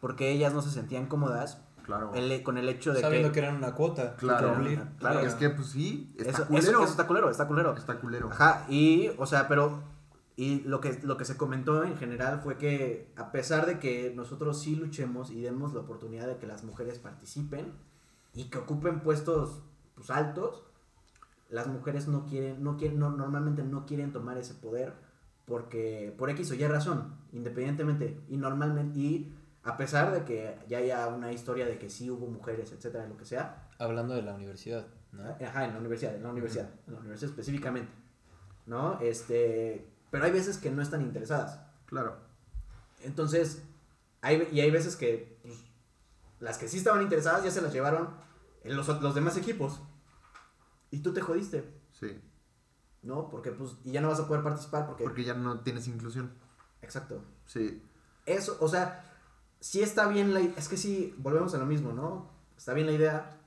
[0.00, 2.12] porque ellas no se sentían cómodas Claro.
[2.14, 3.34] el- con el hecho de Sabiendo que...
[3.34, 4.16] que eran una cuota.
[4.16, 4.56] Claro.
[4.98, 5.20] Claro.
[5.20, 6.82] Es que, pues sí, está Eso, eso- culero.
[6.82, 7.74] eso está culero, está culero.
[7.76, 8.30] Está culero.
[8.32, 9.82] Ajá, y, o sea, pero,
[10.36, 14.12] y lo que, lo que se comentó en general fue que a pesar de que
[14.16, 17.72] nosotros sí luchemos y demos la oportunidad de que las mujeres participen
[18.34, 19.60] y que ocupen puestos
[19.94, 20.64] pues, altos,
[21.50, 24.92] las mujeres no quieren, no quieren, no, normalmente no quieren tomar ese poder
[25.46, 29.32] porque, por X o Y razón, independientemente, y normalmente, y
[29.64, 33.16] a pesar de que ya haya una historia de que sí hubo mujeres, etcétera, lo
[33.16, 35.24] que sea, Hablando de la universidad, ¿no?
[35.24, 37.92] Ajá, en la universidad, en la universidad, en la universidad específicamente.
[38.66, 38.98] ¿No?
[39.00, 41.60] Este, pero hay veces que no están interesadas.
[41.86, 42.16] Claro.
[43.02, 43.62] Entonces,
[44.20, 45.56] hay, y hay veces que pues,
[46.40, 48.10] las que sí estaban interesadas ya se las llevaron
[48.62, 49.80] en los, los demás equipos.
[50.90, 52.20] Y tú te jodiste, Sí.
[53.02, 53.28] ¿no?
[53.28, 55.04] Porque pues, y ya no vas a poder participar porque...
[55.04, 56.32] Porque ya no tienes inclusión.
[56.80, 57.22] Exacto.
[57.46, 57.82] Sí.
[58.24, 59.13] Eso, o sea,
[59.64, 60.40] sí está bien la...
[60.40, 62.30] Es que sí, volvemos a lo mismo, ¿no?
[62.54, 63.40] Está bien la idea,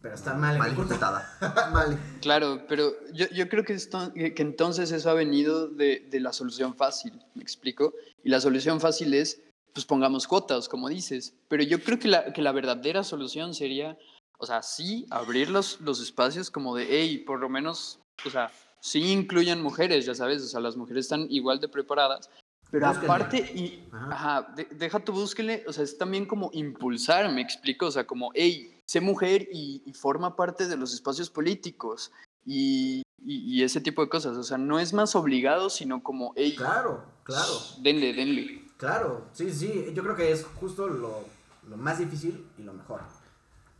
[0.00, 1.30] pero está mal Mal ejecutada.
[1.70, 1.98] Mal.
[2.22, 6.20] Claro, pero yo, yo creo que, esto, que que entonces eso ha venido de, de
[6.20, 7.92] la solución fácil, ¿me explico?
[8.24, 9.42] Y la solución fácil es,
[9.74, 13.98] pues pongamos cuotas, como dices, pero yo creo que la, que la verdadera solución sería,
[14.38, 18.50] o sea, sí, abrir los, los espacios como de, hey, por lo menos, o sea,
[18.80, 22.30] sí incluyan mujeres, ya sabes, o sea, las mujeres están igual de preparadas,
[22.70, 23.06] pero Búsquenle.
[23.14, 24.08] aparte, y, Ajá.
[24.10, 28.06] ajá, de- deja tu búsquenle, o sea, es también como impulsar, me explico, o sea,
[28.06, 32.12] como, hey, sé mujer y, y forma parte de los espacios políticos
[32.46, 36.32] y, y- y ese tipo de cosas, o sea, no es más obligado, sino como,
[36.36, 37.52] hey, Claro, claro.
[37.82, 38.62] denle, denle.
[38.76, 41.24] Claro, sí, sí, yo creo que es justo lo,
[41.68, 43.00] lo más difícil y lo mejor.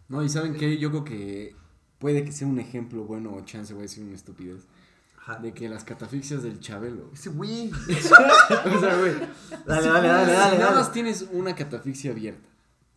[0.09, 0.79] No, y ¿saben qué?
[0.79, 1.55] Yo creo que
[1.99, 4.67] puede que sea un ejemplo bueno o chance, voy a decir una estupidez,
[5.29, 5.39] Ajá.
[5.41, 7.11] de que las catafixias del Chabelo.
[7.13, 7.71] Ese güey.
[8.75, 9.15] o sea, güey.
[9.67, 10.77] Dale, si- dale, dale, si dale, Nada dale.
[10.77, 12.49] más tienes una catafixia abierta.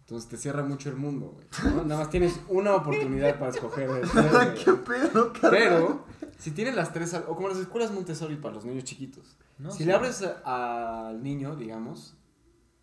[0.02, 1.48] Entonces te cierra mucho el mundo, güey.
[1.74, 1.84] ¿no?
[1.84, 3.88] Nada más tienes una oportunidad para escoger.
[3.88, 4.02] güey.
[4.66, 5.52] ¿Qué pedo, carnal?
[5.52, 6.06] Pero,
[6.38, 9.80] si tienes las tres, o como las escuelas Montessori para los niños chiquitos, No, si
[9.80, 9.86] sí.
[9.86, 12.16] le abres a- al niño, digamos,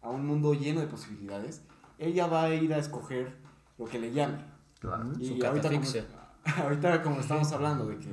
[0.00, 1.62] a un mundo lleno de posibilidades,
[1.98, 3.36] ella va a ir a escoger
[3.78, 4.38] lo que le llame.
[4.80, 5.10] Claro.
[5.18, 6.06] Y Su ahorita como, catafixia.
[6.62, 8.08] ahorita como estamos hablando de que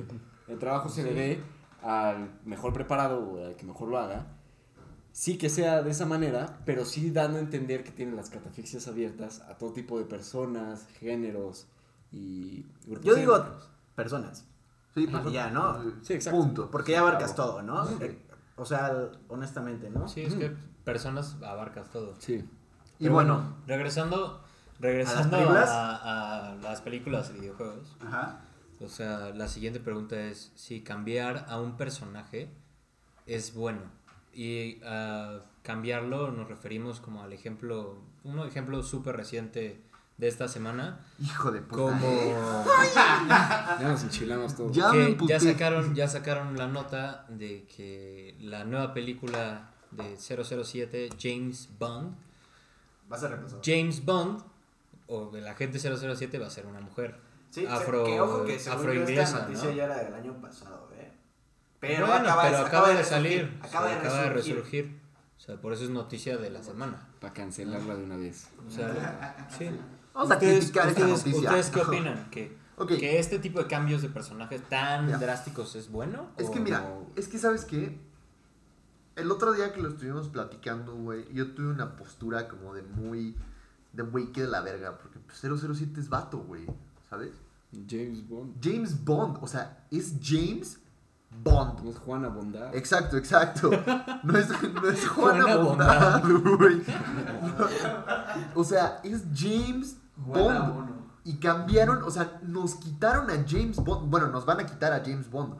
[0.48, 1.42] el trabajo se le dé
[1.82, 4.26] al mejor preparado o al que mejor lo haga,
[5.12, 8.86] sí que sea de esa manera, pero sí dando a entender que tienen las catafixias
[8.88, 11.66] abiertas a todo tipo de personas, géneros
[12.12, 13.70] y grupos Yo digo étnicos.
[13.94, 14.44] personas,
[14.94, 15.76] Sí, Y ya, ¿no?
[16.02, 16.38] Sí, exacto.
[16.40, 16.70] Punto.
[16.70, 17.50] porque ya abarcas Claro.
[17.52, 17.88] todo, ¿no?
[18.00, 18.18] Eh,
[18.56, 20.08] O sea, honestamente, ¿no?
[20.08, 22.14] Sí, es que personas abarcas todo.
[22.18, 22.36] Sí.
[22.98, 24.42] Y Pero bueno, regresando,
[24.80, 25.68] regresando películas?
[25.68, 27.94] a, a las películas y videojuegos.
[28.00, 28.40] Ajá.
[28.80, 32.48] O sea, la siguiente pregunta es si cambiar a un personaje
[33.26, 33.82] es bueno.
[34.32, 39.82] Y a cambiarlo nos referimos como al ejemplo, un ejemplo súper reciente
[40.18, 41.76] de esta semana, hijo de puta.
[41.76, 42.64] como
[43.80, 44.76] Ya nos enchilamos todos.
[44.76, 51.10] Ya que ya sacaron, ya sacaron la nota de que la nueva película de 007,
[51.18, 52.14] James Bond,
[53.10, 53.62] Va a ser reemplazado.
[53.64, 54.42] James Bond,
[55.06, 57.20] o el agente 007 va a ser una mujer.
[57.50, 59.74] Sí, afro, que ojo que según yo afroinglesa, esta noticia ¿no?
[59.76, 61.12] ya era del año pasado, ¿eh?
[61.80, 64.56] Pero Bueno, acaba, pero de, acaba, de salir, Acaba, de, acaba de resurgir.
[64.84, 65.00] resurgir.
[65.36, 67.08] O sea, por eso es noticia de la semana.
[67.20, 68.48] Para cancelarla de una vez.
[68.66, 69.70] O sea, sí.
[70.14, 71.50] Vamos a ¿Ustedes, criticar esta ustedes- noticia.
[71.50, 72.30] ¿Ustedes qué opinan?
[72.30, 72.66] ¿Que
[72.98, 76.28] ¿Que este tipo de cambios de personajes tan drásticos es bueno?
[76.36, 77.06] es o que mira, no?
[77.16, 77.98] es que sabes qué,
[79.14, 83.34] el otro día que lo estuvimos platicando, güey, yo tuve una postura como de muy,
[83.94, 86.66] de güey que de la verga, porque pues, 007 es vato, güey,
[87.08, 87.32] ¿sabes?
[87.88, 88.56] James Bond.
[88.62, 90.78] James Bond, o sea, es James
[91.42, 91.82] Bond.
[91.82, 92.74] No es Juana Bondad.
[92.74, 93.70] Exacto, exacto.
[94.22, 96.22] No es, no es Juana Juana Bondad,
[96.58, 96.82] güey.
[98.54, 100.74] O sea, es James Juana Bond.
[100.74, 100.96] Bono.
[101.24, 104.08] Y cambiaron, o sea, nos quitaron a James Bond.
[104.08, 105.56] Bueno, nos van a quitar a James Bond.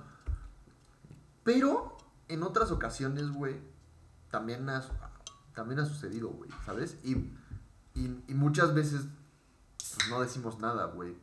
[1.42, 1.96] Pero
[2.28, 3.56] en otras ocasiones, güey,
[4.30, 4.84] también ha,
[5.54, 6.98] también ha sucedido, güey, ¿sabes?
[7.02, 7.14] Y,
[7.94, 9.06] y, y muchas veces
[9.96, 11.16] pues, no decimos nada, güey.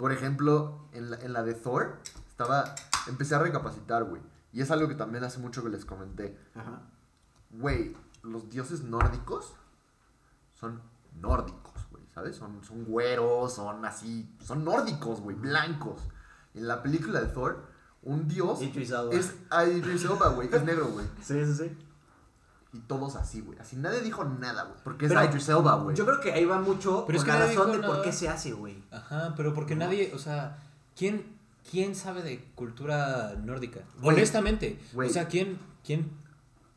[0.00, 2.74] Por ejemplo, en la, en la de Thor, estaba,
[3.06, 4.22] empecé a recapacitar, güey.
[4.50, 6.38] Y es algo que también hace mucho que les comenté.
[6.54, 6.80] Ajá.
[7.50, 9.52] Güey, los dioses nórdicos
[10.58, 10.80] son
[11.20, 12.34] nórdicos, güey, ¿sabes?
[12.34, 16.00] Son, son güeros, son así, son nórdicos, güey, blancos.
[16.54, 17.62] En la película de Thor,
[18.02, 19.12] un dios Idris Elba.
[19.12, 21.04] es ah, Idris Elba, güey, es negro, güey.
[21.20, 21.78] Sí, sí, sí.
[22.72, 23.58] Y todos así, güey.
[23.58, 25.96] Así nadie dijo nada, güey, porque Pero es Idris Elba, güey.
[25.96, 27.86] Yo creo que ahí va mucho Pero es con que la nadie razón dijo de
[27.88, 28.04] por nada.
[28.04, 28.82] qué se hace, güey.
[28.92, 30.56] Ajá, pero porque nadie, o sea,
[30.96, 31.26] ¿quién,
[31.68, 33.80] quién sabe de cultura nórdica?
[34.00, 34.14] Güey.
[34.16, 35.10] Honestamente, Güey.
[35.10, 36.10] o sea, ¿quién, quién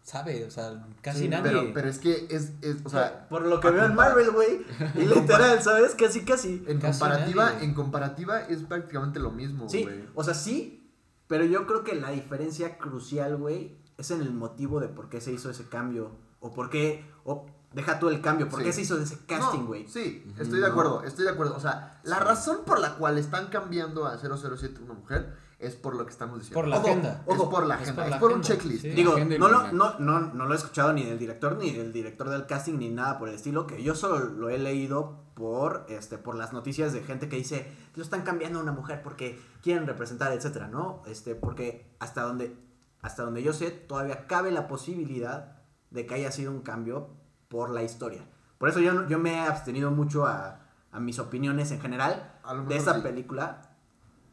[0.02, 0.44] sabe?
[0.46, 1.44] O sea, casi Sí, nadie.
[1.44, 4.66] Pero, pero es que es, es o sea, por lo que veo en Marvel, güey.
[4.96, 5.94] Y literal, ¿sabes?
[5.94, 6.64] Casi, casi.
[6.68, 7.66] en Casi comparativa, nadie.
[7.66, 10.06] en comparativa es prácticamente lo mismo, Sí, güey.
[10.16, 10.90] o sea, sí,
[11.28, 15.20] pero yo creo que la diferencia crucial, güey, es en el motivo de por qué
[15.22, 16.12] se hizo ese cambio.
[16.40, 18.66] O por qué, o deja tú el cambio, por Sí.
[18.66, 19.88] qué se hizo ese casting, No, güey.
[19.88, 21.56] sí, estoy de acuerdo, estoy de acuerdo.
[21.56, 22.24] O sea, la Sí.
[22.24, 26.38] razón por la cual están cambiando a 007 una mujer es por lo que estamos
[26.40, 26.60] diciendo.
[26.60, 27.24] Por la Ojo, agenda.
[27.26, 28.82] Es Ojo, por la es agenda, por es por un checklist.
[28.82, 28.90] sí.
[28.90, 32.30] Digo, no lo, no, no, no lo he escuchado ni del director, ni del director
[32.30, 36.18] del casting, ni nada por el estilo, que yo solo lo he leído por, este,
[36.18, 39.88] por las noticias de gente que dice, lo están cambiando a una mujer porque quieren
[39.88, 41.02] representar, etcétera, ¿no?
[41.08, 42.56] Este, porque hasta donde,
[43.04, 45.58] hasta donde yo sé, todavía cabe la posibilidad
[45.92, 47.10] de que haya sido un cambio
[47.50, 48.26] por la historia.
[48.58, 52.34] Por eso yo, no- yo me he abstenido mucho a, a mis opiniones en general
[52.68, 52.90] de sí.
[53.04, 53.70] película,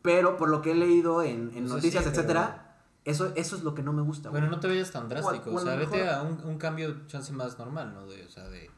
[0.03, 2.67] pero por lo que he leído en, en sí, noticias, pero- etcétera,
[3.05, 4.41] eso, eso es lo que no me gusta, güey.
[4.41, 5.53] Bueno, no te vayas tan drástico.
[5.55, 8.07] o sea, vete a un, un cambio chance más normal, ¿no?
[8.07, 8.71] De, o sea, de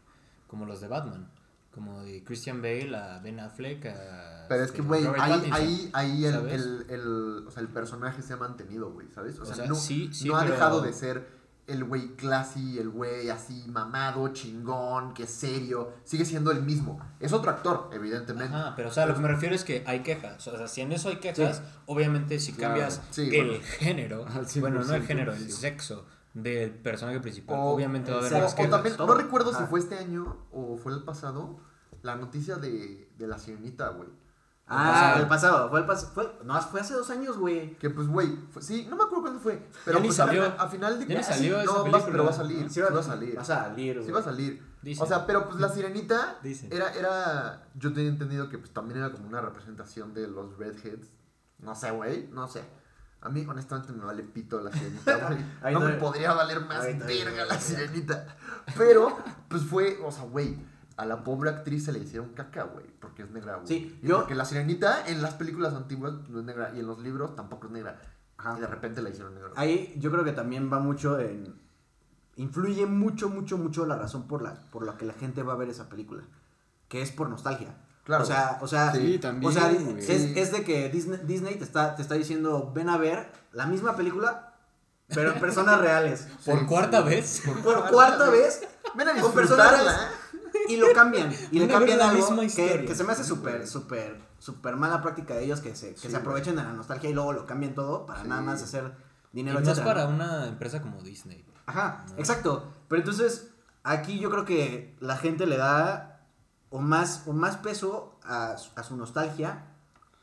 [0.46, 1.28] como los de Batman.
[1.72, 4.44] Como de Christian Bale a Ben Affleck a...
[4.48, 7.68] Pero es este, que, güey, Robert ahí, ahí, ahí el, el, el, o sea, el
[7.68, 9.38] personaje se ha mantenido, güey, ¿sabes?
[9.38, 12.08] O, O sea, sea, no, sí, sí, no ha pero- dejado de ser el güey
[12.16, 15.92] classy, el güey así mamado, chingón, que es serio.
[16.04, 17.00] Sigue siendo el mismo.
[17.20, 18.52] Es otro actor, evidentemente.
[18.54, 20.46] Ajá, pero o sea, lo que me refiero es que hay quejas.
[20.48, 22.74] O sea, si en eso hay quejas, obviamente si Claro.
[22.74, 23.64] cambias Sí, el bueno.
[23.78, 26.04] género, Al 100%, bueno, no el género, el sexo
[26.34, 28.70] del personaje principal, O- obviamente va a haber O, más o quejas.
[28.70, 31.58] también, no recuerdo si fue este año o fue el pasado,
[32.02, 34.08] la noticia de, de la sirenita, güey.
[34.66, 37.76] Ah, El el pasado, fue el pasado, fue, no, fue hace dos años, güey.
[37.78, 39.68] Que pues, güey, fue- sí, no me acuerdo cuándo fue.
[39.84, 40.44] Pero ni pues a- salió.
[40.58, 42.06] A, final de Ya ni Ah, salió sí, no, va- película.
[42.12, 42.62] pero va a salir.
[42.68, 43.36] Sí Sí, va- va a salir.
[43.36, 44.06] Va a salir, güey.
[44.06, 44.62] Sí va a salir.
[44.80, 45.04] Dicen.
[45.04, 46.72] O sea, pero pues la sirenita Dicen.
[46.72, 51.08] era, era, yo tenía entendido que pues también era como una representación de los redheads.
[51.58, 52.62] No sé, güey, no sé.
[53.22, 55.16] A mí honestamente me vale pito la sirenita,
[55.62, 55.74] güey.
[55.74, 58.26] No me podría valer más verga la sirenita.
[58.76, 59.16] Pero,
[59.48, 60.56] pues fue, o sea, güey,
[60.96, 63.66] a la pobre actriz se le hicieron caca, güey, porque es negra, güey.
[63.68, 66.86] Sí, Y yo- Porque la sirenita en las películas antiguas no es negra y en
[66.86, 68.00] los libros tampoco es negra.
[68.38, 68.56] Ajá.
[68.58, 69.50] Y de repente la hicieron negra.
[69.56, 71.54] Ahí yo creo que también va mucho en...
[72.36, 75.56] Influye mucho, mucho, mucho la razón por la, por la que la gente va a
[75.56, 76.22] ver esa película.
[76.88, 77.76] Que es por nostalgia.
[78.04, 78.24] Claro.
[78.24, 81.64] O sea, o sea, Sí, también, o sea, es, es de que Disney, Disney te,
[81.64, 84.54] está, te está diciendo, ven a ver la misma película,
[85.08, 86.26] pero en personas reales.
[86.44, 87.08] ¿Por Sí, cuarta sí.
[87.08, 87.42] vez?
[87.62, 88.62] Por cuarta vez,
[88.94, 89.94] Ven a con personas reales.
[90.68, 91.32] y lo cambian.
[91.52, 92.86] Y le a ver cambian la algo misma que, historia.
[92.86, 96.10] que se me hace súper, súper, súper mala práctica de ellos que se, que Sí,
[96.10, 98.28] se aprovechen de la nostalgia y luego lo cambian todo para Sí.
[98.28, 98.92] nada más hacer
[99.32, 101.44] Y dinero, más etcétera, para una empresa como Disney.
[101.66, 102.18] Ajá, ¿no?
[102.18, 102.72] exacto.
[102.88, 103.48] Pero entonces,
[103.84, 106.11] aquí yo creo que la gente le da
[106.72, 109.66] o más, o más peso a, su- a su nostalgia,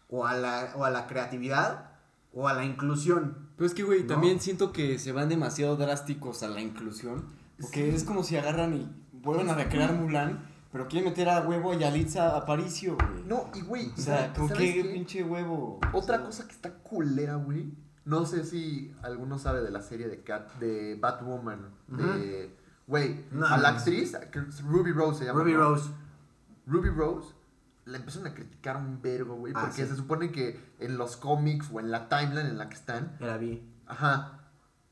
[0.10, 1.92] o a, la, o a la creatividad,
[2.34, 3.48] o a la inclusión.
[3.56, 4.08] Pero es que, güey, ¿No?
[4.08, 7.26] también siento que se van demasiado drásticos a la inclusión.
[7.62, 11.72] Porque es como si agarran y vuelven a recrear Mulan, pero quieren meter a huevo
[11.72, 13.24] a Yalitza Aparicio, güey.
[13.26, 14.90] No, y güey, O sea, ¿con ¿sabes qué qué?
[14.90, 15.80] pinche huevo?
[15.94, 17.74] Otra cosa que está culera, güey.
[18.06, 21.70] No sé si alguno sabe de la serie de Cat, de Batwoman.
[21.88, 22.56] De.
[22.88, 24.18] Güey, No, a la actriz,
[24.64, 25.42] Ruby Rose se llama.
[25.42, 25.54] Ruby.
[25.54, 25.90] Rose.
[26.70, 27.34] Ruby Rose
[27.86, 29.54] la empezaron a criticar un vergo, güey.
[29.56, 29.88] Ah, porque sí.
[29.90, 33.28] se supone que en los cómics o en la timeline en la que están, Ya
[33.28, 33.68] la vi.
[33.88, 34.40] ajá,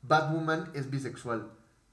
[0.02, 1.50] Batwoman es bisexual.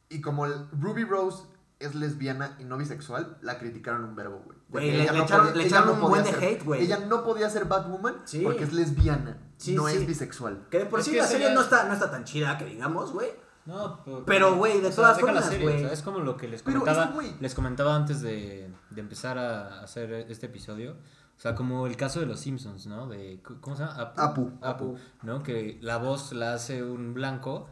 [0.10, 1.44] Y como el- Ruby Rose
[1.80, 4.58] es lesbiana y no bisexual, la criticaron un verbo, güey.
[4.70, 6.82] Güey, le- no echaron- podía- le ella echaron no un buen de ser- hate, güey.
[6.84, 8.42] Ella no podía ser Batwoman Sí.
[8.44, 9.98] porque es lesbiana, Sí, no sí.
[9.98, 10.68] es bisexual.
[10.70, 12.66] Que de por Es sí que la serie no está, no está tan chida que
[12.66, 13.30] digamos, güey.
[13.66, 15.76] No, pero, Pero, güey, de o sea, todas formas, serie, güey.
[15.78, 19.02] o sea, es como lo que les Pero comentaba, es les comentaba antes de, de
[19.02, 20.94] empezar a hacer este episodio.
[21.38, 23.08] O sea, como el caso de los Simpsons, ¿no?
[23.08, 23.96] De, ¿Cómo se llama?
[23.96, 24.22] Apu.
[24.22, 24.52] Apu.
[24.62, 25.44] Apu, ¿no?
[25.44, 27.68] Que la voz la hace un blanco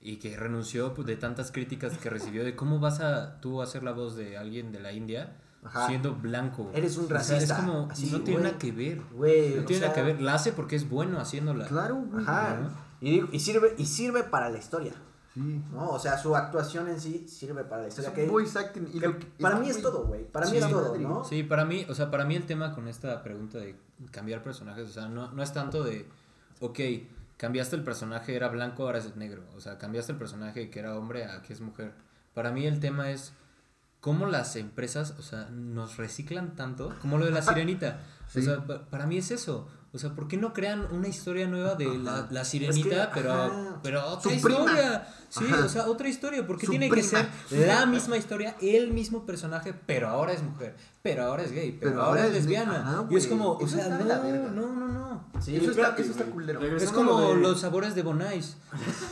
[0.00, 3.82] y que renunció pues, de tantas críticas que recibió de cómo vas a tú hacer
[3.82, 5.88] la voz de alguien de la India Ajá.
[5.88, 6.70] siendo blanco.
[6.72, 9.02] Eres un O sea, racista, es como, así, no tiene nada que ver.
[9.12, 10.22] Güey, No tiene nada sea, que ver.
[10.22, 11.66] La hace porque es bueno haciéndola.
[11.66, 12.22] Claro, güey.
[12.24, 12.56] Ajá.
[12.62, 12.70] ¿no?
[13.00, 14.92] Y, digo- y sirve, y sirve para la historia,
[15.38, 15.62] Sí.
[15.72, 15.88] ¿no?
[15.90, 18.10] O sea, su actuación en sí sirve para la Es historia.
[18.10, 18.88] un Que, voice acting.
[18.92, 20.24] y que lo que- para es mí es todo, güey.
[20.24, 20.58] Para mí Sí.
[20.58, 20.96] es todo.
[20.98, 21.24] ¿no?
[21.24, 23.76] Sí, para mí, o sea, para mí el tema con esta pregunta de
[24.10, 26.08] cambiar personajes, o sea, no, no es tanto de,
[26.60, 26.78] ok,
[27.36, 30.96] cambiaste el personaje, era blanco, ahora es negro, o sea, cambiaste el personaje que era
[30.96, 31.92] hombre a que es mujer.
[32.34, 33.32] Para mí el tema es
[34.00, 38.00] cómo las empresas, o sea, nos reciclan tanto, como lo de la sirenita.
[38.28, 38.38] Sí.
[38.40, 39.68] O sea, pa- para mí es eso.
[39.90, 43.14] O sea, ¿por qué no crean una historia nueva de la, la sirenita, Es que,
[43.14, 43.80] pero, ajá.
[43.82, 45.02] pero otra Su prima.
[45.30, 45.64] Sí, Ajá.
[45.64, 46.46] o sea, otra historia.
[46.46, 47.08] ¿Por qué Su tiene que prima.
[47.08, 47.28] ser
[47.66, 51.92] la misma historia, el mismo personaje, pero ahora es mujer, pero ahora es gay, pero,
[51.92, 52.80] Pero ahora, ahora es lesbiana?
[52.80, 55.08] Ajá, y es como, o sea, no, no, no, no.
[55.40, 56.60] Sí, Eso está, eso está culero.
[56.76, 58.56] Es como de- los sabores de Bonais.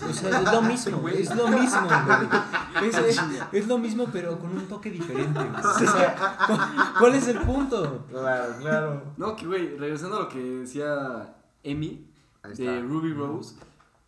[0.09, 2.89] O sea, es lo mismo, es lo mismo, güey.
[2.89, 3.21] Es, es-
[3.53, 5.39] es lo mismo, pero con un toque diferente.
[5.41, 8.07] O sea, ¿cu- ¿cuál es el punto?
[8.11, 9.03] Claro, claro.
[9.19, 12.09] No, que güey, regresando a lo que decía Emi
[12.43, 12.81] Ahí de.
[12.81, 13.55] Ruby Rose,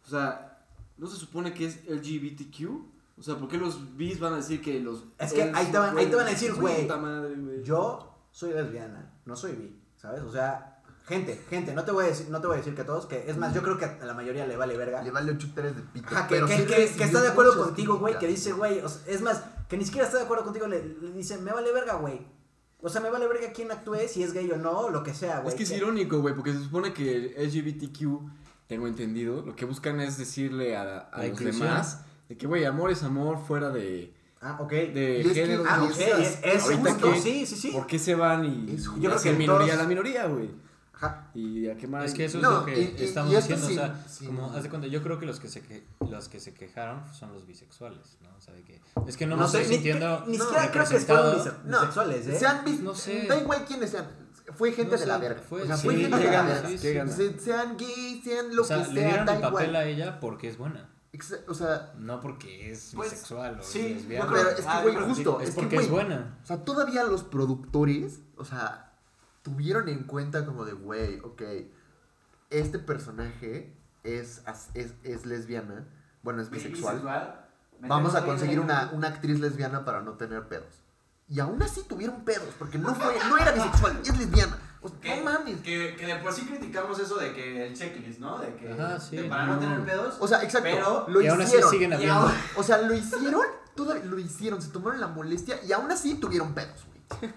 [0.06, 0.47] o sea,
[0.98, 2.70] ¿no se supone que es LGBTQ?
[3.18, 5.04] O sea, ¿por qué los bis van a decir que los...
[5.18, 6.86] Es que ahí te van- ahí te van a decir, güey.
[7.64, 10.22] Yo soy lesbiana, no soy bi, ¿sabes?
[10.22, 12.82] O sea, gente, gente, no te voy a decir, no te voy a decir que
[12.82, 15.02] a todos, que es más, yo creo que a la mayoría le vale verga.
[15.02, 16.06] Le vale 8 tres de pito.
[16.08, 18.52] Ajá, que, pero que- sí que- recibió que está de acuerdo contigo, güey, que dice,
[18.52, 21.38] güey, o sea, es más, que ni siquiera está de acuerdo contigo, le, le dice,
[21.38, 22.20] me vale verga, güey.
[22.80, 25.40] O sea, me vale verga quién actúe, si es gay o no, lo que sea,
[25.40, 25.48] güey.
[25.48, 28.30] Es que es irónico, güey, porque se supone que el LGBTQ,
[28.68, 31.66] tengo entendido, lo que buscan es decirle a, a los inclusión.
[31.68, 34.70] demás de que, güey, amor es amor fuera de, Ah, ok.
[34.70, 35.64] de es que- género.
[35.66, 37.70] ah, ok, es, es justo, que- sí, sí, sí.
[37.72, 38.84] ¿Por qué se van y, Es.
[38.84, 40.50] Yo creo hacen que minoría todos- la minoría, güey?
[40.92, 41.30] Ajá.
[41.32, 42.04] Y a qué más.
[42.06, 44.62] Es que eso es No, lo que y- estamos y diciendo, o sea, como, haz
[44.64, 47.46] de cuenta, yo creo que los que se, que, los que se quejaron son los
[47.46, 48.30] bisexuales, ¿no?
[48.36, 50.88] O sea, de que, es que no, me estoy ni, sintiendo ni no, siquiera creo
[50.88, 52.38] que fueron bise- No, bisexuales, ¿eh?
[52.38, 53.26] Sean bis- No sé.
[53.28, 54.06] Da igual quiénes sean.
[54.54, 55.40] Fue gente No de la verga.
[55.42, 56.68] fue- o sea, sí, fue gente de la verga.
[56.68, 57.36] sí, sí.
[57.38, 59.76] Sean gays, sean lo o sea, que le sea, dieron da el papel igual.
[59.76, 60.88] a ella porque es buena,
[61.48, 64.26] O sea, no porque es Pues, bisexual o sí, es lesbiana.
[64.26, 65.40] creo- pero es que, Ah, güey, justo.
[65.40, 66.38] es Es que, porque es güey, buena.
[66.42, 68.92] O sea, todavía los productores, o sea,
[69.42, 71.42] tuvieron en cuenta como de, güey, ok,
[72.50, 73.74] este personaje
[74.04, 74.42] es,
[74.74, 75.86] es, es lesbiana,
[76.22, 77.02] bueno, es bisexual.
[77.80, 80.82] Vamos a conseguir una, una actriz lesbiana para no tener pedos.
[81.28, 84.58] Y aún así tuvieron pedos, porque no fue, no era bisexual, es lesbiana.
[84.80, 85.60] O sea, Que, no mames.
[85.60, 88.38] que, que de por sí criticamos eso de que el checklist, ¿no?
[88.38, 89.16] De que Ajá, sí.
[89.16, 89.60] de para no No.
[89.60, 90.16] tener pedos.
[90.20, 90.68] O sea, exacto.
[90.72, 92.30] Pero- lo y aún así siguen Y habiendo.
[92.56, 93.42] O sea, lo hicieron,
[93.74, 97.32] todavía lo hicieron, se tomaron la molestia y aún así tuvieron pedos, güey.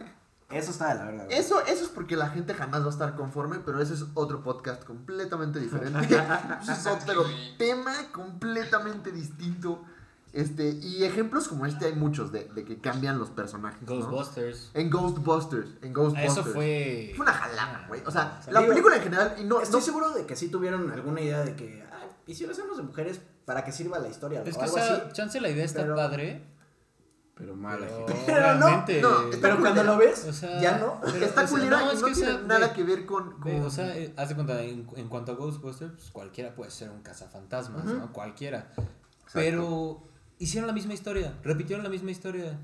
[0.51, 1.37] Eso está de la güey.
[1.37, 4.43] Eso, eso es porque la gente jamás va a estar conforme, pero ese es otro
[4.43, 6.15] podcast completamente diferente.
[6.69, 7.25] Es otro
[7.57, 9.83] tema completamente distinto.
[10.33, 13.81] Este, y ejemplos como este hay muchos de, de que cambian los personajes.
[13.81, 13.95] ¿no?
[13.95, 14.71] Ghostbusters.
[14.73, 15.69] En Ghostbusters.
[15.81, 16.31] En Ghostbusters.
[16.31, 17.11] Eso fue.
[17.15, 18.01] Fue una jalada, güey.
[18.05, 19.35] O sea, O sea, la digo, película en general.
[19.39, 22.35] Y no, Estoy no- seguro de que sí tuvieron alguna idea de que, ah, ¿y
[22.35, 24.41] si lo hacemos de mujeres para que sirva la historia?
[24.45, 25.11] Es o que, o algo sea, así.
[25.13, 26.47] chance la idea está pero- padre.
[27.35, 29.01] Pero mala, Pero, no, realmente.
[29.01, 30.99] no, está Pero cuando lo ves, O sea, ya no.
[31.01, 33.05] pero, está o sea, culera no, y es no que, tiene sea, nada que ver
[33.07, 33.35] con.
[33.65, 36.89] O sea, eh, haz de cuenta, en, en cuanto a Ghostbusters, pues cualquiera puede ser
[36.91, 37.83] un cazafantasmas.
[37.85, 38.13] ¿no?
[38.13, 38.71] Cualquiera.
[39.33, 40.03] Pero
[40.43, 42.59] hicieron la misma historia, repitieron la misma historia.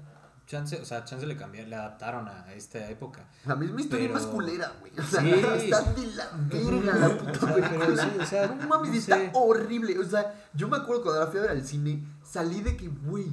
[0.46, 3.28] Chance, o sea, chance le cambiaron, le adaptaron a esta época.
[3.46, 4.94] la misma historia pero- más culera, güey.
[4.98, 5.30] O sea, Sí.
[5.66, 8.04] está de la verga la puta película.
[8.04, 9.32] sí, o sea, no mames, no está sé.
[9.34, 10.00] horrible.
[10.00, 12.88] O sea, yo me acuerdo cuando la fui a ver al cine, salí de que,
[12.88, 13.28] güey.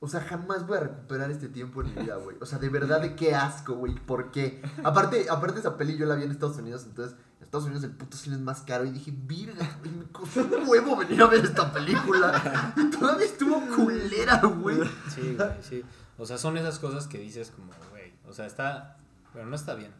[0.00, 2.36] O sea, jamás voy a recuperar este tiempo en mi vida, güey.
[2.40, 3.94] O sea, de verdad, de qué asco, güey.
[3.94, 4.60] ¿Por qué?
[4.82, 7.90] Aparte, aparte esa peli yo la vi en Estados Unidos, entonces en Estados Unidos el
[7.92, 8.84] puto cine es más caro.
[8.84, 12.72] Y dije, virga, güey, me costó un huevo venir a ver esta película.
[12.76, 14.78] Y todavía estuvo culera, güey.
[15.14, 15.84] Sí, güey, sí.
[16.18, 18.96] O sea, son esas cosas que dices como, güey, o sea, está,
[19.32, 19.92] pero no está bien.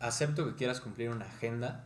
[0.00, 1.84] Acepto que quieras cumplir una agenda,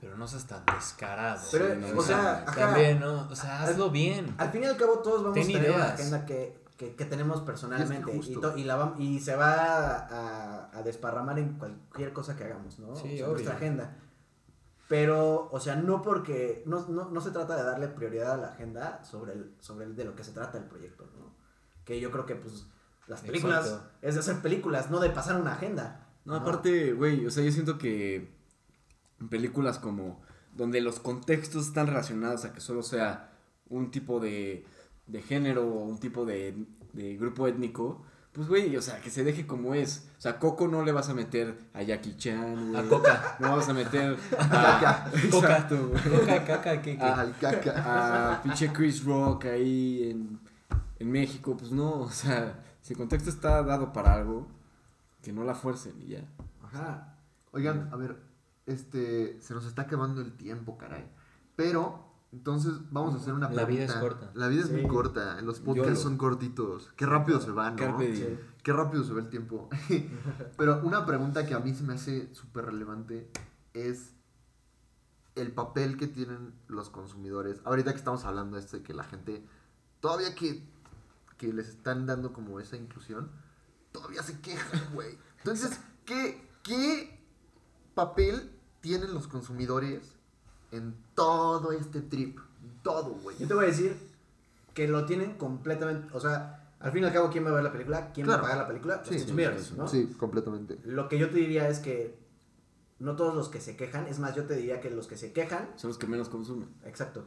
[0.00, 1.40] pero no seas tan descarado.
[1.50, 3.28] Pero, Sí, no, o sea, ajá, También, ¿no?
[3.30, 4.34] O sea, hazlo bien.
[4.38, 5.92] al fin y al cabo todos vamos Ten a tener una ideas.
[5.94, 11.52] agenda que, que, que tenemos personalmente Y to- la se va a, a desparramar en
[11.56, 12.96] cualquier cosa que hagamos, ¿no?
[12.96, 13.96] Sí, O sea, nuestra agenda.
[14.88, 18.48] Pero, o sea, no porque, no, no, no se trata de darle prioridad a la
[18.48, 21.32] agenda sobre, el, sobre el de lo que se trata el proyecto, ¿no?
[21.84, 22.66] Que yo creo que, pues,
[23.06, 23.88] Las películas Exacto.
[24.02, 26.08] es de hacer películas, no de pasar una agenda.
[26.24, 28.34] No, aparte, güey, o sea, yo siento que
[29.30, 30.20] películas como
[30.56, 33.30] donde los contextos están relacionados a que solo sea
[33.68, 34.66] un tipo de,
[35.06, 36.54] de género o un tipo de,
[36.92, 40.08] de grupo étnico, pues, güey, o sea, que se deje como es.
[40.16, 42.86] O sea, Coco no le vas a meter a Jackie Chan, güey.
[42.86, 43.36] A Coca.
[43.38, 45.10] No vas a meter a...
[45.30, 45.48] Coca.
[45.48, 46.02] Exacto, güey.
[46.02, 47.04] Coca, caca, que, que.
[47.04, 48.32] Al caca.
[48.34, 50.40] A pinche Chris Rock ahí en,
[50.98, 54.46] en México, pues no, o sea, si el contexto está dado para algo,
[55.22, 56.24] que no la fuercen y ya.
[56.62, 57.18] Ajá.
[57.52, 58.16] Oigan, a ver,
[58.64, 61.04] este, se nos está acabando el tiempo, caray.
[61.54, 63.92] Pero, entonces, vamos a hacer una La vida pregunta.
[63.94, 64.30] es corta.
[64.34, 64.72] La vida es Sí.
[64.72, 65.40] muy corta.
[65.42, 66.00] Los podcasts YOLO.
[66.00, 66.90] son cortitos.
[66.96, 67.98] Qué rápido se van, ¿no?
[68.00, 68.38] Sí.
[68.62, 69.68] Qué rápido se va el tiempo.
[70.56, 73.30] Pero una pregunta que a mí se me hace súper relevante
[73.74, 74.14] es
[75.34, 77.60] el papel que tienen los consumidores.
[77.64, 79.46] Ahorita que estamos hablando de esto de que la gente,
[80.00, 80.66] todavía que,
[81.38, 83.30] que les están dando como esa inclusión,
[83.92, 85.18] todavía se quejan, güey.
[85.38, 87.18] Entonces, ¿qué, ¿qué
[87.94, 90.11] papel tienen los consumidores
[90.72, 92.38] en todo este trip?
[92.82, 93.36] Todo, güey.
[93.38, 93.96] Yo te voy a decir
[94.74, 97.62] que lo tienen completamente, o sea, al fin y al cabo, ¿quién va a ver
[97.62, 98.10] la película?
[98.12, 98.42] ¿Quién Claro.
[98.42, 98.96] va a pagar la película?
[98.96, 99.86] Los Sí, consumidores, ¿no?
[99.86, 100.78] Sí, completamente.
[100.84, 102.18] Lo que yo te diría es que
[102.98, 105.32] no todos los que se quejan, es más, yo te diría que los que se
[105.32, 106.68] quejan, Son los que menos consumen.
[106.84, 107.24] exacto,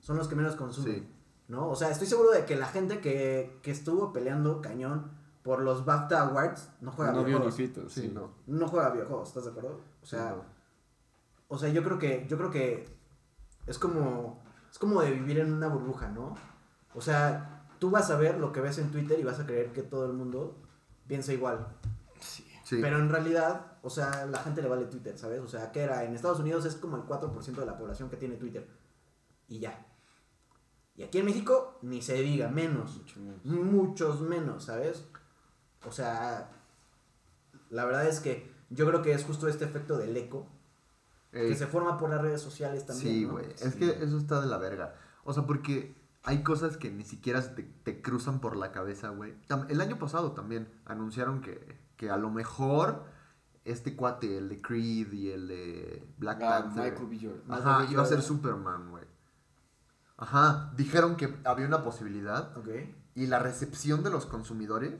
[0.00, 1.08] son los que menos consumen, Sí.
[1.48, 1.68] ¿no?
[1.68, 5.10] O sea, estoy seguro de que la gente que, que estuvo peleando cañón
[5.42, 7.54] por los BAFTA Awards no juega no vio ni videojuegos.
[7.54, 8.08] pito, Sí, sí.
[8.12, 8.30] no.
[8.46, 9.80] No juega videojuegos, ¿estás de acuerdo?
[10.02, 10.55] O sea, Sí, no.
[11.48, 12.88] O sea, yo creo que, yo creo que
[13.66, 16.34] es como, es como de vivir en una burbuja, ¿no?
[16.94, 19.72] O sea, tú vas a ver lo que ves en Twitter y vas a creer
[19.72, 20.62] que todo el mundo
[21.06, 21.66] piensa igual.
[22.20, 22.44] Sí.
[22.80, 25.40] Pero en realidad, o sea, la gente le vale Twitter, ¿sabes?
[25.40, 28.16] O sea, que era, en Estados Unidos es como el 4% de la población que
[28.16, 28.66] tiene Twitter.
[29.46, 29.86] Y ya.
[30.96, 32.96] Y aquí en México, ni se diga, menos.
[32.96, 33.44] Mucho menos.
[33.44, 35.04] Muchos menos, ¿sabes?
[35.86, 36.50] O sea,
[37.70, 40.48] la verdad es que yo creo que es justo este efecto del eco
[41.36, 41.48] Ey.
[41.50, 43.14] que se forma por las redes sociales también.
[43.14, 43.32] Sí, ¿no?
[43.32, 43.46] güey.
[43.60, 44.94] Es que eso está de la verga.
[45.24, 49.10] O sea, porque hay cosas que ni siquiera se te, te cruzan por la cabeza,
[49.10, 49.34] güey.
[49.68, 53.04] El año pasado también anunciaron que, que a lo mejor
[53.64, 56.92] este cuate, el de Creed y el de Black Ah, Panther.
[56.92, 57.18] Michael B.
[57.20, 57.52] Jordan.
[57.52, 58.22] Ajá, Michael iba a ser.
[58.22, 59.04] Superman, güey.
[60.18, 62.68] Ajá, dijeron que había una posibilidad Ok.
[63.14, 64.94] y la recepción de los consumidores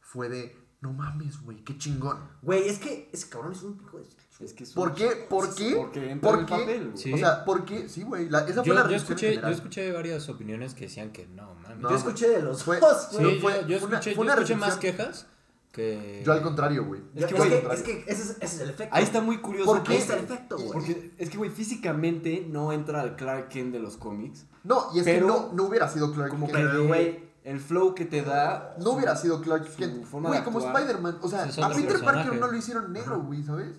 [0.00, 2.18] fue de, no mames, güey, qué chingón.
[2.42, 4.04] Güey, es que ese cabrón es un hijo de...
[4.40, 5.26] Es que ¿Por qué?
[5.28, 5.74] ¿Por qué?
[5.76, 6.52] Porque entra ¿Por en el qué?
[6.58, 6.98] papel, güey.
[7.02, 7.12] Sí.
[7.12, 7.88] O sea, ¿por qué?
[7.88, 9.52] Sí, güey, la- esa fue Yo, la yo reacción escuché, yo general.
[9.52, 11.78] escuché varias opiniones que decían que no, mames.
[11.78, 13.34] No, yo escuché de los fue- dos, Sí, güey.
[13.36, 15.26] yo- fue- yo, fue una- escuché, fue yo una escuché más quejas
[15.70, 16.22] que...
[16.24, 17.00] Yo al contrario, güey.
[17.14, 18.94] Yo- Es que, güey, es que ese es, ese es el efecto.
[18.94, 19.66] Ahí está muy curioso.
[19.66, 19.96] ¿Por Ahí qué?
[19.98, 20.70] está el efecto, güey.
[20.72, 24.46] Porque es que, güey, físicamente no entra al Clark Kent de los cómics.
[24.64, 26.58] No, y es Pero- que no, no hubiera sido Clark Como Kent.
[26.58, 28.74] que Pero, de- güey, el flow que te da.
[28.80, 30.04] No hubiera sido Clark Kent.
[30.04, 30.76] forma Güey, como actuar.
[30.82, 31.18] Spider-Man.
[31.22, 32.40] O sea, Sí, son a Peter Parker personajes.
[32.40, 33.74] no lo hicieron negro, güey, ¿sabes?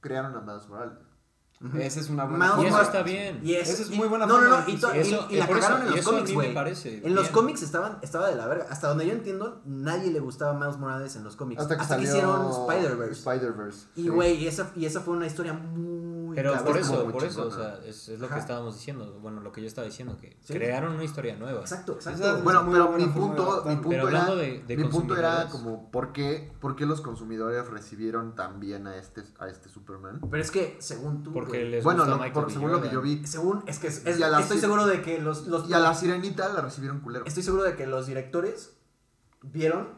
[0.00, 0.98] Crearon a Miles Morales.
[1.78, 3.40] Esa es una buena Miles Y eso Morales- está bien.
[3.44, 4.64] Y es, Esa es y- muy buena No, no, no.
[4.66, 6.54] Y, Eso- y la cagaron en los a cómics, güey.
[6.54, 8.66] parece En los cómics estaban, estaba de la verga.
[8.70, 11.60] Hasta donde yo entiendo, nadie le gustaba Miles Morales en los cómics.
[11.60, 13.12] Hasta que salió hicieron Spider-Verse.
[13.30, 13.86] Spider-Verse.
[13.94, 14.08] y sí.
[14.08, 15.99] güey, y esa, y esa fue una historia muy.
[16.34, 18.34] Pero por eso, muy por eso, o sea, es, es lo Ajá.
[18.36, 20.52] que estábamos diciendo, bueno, lo que yo estaba diciendo, que Sí.
[20.54, 21.60] crearon una historia nueva.
[21.60, 22.22] Exacto, exacto.
[22.22, 22.42] Esa-.
[22.42, 26.12] Bueno, pero mi punto, mi punto Pero era, de- de mi punto era como ¿por
[26.12, 30.20] qué, por qué los consumidores recibieron tan bien a este, a este Superman.
[30.30, 31.32] Pero es que, según tú.
[31.32, 33.26] Porque güey, les Bueno, gusta lo- por- según lo que yo vi.
[33.26, 35.68] Según, es que es- es- Y a la estoy si- seguro de que los, los
[35.68, 37.24] Y a la sirenita la recibieron culero.
[37.26, 38.76] Estoy seguro de que los directores
[39.42, 39.88] vieron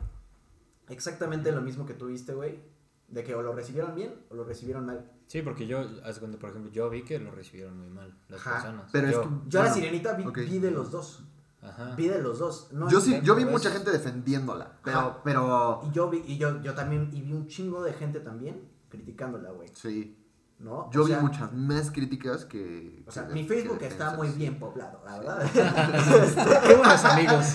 [0.89, 2.61] exactamente lo mismo que tú viste, güey.
[3.09, 5.11] De que o lo recibieron bien o lo recibieron mal.
[5.33, 5.83] Sí, porque yo,
[6.19, 8.53] cuenta, por ejemplo, yo vi que lo recibieron muy mal las Ajá.
[8.57, 8.91] personas.
[8.93, 10.37] Pero es yo, que- Yo la sirenita vi, ok.
[10.41, 11.23] vi de los dos.
[11.63, 11.95] Ajá.
[11.97, 12.69] Vi de los dos.
[12.71, 15.21] No, Yo sí, yo vi mucha es- gente defendiéndola, pero, Ajá.
[15.25, 18.69] pero, Y yo vi, y yo, yo también, y vi un chingo de gente también
[18.91, 19.71] criticándola, güey.
[19.73, 20.22] sí,
[20.63, 20.89] ¿No?
[20.93, 23.03] yo O vi sea, muchas más críticas que...
[23.07, 24.17] O sea, que mi Facebook está defensas.
[24.17, 26.63] muy bien poblado, la verdad.
[26.67, 27.47] Qué buenos amigos.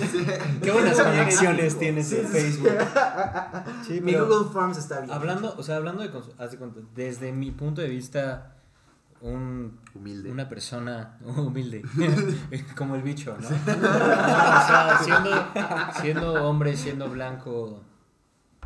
[0.62, 2.32] Qué buenas conexiones tienes Sí, en sí.
[2.34, 2.70] Facebook.
[3.86, 5.12] Sí, mi pero Google Forms está bien.
[5.14, 6.12] hablando, o sea, hablando de,
[6.96, 8.58] desde mi punto de vista,
[9.22, 10.30] un Humilde.
[10.30, 11.84] una persona humilde,
[12.78, 13.48] como el bicho, ¿no?
[13.48, 15.32] o sea, siendo,
[16.02, 17.84] siendo hombre, siendo blanco,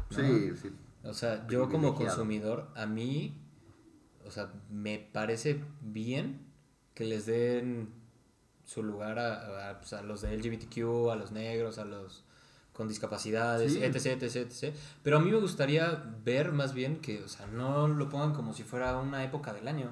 [0.09, 0.15] ¿no?
[0.18, 0.72] Sí, sí.
[1.03, 3.40] O sea, yo como consumidor, a mí,
[4.26, 6.41] o sea, me parece bien
[6.93, 7.89] que les den
[8.65, 12.23] su lugar a, a, pues, a los de LGBTQ, a los negros, a los
[12.73, 13.84] con discapacidades, Sí.
[13.84, 14.73] etc, etc, etc.
[15.03, 18.53] Pero a mí me gustaría ver más bien que, o sea, no lo pongan como
[18.53, 19.89] si fuera una época del año.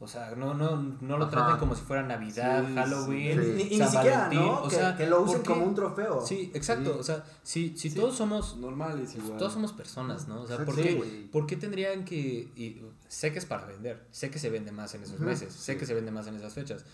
[0.00, 1.32] O sea, no, no, no lo Ajá.
[1.32, 3.48] traten como si fuera Navidad, Sí, Halloween, sí.
[3.56, 4.62] Ni, ni- siquiera, Valentín, ¿no?
[4.62, 6.24] O que, sea, que lo usen como un trofeo.
[6.24, 6.92] Sí, exacto.
[6.94, 6.98] Sí.
[7.00, 7.96] O sea, si, si Sí.
[7.96, 9.38] todos somos Normales igual.
[9.38, 10.42] todos somos personas, ¿no?
[10.42, 11.26] O sea, ¿por qué, güey.
[11.28, 12.16] por qué tendrían que.?
[12.56, 15.52] Y sé que es para vender, sé que se vende más en esos Ujú, meses,
[15.52, 16.84] sé que se vende más en esas fechas,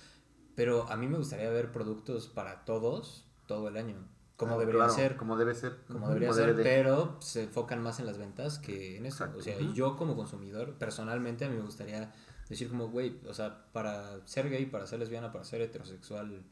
[0.55, 3.97] pero a mí me gustaría ver productos para todos todo el año,
[4.36, 5.77] como Ah, debería claro, ser, Como debe ser.
[5.86, 6.62] como debería como ser, de.
[6.65, 9.24] pero se enfocan más en las ventas que en eso.
[9.24, 9.39] Exacto.
[9.39, 9.73] O sea, Ujú.
[9.74, 12.12] yo como consumidor, personalmente, a mí me gustaría
[12.49, 16.45] decir como, güey, o sea, para ser gay, para ser lesbiana, para ser heterosexual,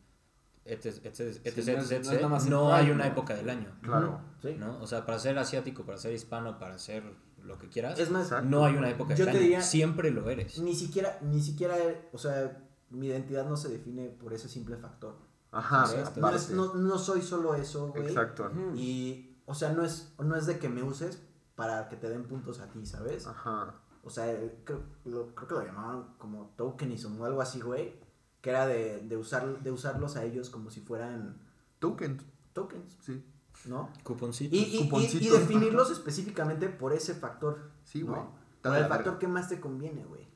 [0.65, 3.77] etc, etc, etc, no hay una época del año.
[3.83, 4.21] Claro.
[4.41, 4.55] Sí.
[4.59, 4.79] ¿no?
[4.81, 7.03] O sea, para ser asiático, para ser hispano, para ser
[7.44, 8.48] lo que quieras, Es más, Exacto.
[8.48, 10.59] no hay una época Yo te diría- Siempre lo eres.
[10.59, 11.77] ni siquiera, ni siquiera,
[12.12, 15.16] o sea, mi identidad no se define por ese simple factor.
[15.51, 16.06] Ajá, ¿sabes?
[16.09, 16.20] aparte.
[16.20, 18.06] No, es- no- no soy solo eso, güey.
[18.06, 18.51] Exacto.
[18.74, 21.20] Y, o sea, no es, no es de que me uses
[21.55, 23.27] para que te den puntos a ti, ¿sabes?
[23.27, 23.74] Ajá.
[24.05, 28.01] O sea, eh, creo, lo, creo que lo llamaban como tokenism o algo así, güey.
[28.40, 31.40] Que era de, de, usar, de usarlos a ellos como si fueran
[31.78, 32.19] Token.
[32.52, 33.24] tokens, Sí.
[33.67, 33.91] ¿No?
[34.05, 34.59] Cuponcitos.
[34.59, 37.71] Y, y- y- definirlos específicamente por ese factor.
[37.85, 38.13] Sí, ¿no?
[38.13, 38.23] güey.
[38.57, 39.19] Está Por el factor verga.
[39.19, 40.27] que más te conviene, güey.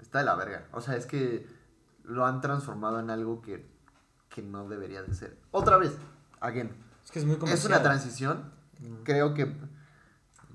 [0.00, 0.68] Está de la verga.
[0.72, 1.46] O sea, es que
[2.04, 3.66] lo han transformado en algo que,
[4.28, 5.36] que no debería de ser.
[5.50, 5.92] Otra vez,
[6.40, 6.70] again.
[7.04, 7.72] es que es muy Es comercial.
[7.72, 8.52] una transición.
[9.02, 9.44] Creo que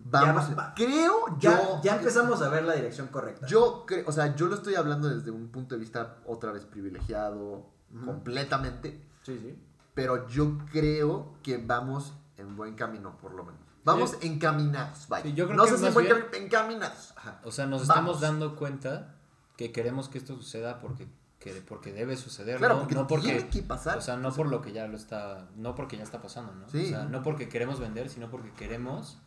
[0.06, 0.52] vamos.
[0.52, 0.74] va- va.
[0.76, 1.82] Creo Ya, yo.
[1.84, 3.46] ya empezamos a ver la dirección correcta.
[3.48, 6.66] Yo creo, o sea, yo lo estoy hablando desde un punto de vista otra vez
[6.66, 7.70] privilegiado
[8.06, 9.58] completamente, Sí, sí.
[9.94, 13.60] Pero yo creo que vamos en buen camino, por lo menos.
[13.86, 14.28] Vamos Sí.
[14.28, 15.24] encaminados, vaya.
[15.26, 17.14] Sí, yo creo no que sé si en buen camino, encaminados.
[17.18, 17.42] Ajá.
[17.44, 17.90] O sea, nos Vamos.
[18.16, 19.16] estamos dando cuenta
[19.58, 21.08] que queremos que esto suceda porque,
[21.40, 22.80] que, porque debe suceder, Claro, ¿no?
[22.82, 23.98] porque, no porque tiene que pasar.
[23.98, 26.68] o sea, no por lo que ya lo está, no porque ya está pasando, ¿no?
[26.70, 26.86] Sí.
[26.86, 29.18] O sea, no porque queremos vender, sino porque queremos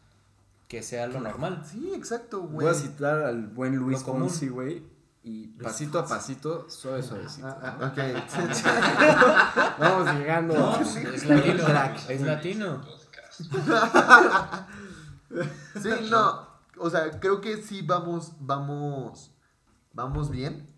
[0.68, 1.62] que sea lo normal.
[1.64, 2.68] Sí, exacto, Voy güey.
[2.68, 4.02] a citar al buen Luis.
[4.02, 4.84] Fonsi, güey.
[5.28, 7.48] Y pasito a pasito, suave, suavecito.
[7.48, 7.86] Ah, ¿no?
[7.88, 7.98] Ok.
[9.80, 10.54] Vamos llegando.
[10.54, 11.68] No, a- es latino,
[12.08, 12.82] es latino.
[15.82, 16.46] Sí, no.
[16.78, 19.32] O sea, creo que sí vamos, vamos,
[19.92, 20.72] vamos bien,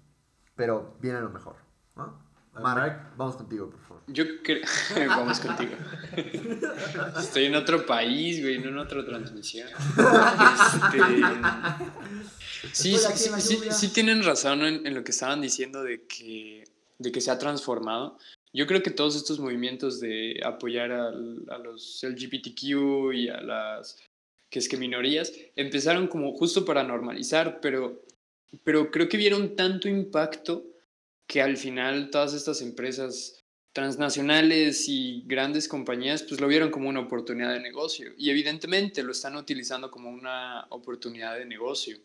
[0.57, 1.57] pero viene lo mejor.
[2.61, 4.03] Mark, vamos contigo, por favor.
[4.09, 4.63] Yo creo.
[5.09, 5.73] Vamos contigo.
[7.19, 9.69] Estoy en otro país, güey, no en otra transmisión.
[9.69, 10.99] Este,
[12.73, 16.65] Sí, sí, sí, sí tienen razón en, en lo que estaban diciendo de que,
[16.99, 18.19] de que se ha transformado.
[18.53, 23.99] Yo creo que todos estos movimientos de apoyar al- a los LGBTQ y a las
[24.51, 28.03] que es que minorías empezaron como justo para normalizar, pero,
[28.65, 30.65] pero creo que vieron tanto impacto
[31.29, 37.01] que al final todas estas empresas transnacionales y grandes compañías pues lo vieron como una
[37.01, 41.97] oportunidad de negocio y evidentemente lo están utilizando como una oportunidad de negocio.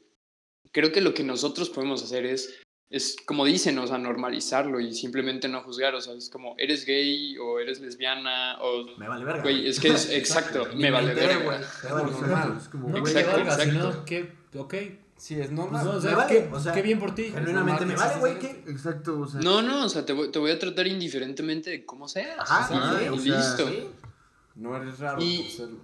[0.71, 2.59] Creo que lo que nosotros podemos hacer es,
[2.89, 6.85] es como dicen, o sea, normalizarlo y simplemente no juzgar, o sea, es como, eres
[6.85, 8.85] gay o eres lesbiana o...
[8.97, 9.41] Me vale verga.
[9.41, 11.37] Güey, es que es exacto, me vale verga.
[11.37, 11.57] güey.
[11.83, 12.37] Me vale Como verga.
[12.45, 12.57] normal.
[12.61, 13.71] Es como, Exacto, valga, exacto.
[13.71, 14.73] sino que, ok.
[15.23, 15.85] Sí, es Pues normal.
[15.85, 17.23] no, o sea, Me vale, qué, o sea, qué bien por ti.
[17.33, 18.39] Genuinamente me vale, güey.
[18.39, 18.61] ¿qué?
[18.67, 19.39] Exacto, o sea.
[19.39, 22.37] No, no, o sea, te voy, te voy a tratar indiferentemente de cómo seas.
[22.39, 23.67] Ajá, Ah, sí, o sí, sea, listo.
[23.69, 23.87] sí.
[24.55, 25.79] No eres raro Y- por serlo.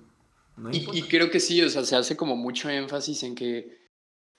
[0.57, 3.79] No Y, creo que sí, o sea, se hace como mucho énfasis en que,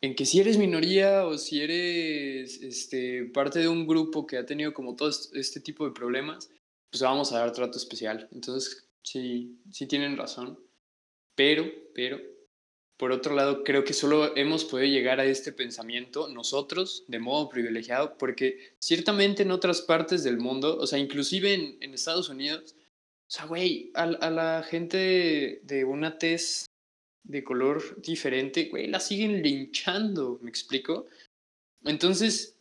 [0.02, 4.44] en que si eres minoría o si eres este, parte de un grupo que ha
[4.44, 6.50] tenido como todo est- este tipo de problemas,
[6.90, 8.28] pues vamos a dar trato especial.
[8.32, 10.58] Entonces, sí, sí tienen razón.
[11.34, 11.64] Pero,
[11.94, 12.18] pero,
[13.00, 17.48] por otro lado, creo que solo hemos podido llegar a este pensamiento nosotros de modo
[17.48, 22.74] privilegiado, porque ciertamente en otras partes del mundo, o sea, inclusive en, Estados Unidos,
[23.26, 26.66] o sea, güey, a, la gente de, una tez
[27.24, 31.06] de color diferente, güey, la siguen linchando, ¿me explico?
[31.84, 32.58] Entonces,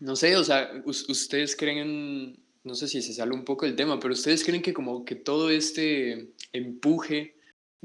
[0.00, 3.76] no sé, o sea, us- ustedes creen, no sé si se sale un poco del
[3.76, 7.35] tema, pero ustedes creen que como que todo este empuje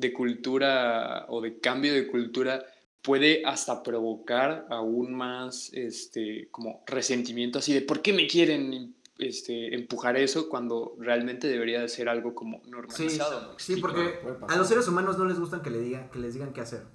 [0.02, 2.64] de cultura o de cambio de cultura
[3.02, 9.76] puede hasta provocar aún más este como resentimiento así de por qué me quieren este,
[9.76, 13.54] empujar eso cuando realmente debería de ser algo como Sí, normalizado.
[13.54, 13.82] ¿me sí, explico?
[14.22, 16.62] porque a los seres humanos no les gustan que, le digan, que les digan qué
[16.62, 16.88] hacer.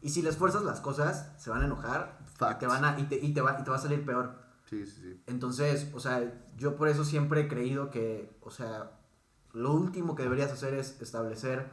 [0.00, 3.02] Y si les fuerzas las cosas, se van a enojar y te, van a, y,
[3.04, 4.38] te, y, te va, y te va a salir peor.
[4.64, 5.20] Sí, sí, sí.
[5.26, 8.92] Entonces, o sea, yo por eso siempre he creído que, o sea,
[9.52, 11.66] lo último que deberías hacer es establecer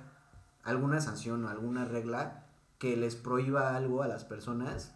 [0.65, 2.43] alguna sanción o alguna regla
[2.79, 4.93] que les prohíba algo a las personas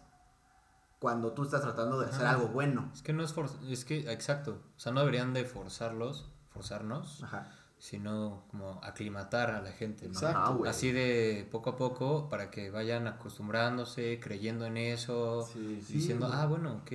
[0.98, 2.34] cuando tú estás tratando de hacer Ajá.
[2.34, 2.90] algo bueno.
[2.92, 4.60] Es que no es for- es que, exacto.
[4.76, 7.48] O sea, no deberían de forzarlos, forzarnos, Ajá.
[7.82, 10.12] Sino como aclimatar a la gente, ¿no?
[10.12, 10.38] Exacto.
[10.38, 10.70] Ah, güey.
[10.70, 15.94] Así de poco a poco para que vayan acostumbrándose, creyendo en eso, Sí, sí.
[15.94, 16.38] diciendo, güey.
[16.38, 16.92] ah, bueno, ok.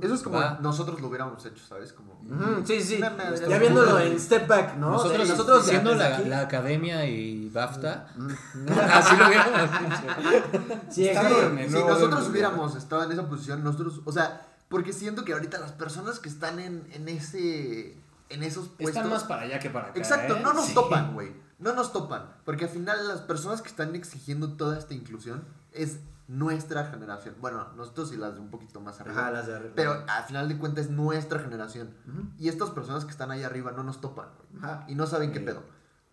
[0.00, 0.58] Eso es como Va.
[0.62, 1.92] nosotros lo hubiéramos hecho, ¿sabes?
[1.92, 2.20] Como...
[2.64, 3.00] Sí, sí.
[3.00, 4.90] Ya viéndolo en Step Back, ¿no?
[4.92, 8.06] Nosotros, De- nosotros siendo la, la academia y BAFTA,
[8.92, 10.80] así lo hubiéramos hecho.
[10.88, 11.68] Sí, sí.
[11.68, 15.72] si nosotros hubiéramos estado en esa posición, nosotros, o sea, porque siento que ahorita las
[15.72, 17.96] personas que están en, en ese,
[18.32, 18.96] en esos puestos...
[18.96, 19.98] Están más para allá que para acá.
[19.98, 20.40] Exacto, ¿eh?
[20.42, 20.74] no nos Sí.
[20.74, 21.32] topan, güey.
[21.58, 22.34] No nos topan.
[22.44, 25.98] Porque al final las personas que están exigiendo toda esta inclusión es
[26.28, 27.34] nuestra generación.
[27.40, 29.20] Bueno, nosotros y las de un poquito más arriba.
[29.20, 29.72] Ajá, las de arriba.
[29.76, 31.94] Pero al final de cuentas es nuestra generación.
[32.38, 34.64] Y estas personas que están ahí arriba no nos topan, güey.
[34.64, 34.84] Ajá.
[34.88, 35.62] Y no saben qué pedo.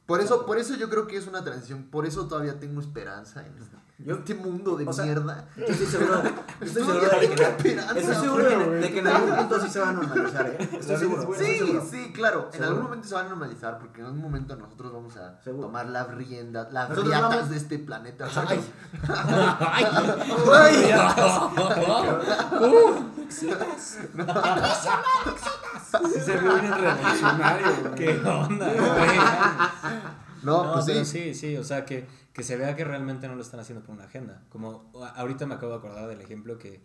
[0.09, 1.83] Por eso, por eso yo creo que es una transición.
[1.89, 5.45] Por eso todavía tengo esperanza en este, Yo- este mundo de o sea, mierda.
[5.55, 8.69] Yo estoy seguro, yo estoy seguro de que, esperanza, estoy seguro güey.
[8.71, 10.69] de, de que en algún punto sí se va a normalizar, ¿eh?
[10.79, 11.21] Estoy seguro.
[11.33, 11.85] estoy Sí, seguro.
[11.91, 12.49] sí, claro.
[12.53, 15.67] En algún momento se va a normalizar porque en algún momento nosotros vamos a Seguro.
[15.67, 18.27] tomar las riendas, las riatas vamos- de este planeta.
[18.47, 18.59] Ay.
[20.51, 20.75] Ay.
[23.29, 23.47] Sí
[26.23, 27.95] se ve bien revolucionario.
[27.95, 29.17] ¿Qué onda, güey?
[30.43, 31.33] No, No, pues pero sí.
[31.33, 33.95] sí, sí, o sea, que, que se vea que realmente no lo están haciendo por
[33.95, 34.43] una agenda.
[34.49, 36.81] Como ahorita me acabo de acordar del ejemplo que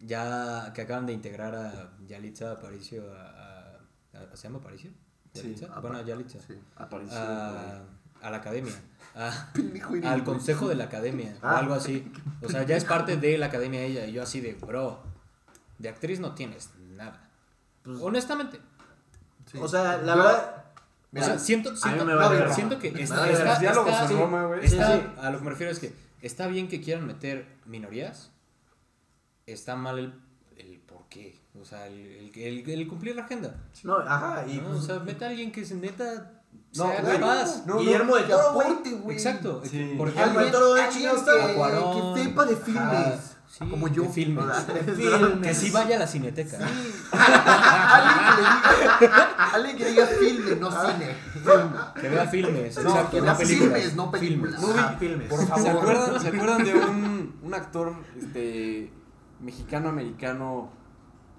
[0.00, 3.78] ya que acaban de integrar a Yalitza Aparicio a, a-
[4.32, 4.90] a- ¿se llama Aparicio?
[5.32, 5.66] Sí, ¿Yalitza?
[5.66, 6.38] Apa- bueno, a Yalitza.
[6.46, 6.54] Sí.
[6.76, 7.16] Apareció.
[7.18, 7.80] A,
[8.22, 8.72] a la academia.
[9.16, 9.48] a-
[10.12, 11.58] al consejo de la academia o Ah.
[11.58, 12.12] algo así.
[12.42, 14.06] O sea, ya es parte de la academia ella.
[14.06, 15.02] Y yo así de, bro,
[15.78, 17.23] de actriz no tienes nada.
[17.84, 18.60] Pues, Honestamente.
[19.50, 19.58] Sí.
[19.60, 20.64] O sea, la Yo- verdad,
[21.16, 23.58] O sea, siento, siento, no, siento que está, vale está- verga.
[23.60, 24.64] diálogos está- en sí, Roma, güey.
[24.64, 25.20] está- Sí, sí.
[25.20, 25.92] a lo que me refiero es que
[26.22, 28.30] está bien que quieran meter minorías,
[29.46, 30.14] está mal el,
[30.56, 33.54] el por qué, o sea, el, el- el- el cumplir la agenda.
[33.84, 34.70] no, ajá, y ¿no?
[34.70, 36.32] pues, o sea, mete a alguien que se neta
[36.76, 37.64] No, sea güey, capaz.
[37.66, 39.16] no, Guillermo del Toro, güey.
[39.16, 39.62] Exacto.
[39.64, 39.94] Sí.
[39.96, 41.54] Por Guillermo del Toro de Alguien Chino que, está.
[41.54, 42.14] Cuarón.
[42.14, 43.33] que sepa de filmes.
[43.46, 44.02] Sí, como yo.
[44.04, 44.44] de filmes.
[44.44, 44.66] ¿verdad?
[44.96, 45.48] Filmes.
[45.48, 46.58] que sí vaya a la cineteca.
[47.12, 51.16] alguien, que le diga, alguien que diga filme, no cine.
[52.00, 52.76] Que vea filmes.
[52.76, 53.72] No, exacto, que no vea películas.
[53.74, 54.60] filmes, no películas.
[54.60, 54.78] Filmes.
[54.78, 55.28] Ajá, filmes.
[55.28, 55.68] Por ¿Se favor.
[55.70, 58.92] acuerdan, ¿Se acuerdan de un, un actor este,
[59.40, 60.70] mexicano-americano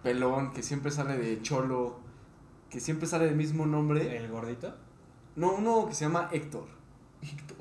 [0.04, 2.00] pelón que siempre sale de Cholo,
[2.70, 4.18] que siempre sale del mismo nombre?
[4.18, 4.76] ¿El gordito?
[5.36, 6.68] No, uno que se llama Héctor.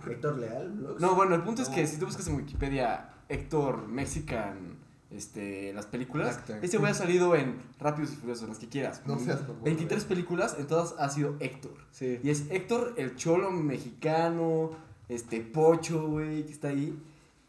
[0.06, 1.00] Héctor Leal, Vlogs.
[1.00, 4.78] No, bueno, el punto es que si tú buscas en Wikipedia Héctor Mexican,
[5.10, 6.58] este, las películas, Actor.
[6.62, 9.02] ese güey ha salido en Rápidos y Furiosos, las que quieras.
[9.06, 11.76] No seas mamón, 23 películas, en todas ha sido Héctor.
[11.90, 12.20] Sí.
[12.22, 14.70] Y es Héctor, el cholo mexicano,
[15.08, 16.96] este, Pocho, güey, que está ahí.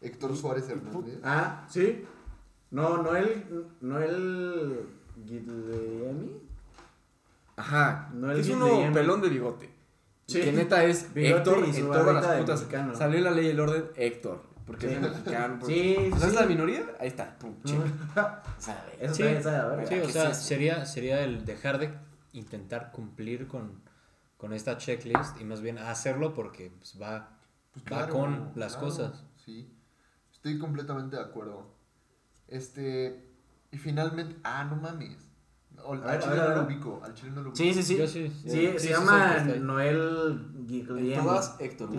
[0.00, 1.18] Héctor Suárez Hernández.
[1.22, 2.04] Ah, sí.
[2.70, 3.44] No, no el.
[3.80, 4.86] No el.
[5.24, 6.32] Guillermi.
[7.56, 8.10] Ajá.
[8.12, 9.70] No el es Git uno pelón de bigote.
[10.26, 10.40] Sí.
[10.40, 12.98] Que neta es Bigote Héctor y su en todas las de putas.
[12.98, 14.55] Salió la ley y el orden Héctor.
[14.66, 14.94] Porque Sí.
[14.94, 15.56] es mexicano.
[15.60, 16.40] porque- Sí, ¿Sabes sí.
[16.40, 16.84] la minoría?
[17.00, 17.38] Ahí está.
[17.38, 17.84] Pum, chica.
[19.00, 19.22] Eso Sí.
[19.22, 19.86] también sabe, a ver.
[19.88, 21.94] Sí, o ¿Qué sea, es sería, sería el dejar de
[22.32, 23.80] intentar cumplir con,
[24.36, 27.38] con esta checklist y más bien hacerlo porque pues, va,
[27.72, 29.24] Pues va claro, con las cosas.
[29.44, 29.72] Sí.
[30.32, 31.74] Estoy completamente de acuerdo.
[32.48, 33.24] Este.
[33.70, 34.36] Y finalmente.
[34.44, 35.18] Ah, no mames.
[35.84, 36.58] O- A ver, al chile ver, a no ver.
[36.58, 37.00] lo ubico.
[37.04, 37.56] Al chile no lo ubico.
[37.56, 37.96] Sí, sí, sí.
[37.98, 39.38] Yo sí, Sí, sí, se sí, sí, llama.
[39.60, 40.66] Noel
[41.22, 41.90] todas, Héctor.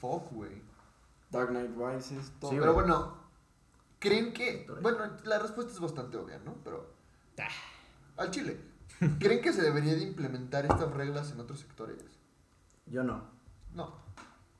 [0.00, 0.63] Fuck, güey.
[1.34, 2.50] Dark Knight Rises, todo.
[2.50, 3.24] Sí, Pero bueno.
[3.98, 4.66] ¿Creen que.?
[4.82, 6.54] Bueno, la respuesta es bastante obvia, ¿no?
[6.64, 6.92] Pero.
[7.38, 7.48] Ah.
[8.18, 8.60] Al chile.
[9.18, 11.96] ¿Creen que se debería de implementar estas reglas en otros sectores?
[12.86, 13.24] Yo no.
[13.74, 14.02] No.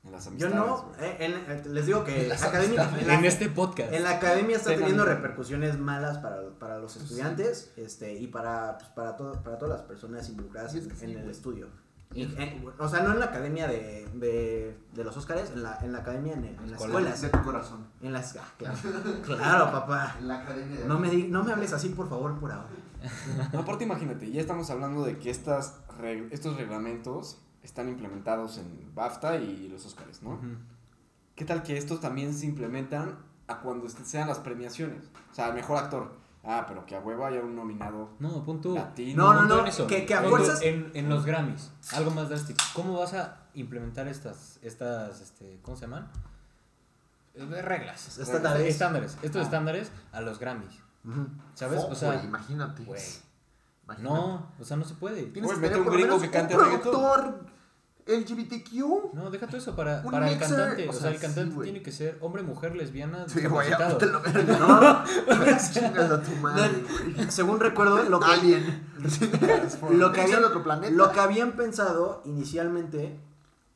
[0.03, 0.83] En las Yo amistades, no.
[0.83, 0.99] güey.
[1.09, 3.01] eh, en- eh, les digo que Las academia, amistades.
[3.03, 3.93] en, la, En este podcast.
[3.93, 8.89] en la academia está teniendo repercusiones malas para, para los estudiantes este, y para, pues,
[8.91, 11.69] para, todo, para todas las personas involucradas Sí, es en, que sí, en el estudio.
[12.79, 15.99] O sea, no en la academia de, de, de los Óscares, en la, en la
[15.99, 17.09] academia, en, en las Escuela.
[17.09, 17.21] escuelas.
[17.21, 17.87] De tu corazón.
[18.01, 18.77] En las, ah, claro,
[19.25, 20.15] claro, papá.
[20.19, 20.85] En la academia de.
[20.87, 22.69] No me, di- no me hables así, por favor, por ahora.
[23.53, 28.93] No, aparte, imagínate, ya estamos hablando de que estas reg- estos reglamentos están implementados en
[28.95, 30.39] BAFTA y los Oscars, ¿no?
[31.35, 33.17] ¿Qué tal que estos también se implementan
[33.47, 35.03] a cuando sean las premiaciones?
[35.31, 36.15] O sea, mejor actor.
[36.47, 38.75] Ah, pero que a huevo haya un nominado No, pon tú.
[38.75, 39.23] latino.
[39.23, 39.87] No, no, no, en eso.
[39.87, 42.59] que- que a fuerzas- En, en los Grammys, algo más drástico.
[42.73, 46.07] ¿Cómo vas a implementar estas, estas este, ¿cómo se llaman?
[47.33, 48.17] Eh, Reglas.
[48.17, 48.67] Estándares.
[48.67, 49.17] Estándares.
[49.21, 49.45] Estos Ah.
[49.45, 50.79] estándares a los Grammys.
[51.53, 51.81] ¿Sabes?
[51.81, 52.83] Fuck, o sea, güey, imagínate.
[52.83, 53.01] güey.
[53.85, 54.15] Imagínate.
[54.15, 55.23] No, o sea, no se puede.
[55.23, 57.45] Tienes que tener un gringo que cante un productor
[58.07, 59.13] LGBTQ.
[59.13, 60.87] No, deja todo eso para, Un para el cantante.
[60.87, 63.97] o O sea, el cantante sí, tiene que ser hombre, mujer, lesbiana, Sí, güey, ya
[63.97, 65.03] te lo verga.
[65.27, 65.35] No,
[65.73, 66.83] Chingas a tu madre,
[67.15, 67.31] güey.
[67.31, 68.87] según recuerdo, lo que, Alien.
[69.91, 70.91] Lo que, ¿Es habían, el otro planeta?
[70.93, 73.19] lo que habían pensado inicialmente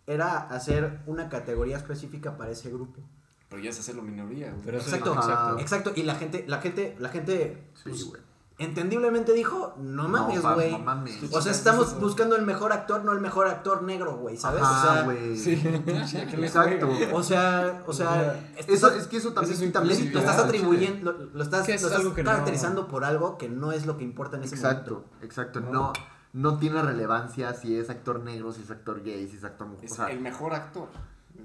[0.07, 3.01] era hacer una categoría específica para ese grupo.
[3.49, 4.61] Pero ya es hacerlo minoría, güey.
[4.64, 5.56] Pero Exacto, Ajá.
[5.60, 5.91] exacto.
[5.95, 8.22] Y la gente, la gente, la gente, Sí, pues, güey.
[8.60, 10.72] Entendiblemente dijo, no mames, güey.
[10.72, 11.18] No mames.
[11.31, 14.61] o sea, estamos buscando el mejor actor, no el mejor actor negro, güey, ¿sabes?
[14.61, 15.38] Ajá, o sea, güey.
[15.38, 15.53] Sí,
[15.88, 16.90] Exacto.
[17.14, 20.14] o sea, o sea, Eso, es que eso también Ese es mérito.
[20.14, 23.49] lo estás atribuyendo, lo, lo estás, es lo estás que no- caracterizando por algo que
[23.49, 25.26] no es lo que importa en ese Exacto, momento.
[25.26, 25.60] exacto.
[25.61, 25.94] No,
[26.34, 29.86] no tiene relevancia si es actor negro, si es actor gay, si es actor mujer.
[29.86, 30.88] Es O sea, el mejor actor.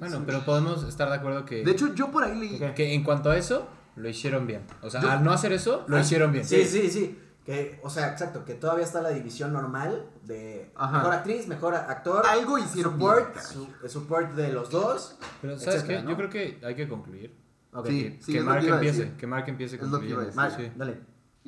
[0.00, 2.58] Bueno, pero podemos estar de acuerdo que, de hecho, yo por ahí leí.
[2.74, 3.66] Que en cuanto a eso,
[3.96, 4.62] lo hicieron bien.
[4.82, 6.44] O sea, Yo- al no hacer eso, lo Ah, hicieron bien.
[6.44, 7.18] Sí, sí, sí.
[7.44, 10.96] Que, o sea, exacto, que todavía está la división normal de Ajá.
[10.98, 15.16] mejor actriz, mejor actor, Algo hicieron support, bien, su- el support de los dos.
[15.42, 16.04] Pero, ¿sabes etcétera, qué?
[16.04, 16.10] ¿no?
[16.10, 17.34] Yo creo que hay que concluir.
[17.74, 17.86] Ok.
[17.88, 18.02] Sí.
[18.02, 19.12] Que, es que Mark que empiece.
[19.18, 20.56] Que Mark empiece Es lo que iba a concluyendo.
[20.56, 20.72] decir.
[20.76, 21.00] Mark, dale.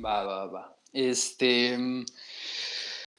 [0.05, 0.77] Va, va, va.
[0.93, 2.05] Este.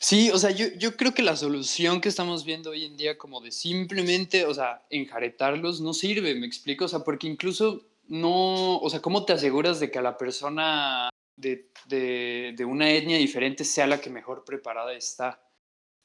[0.00, 3.18] Sí, o sea, yo, yo creo que la solución que estamos viendo hoy en día,
[3.18, 8.78] como de simplemente, o sea, enjaretarlos, no sirve, me explico, o sea, porque incluso no,
[8.78, 13.18] o sea, ¿cómo te aseguras de que a la persona de, de, de una etnia
[13.18, 15.42] diferente sea la que mejor preparada está?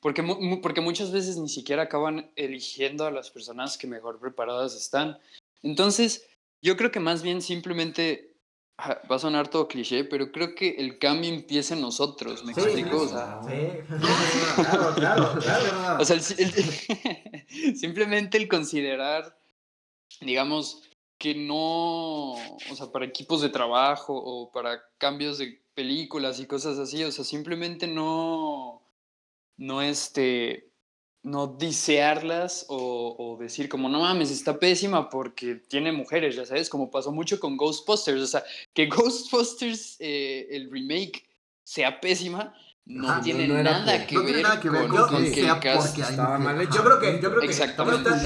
[0.02, 0.22] Porque,
[0.62, 5.18] porque muchas veces ni siquiera acaban eligiendo a las personas que mejor preparadas están.
[5.62, 6.28] Entonces,
[6.62, 8.34] yo creo que más bien simplemente
[9.10, 12.60] Va a sonar todo cliché, pero creo que el cambio empieza en nosotros, ¿me Sí,
[12.60, 13.02] explico?
[13.02, 13.78] O sea, Sí,
[14.56, 15.98] claro, claro, claro.
[16.02, 19.38] o sea, el- el- simplemente el considerar,
[20.22, 20.82] digamos,
[21.24, 26.78] que no, o sea, para equipos de trabajo o para cambios de películas y cosas
[26.78, 28.82] así, o sea, simplemente no,
[29.56, 30.68] no este,
[31.22, 36.70] no disearlas o, o decir como, no mames, está pésima porque tiene mujeres, ya sabes,
[36.70, 38.44] como pasó mucho con Ghostbusters, o sea,
[38.74, 41.24] que Ghostbusters, eh, el remake,
[41.64, 45.08] sea pésima, no Ajá, tiene no nada que no ver tiene nada que ver con,
[45.08, 46.76] con que que sea el cast- porque hay estaba mal hecho.
[46.76, 47.48] Yo creo que, yo creo que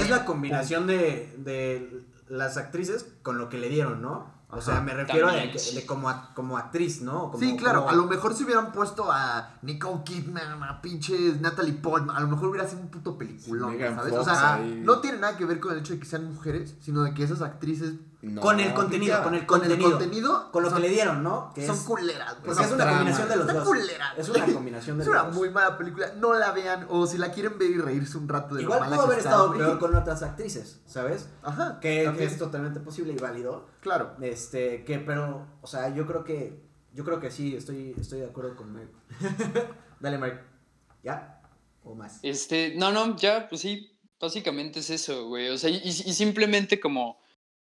[0.01, 4.35] es la combinación de, de las actrices con lo que le dieron, ¿no?
[4.49, 5.33] O sea, me refiero a
[5.75, 7.31] de como, a- como actriz, ¿no?
[7.31, 11.41] Como- Sí, claro, como- a lo mejor si hubieran puesto a Nicole Kidman, a pinches
[11.41, 14.09] Natalie Portman, a lo mejor hubiera sido un puto peliculón, ¿sabes?
[14.13, 14.81] Fox o sea, ahí.
[14.85, 17.23] no tiene nada que ver con el hecho de que sean mujeres, sino de que
[17.23, 19.91] esas actrices No, Con el contenido, con el con el contenido.
[19.91, 21.51] contenido Con lo son, que le dieron, ¿no?
[21.53, 22.45] Que son es, culeras, güey.
[22.45, 22.97] porque Son es una trama.
[22.97, 23.67] combinación de los Está dos.
[23.67, 25.35] culera, Es una combinación de Es los una dos.
[25.35, 28.55] muy mala película, no la vean, o si la quieren ver y reírse un rato
[28.55, 31.29] de Igual lo mala pudo haber está, estado peor con otras actrices, ¿sabes?
[31.43, 33.67] Ajá, Que, que es totalmente posible y válido.
[33.81, 34.15] claro.
[34.19, 36.59] Este, que, pero, o sea, yo creo que,
[36.93, 38.89] yo creo que sí, estoy, estoy de acuerdo con Mark.
[39.99, 40.41] Dale, Mark.
[41.03, 41.41] ¿Ya?
[41.83, 42.19] ¿O más?
[42.23, 45.49] Este, no, no, ya, pues sí, básicamente es eso, güey.
[45.49, 47.19] O sea, y, y simplemente como,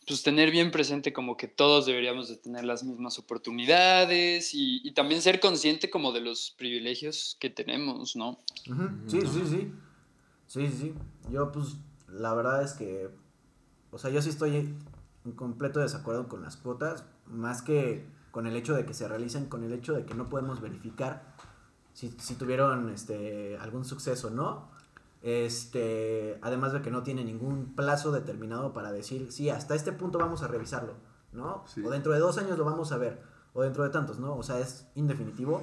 [0.06, 4.92] pues tener bien presente como que todos deberíamos de tener las mismas oportunidades y, y
[4.92, 8.38] también ser consciente como de los privilegios que tenemos, ¿no?
[9.06, 9.72] Sí, sí.
[10.46, 10.94] Sí, sí, sí.
[11.30, 11.76] Yo, pues,
[12.08, 13.08] la verdad es que,
[13.90, 14.56] o sea, yo sí estoy
[15.24, 19.46] en completo desacuerdo con las cuotas, más que con el hecho de que se realicen,
[19.46, 21.34] con el hecho de que no podemos verificar
[21.92, 24.73] si, si tuvieron este, algún suceso o no.
[25.24, 30.18] Este, además de que no tiene ningún plazo determinado para decir, sí, hasta este punto
[30.18, 30.92] vamos a revisarlo,
[31.32, 31.64] ¿no?
[31.66, 31.82] Sí.
[31.84, 33.22] O dentro de dos años lo vamos a ver,
[33.54, 34.36] o dentro de tantos, ¿no?
[34.36, 35.62] O sea, es indefinitivo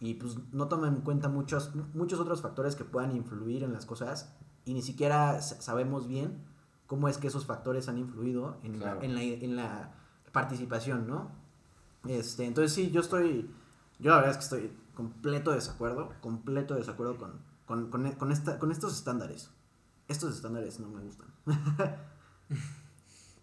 [0.00, 3.84] y pues no toman en cuenta muchos, muchos otros factores que puedan influir en las
[3.86, 4.34] cosas
[4.64, 6.42] y ni siquiera sa- sabemos bien
[6.86, 9.00] cómo es que esos factores han influido en, Claro.
[9.00, 9.94] la, en, la, en la
[10.32, 11.30] participación, ¿no?
[12.06, 13.50] Este, entonces sí, yo estoy,
[13.98, 18.58] yo la verdad es que estoy completo desacuerdo, completo desacuerdo con, con, con, con esta,
[18.58, 19.50] con estos estándares.
[20.08, 21.28] Estos estándares no me gustan.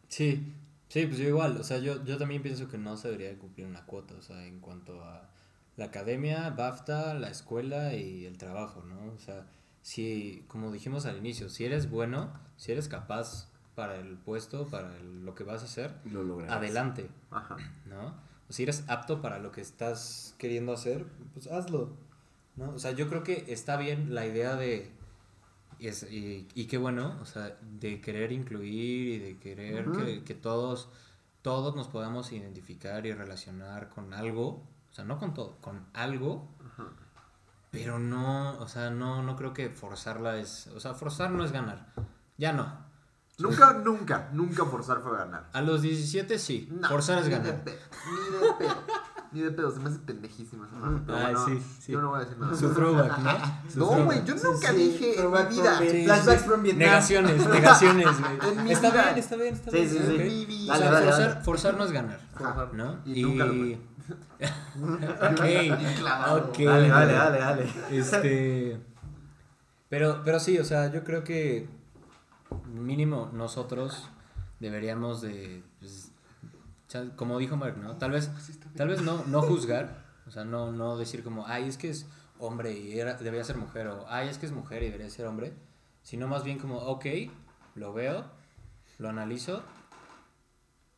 [0.07, 0.53] Sí,
[0.87, 3.37] sí, pues yo igual, o sea, yo, yo también pienso que no se debería de
[3.37, 5.29] cumplir una cuota, o sea, en cuanto a
[5.77, 9.11] la academia, BAFTA, la escuela y el trabajo, ¿no?
[9.13, 9.45] O sea,
[9.81, 14.95] si, como dijimos al inicio, si eres bueno, si eres capaz para el puesto, para
[14.97, 16.55] el- lo que vas a hacer, Lo lograrás.
[16.57, 17.57] adelante, Ajá.
[17.85, 18.13] ¿no?
[18.49, 21.97] O si eres apto para lo que estás queriendo hacer, pues hazlo,
[22.55, 22.71] ¿no?
[22.71, 24.91] O sea, yo creo que está bien la idea de,
[25.79, 30.23] y, es- y, y qué bueno, o sea, de querer incluir y de querer que,
[30.23, 30.89] que todos,
[31.41, 36.47] todos nos podamos identificar y relacionar con algo, o sea, no con todo, con algo,
[37.71, 41.51] pero no, o sea, no, no creo que forzarla es, o sea, forzar no es
[41.51, 41.93] ganar,
[42.37, 42.84] ya no.
[43.39, 45.49] Nunca, nunca, nunca forzar fue ganar.
[45.51, 47.63] A los 17 sí, No, forzar es ni de ganar.
[47.63, 47.75] pedo,
[48.09, 48.15] Ni
[48.47, 48.75] de pedo.
[49.33, 51.01] Ni de pedo, se me hace pendejísima esa madre.
[51.09, 51.91] Ay, bueno, sí, sí.
[51.91, 52.55] Yo no voy a decir nada.
[52.55, 53.31] Su throwback, ¿no?
[53.69, 55.77] Su No, güey, yo Sí, nunca sí, dije en throwback mi vida.
[55.79, 56.47] Sí, Flashbacks sí.
[56.47, 56.87] from Vietnam.
[56.87, 58.13] Negaciones, negaciones, En
[58.55, 58.71] güey.
[58.71, 59.03] Está vida.
[59.03, 59.89] bien, está bien, está Sí, bien.
[59.89, 60.11] sí, En sí.
[60.13, 60.19] ok.
[60.21, 60.73] mi vida.
[60.73, 61.43] O sea, Dale, dale, forzar, dale.
[61.43, 62.69] forzar no es ganar, Ajá.
[62.71, 62.99] ¿no?
[63.05, 63.73] Y nunca lo y...
[63.73, 63.79] ok,
[65.99, 66.37] clavado.
[66.49, 66.57] ok.
[66.59, 67.65] Dale, dale, dale, dale.
[67.91, 68.79] Este.
[69.89, 71.67] Pero, pero sí, o sea, yo creo que
[72.65, 74.09] mínimo nosotros
[74.59, 75.63] deberíamos de.
[75.79, 76.11] pues,
[77.15, 77.97] como dijo Mark, ¿no?
[77.97, 78.31] Tal vez,
[78.75, 80.05] tal vez no, no juzgar.
[80.27, 82.07] O sea, no, no decir como, ay, es que es
[82.39, 83.87] hombre y era, debería ser mujer.
[83.87, 85.53] O ay, es que es mujer y debería ser hombre.
[86.03, 87.05] Sino más bien como, ok,
[87.75, 88.25] lo veo,
[88.97, 89.63] lo analizo.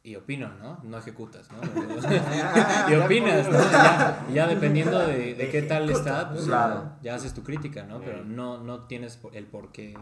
[0.03, 0.79] Y opino, ¿no?
[0.83, 1.57] No ejecutas, ¿no?
[2.89, 3.59] y opinas, ¿no?
[3.59, 6.93] Ya, ya dependiendo de, de qué tal está, pues Claro.
[7.01, 7.99] ya, ya haces tu crítica, ¿no?
[7.99, 9.97] Pero no, no tienes el por qué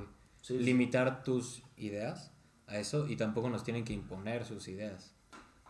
[0.45, 0.63] Sí, sí.
[0.63, 2.31] limitar tus ideas
[2.67, 5.15] a eso y tampoco nos tienen que imponer sus ideas.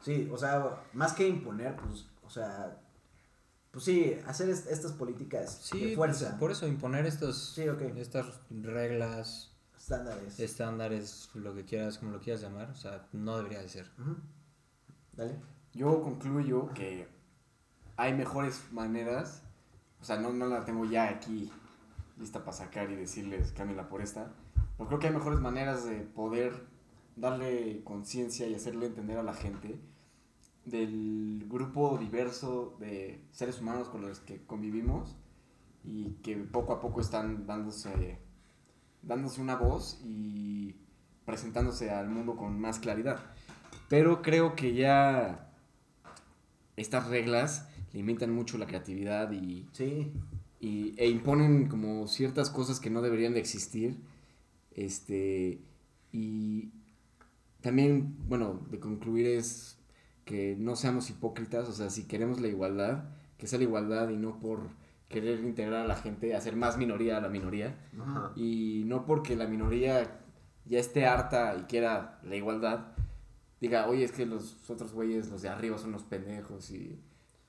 [0.02, 2.78] Sí, o sea, más que imponer, pues, o sea,
[3.72, 7.64] pues sí, hacer est- estas políticas Sí, de pues, fuerza, por eso imponer estos, Sí,
[7.96, 10.40] estas reglas, estándares.
[10.42, 13.90] estándares, lo que quieras, como lo quieras llamar, o sea, no debería de ser.
[15.14, 15.36] Dale.
[15.74, 17.08] Yo concluyo que
[17.96, 19.42] hay mejores maneras,
[20.02, 21.50] o sea, no, no la tengo ya aquí
[22.20, 24.34] lista para sacar y decirles cámbiala por esta,
[24.78, 26.68] pero creo que hay mejores maneras de poder
[27.16, 29.80] darle conciencia y hacerle entender a la gente
[30.66, 35.16] del grupo diverso de seres humanos con los que convivimos
[35.84, 38.18] y que poco a poco están dándose,
[39.04, 40.76] dándose una voz y
[41.26, 43.20] presentándose al mundo con más claridad.
[43.88, 45.52] Pero creo que ya
[46.76, 50.12] estas reglas limitan mucho la creatividad y, Sí.
[50.60, 53.98] y- e imponen como ciertas cosas que no deberían de existir.
[54.76, 55.62] Este,
[56.12, 56.70] y
[57.62, 59.80] también, bueno, de concluir es
[60.26, 63.06] que no seamos hipócritas, o sea, si queremos la igualdad,
[63.38, 64.60] que sea la igualdad y no por
[65.10, 68.32] querer integrar a la gente, hacer más minoría a la minoría, Ajá.
[68.36, 70.20] y no porque la minoría
[70.66, 72.88] ya esté harta y quiera la igualdad,
[73.62, 77.00] diga, oye, es que los otros güeyes, los de arriba son unos pendejos y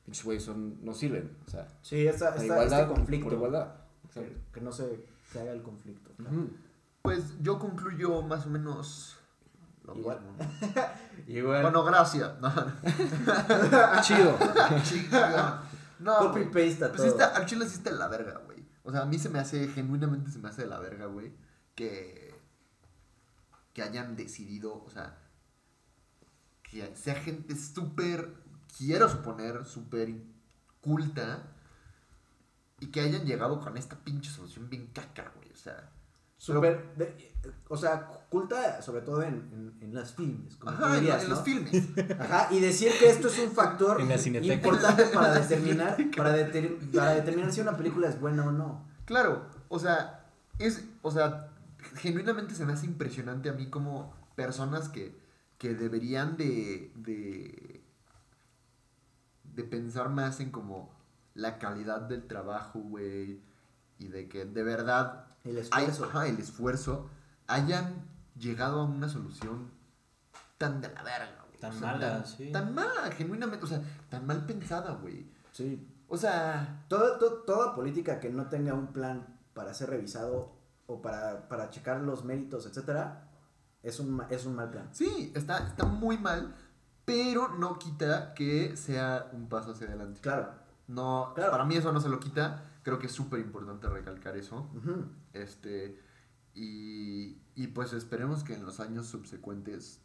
[0.05, 1.31] pinches güeyes son, no sirven.
[1.47, 3.25] O sea, Sí, esta, la esta- igualdad este conflicto.
[3.25, 3.75] por igualdad.
[4.15, 6.11] Que, que no se, se haga el conflicto.
[6.23, 6.51] Ujú.
[7.07, 9.17] Pues yo concluyo más o menos
[9.85, 10.21] lo Igual.
[10.21, 10.37] mismo.
[11.29, 11.63] Igual.
[11.63, 12.39] Bueno, gracias.
[12.41, 12.53] No,
[14.03, 14.37] Chido.
[14.83, 15.61] chingón.
[15.99, 17.07] No, Copy paste a Pues todo.
[17.07, 18.65] está, al chile sí está de la verga, güey.
[18.83, 21.33] O sea, a mí se me hace, genuinamente se me hace de la verga, güey.
[21.75, 22.35] Que,
[23.73, 25.19] que hayan decidido, o sea,
[26.63, 28.35] que sea gente súper,
[28.77, 30.15] quiero suponer, súper
[30.81, 31.53] culta.
[32.79, 35.51] Y que hayan llegado con esta pinche solución bien caca, güey.
[35.51, 35.91] O sea,
[36.39, 37.33] Súper, de-
[37.69, 41.29] o sea, culta sobre todo en, en, en las filmes, como ajá, en, dirías, en
[41.31, 41.35] ¿no?
[41.37, 41.89] los filmes.
[42.21, 44.53] Ajá, y decir que esto es un factor En la cineteca.
[44.55, 48.85] importante para determinar, para, deter- para determinar si una película es buena o no.
[49.07, 50.27] Claro, o sea,
[50.59, 51.49] es, o sea,
[51.95, 55.17] genuinamente se me hace impresionante a mí como personas que,
[55.59, 57.81] que deberían de, de,
[59.55, 60.91] de pensar más en como
[61.35, 63.41] la calidad del trabajo, güey,
[63.99, 66.05] y de que de verdad El hay- esfuerzo.
[66.05, 67.11] ajá, el esfuerzo,
[67.47, 68.05] hayan
[68.37, 69.71] llegado a una solución
[70.59, 71.59] tan de la verga, güey.
[71.61, 72.53] Tan mala, tan, sí.
[72.53, 75.31] Tan mala, genuinamente, o sea, tan mal pensada, güey.
[75.53, 75.93] Sí.
[76.09, 80.53] O sea, Toda, to- toda política que no tenga un plan para ser revisado
[80.87, 83.29] o para, para checar los méritos, etcétera,
[83.83, 84.89] es un, es un mal plan.
[84.93, 86.55] Sí, está, está muy mal,
[87.05, 90.21] pero no quita que sea un paso hacia adelante.
[90.21, 90.51] Claro.
[90.89, 91.51] No, Claro.
[91.53, 92.63] para mí eso no se lo quita.
[92.87, 94.71] Creo que es súper importante recalcar eso.
[95.33, 96.01] Este,
[96.55, 100.01] y, y pues esperemos que en los años subsecuentes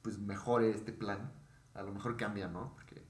[0.00, 1.30] pues mejore este plan.
[1.74, 2.72] A lo mejor cambia, ¿no?
[2.72, 3.02] Porque,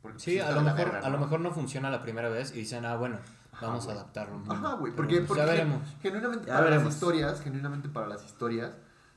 [0.00, 1.24] porque Sí, pues, a está lo mejor, verga, a lo ¿no?
[1.24, 3.18] mejor no funciona la primera vez y dicen, ah, bueno,
[3.60, 4.42] vamos a adaptarlo.
[4.48, 5.96] Ajá, güey, porque, pues, porque ya gen- veremos.
[6.00, 6.84] genuinamente Ya para veremos.
[6.86, 8.72] las historias, genuinamente para las historias,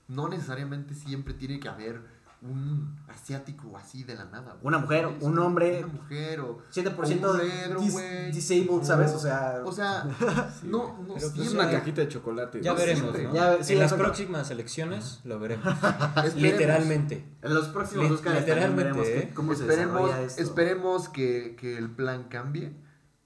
[0.09, 2.01] no necesariamente siempre tiene que haber
[2.41, 4.53] un asiático así de la nada.
[4.53, 4.59] güey.
[4.63, 5.23] Una mujer, ¿Sabes?
[5.23, 6.57] un hombre, Una mujer o...
[6.73, 8.31] 7% O un de negro, dis- güey.
[8.31, 9.11] disabled, ¿sabes?
[9.13, 10.03] O sea, O sea,
[10.63, 11.59] no, no Pero, pues, Es siempre.
[11.59, 12.61] una cajita de chocolate.
[12.61, 13.13] Ya No veremos.
[13.19, 13.33] ¿no?
[13.33, 15.67] Ya, sí, en las próximas elecciones lo veremos.
[15.71, 16.35] Esperemos.
[16.35, 17.35] Literalmente.
[17.43, 18.45] en los próximos Oscars también
[18.75, 19.31] literalmente, veremos ¿eh?
[19.35, 20.41] cómo Esperemos, esto.
[20.41, 22.75] esperemos que, que el plan cambie.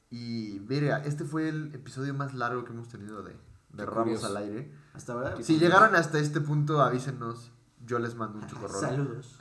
[0.09, 3.33] Y mira, este fue el episodio más largo que hemos tenido de,
[3.73, 4.27] de Ramos curioso.
[4.27, 4.71] al aire.
[4.93, 5.35] Hasta ahora.
[5.41, 7.51] Si llegaron hasta este punto, avísenos.
[7.85, 8.81] Yo les mando un chocorrol.
[8.81, 9.35] Saludos.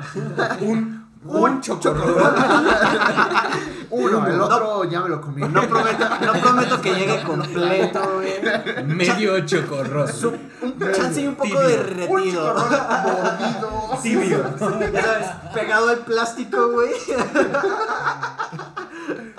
[0.60, 2.14] Un, Un chocorrol.
[3.90, 5.40] Uno, el otro ya me lo comí.
[5.48, 8.84] No prometo, no prometo que llegue completo, güey.
[8.84, 10.08] medio chocorrol.
[10.12, 10.28] Su-
[10.60, 11.60] un chance y un poco Tibio.
[11.62, 12.54] Un derretido.
[12.54, 12.70] chocorrol
[13.04, 13.98] mordido.
[14.02, 14.58] Tibio.
[14.92, 16.90] Ya sabes, pegado al plástico, güey.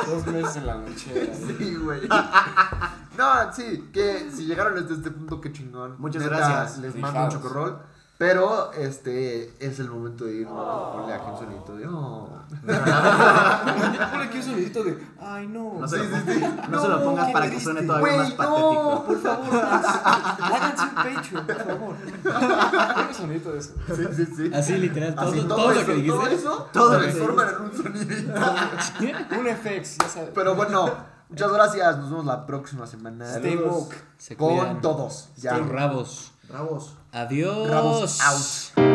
[0.08, 1.32] dos meses en la noche.
[1.60, 2.02] Sí, güey.
[3.18, 5.96] No, sí, que si llegaron hasta este punto, qué chingón.
[6.00, 6.78] Muchas Neta, gracias.
[6.80, 7.80] Les mando un chocorrol.
[8.18, 10.48] Pero este es el momento de ir.
[10.48, 11.86] Ponle aquí un sonito de.
[11.86, 12.30] Oh.
[12.62, 14.98] Ponle aquí un sonidito de.
[15.20, 15.74] Ay, no.
[15.80, 16.62] No se, Sí, lo, sí, pongas- sí.
[16.70, 18.38] no se lo No, pongas para que suene todavía Güey, más no.
[18.38, 19.04] patético.
[19.06, 21.96] Por favor, háganse un Patreon, por favor.
[22.94, 23.74] Ponle un sonidito de eso.
[23.96, 24.52] Sí, sí, sí.
[24.54, 26.12] Así literal, todo, Así, todo, eso, lo que dijiste.
[26.18, 28.34] todo eso Todo se lo que transforma en un sonidito.
[29.40, 30.30] Un FX, ya sabes.
[30.34, 30.90] Pero bueno,
[31.28, 31.98] muchas gracias.
[31.98, 33.26] Nos vemos la próxima semana.
[33.36, 33.94] Stay woke.
[34.38, 35.30] Con todos.
[35.36, 35.52] Ya.
[35.60, 36.32] Con rabos.
[36.48, 36.92] Bravos.
[37.12, 37.70] Adiós.
[37.70, 38.95] Rabos out.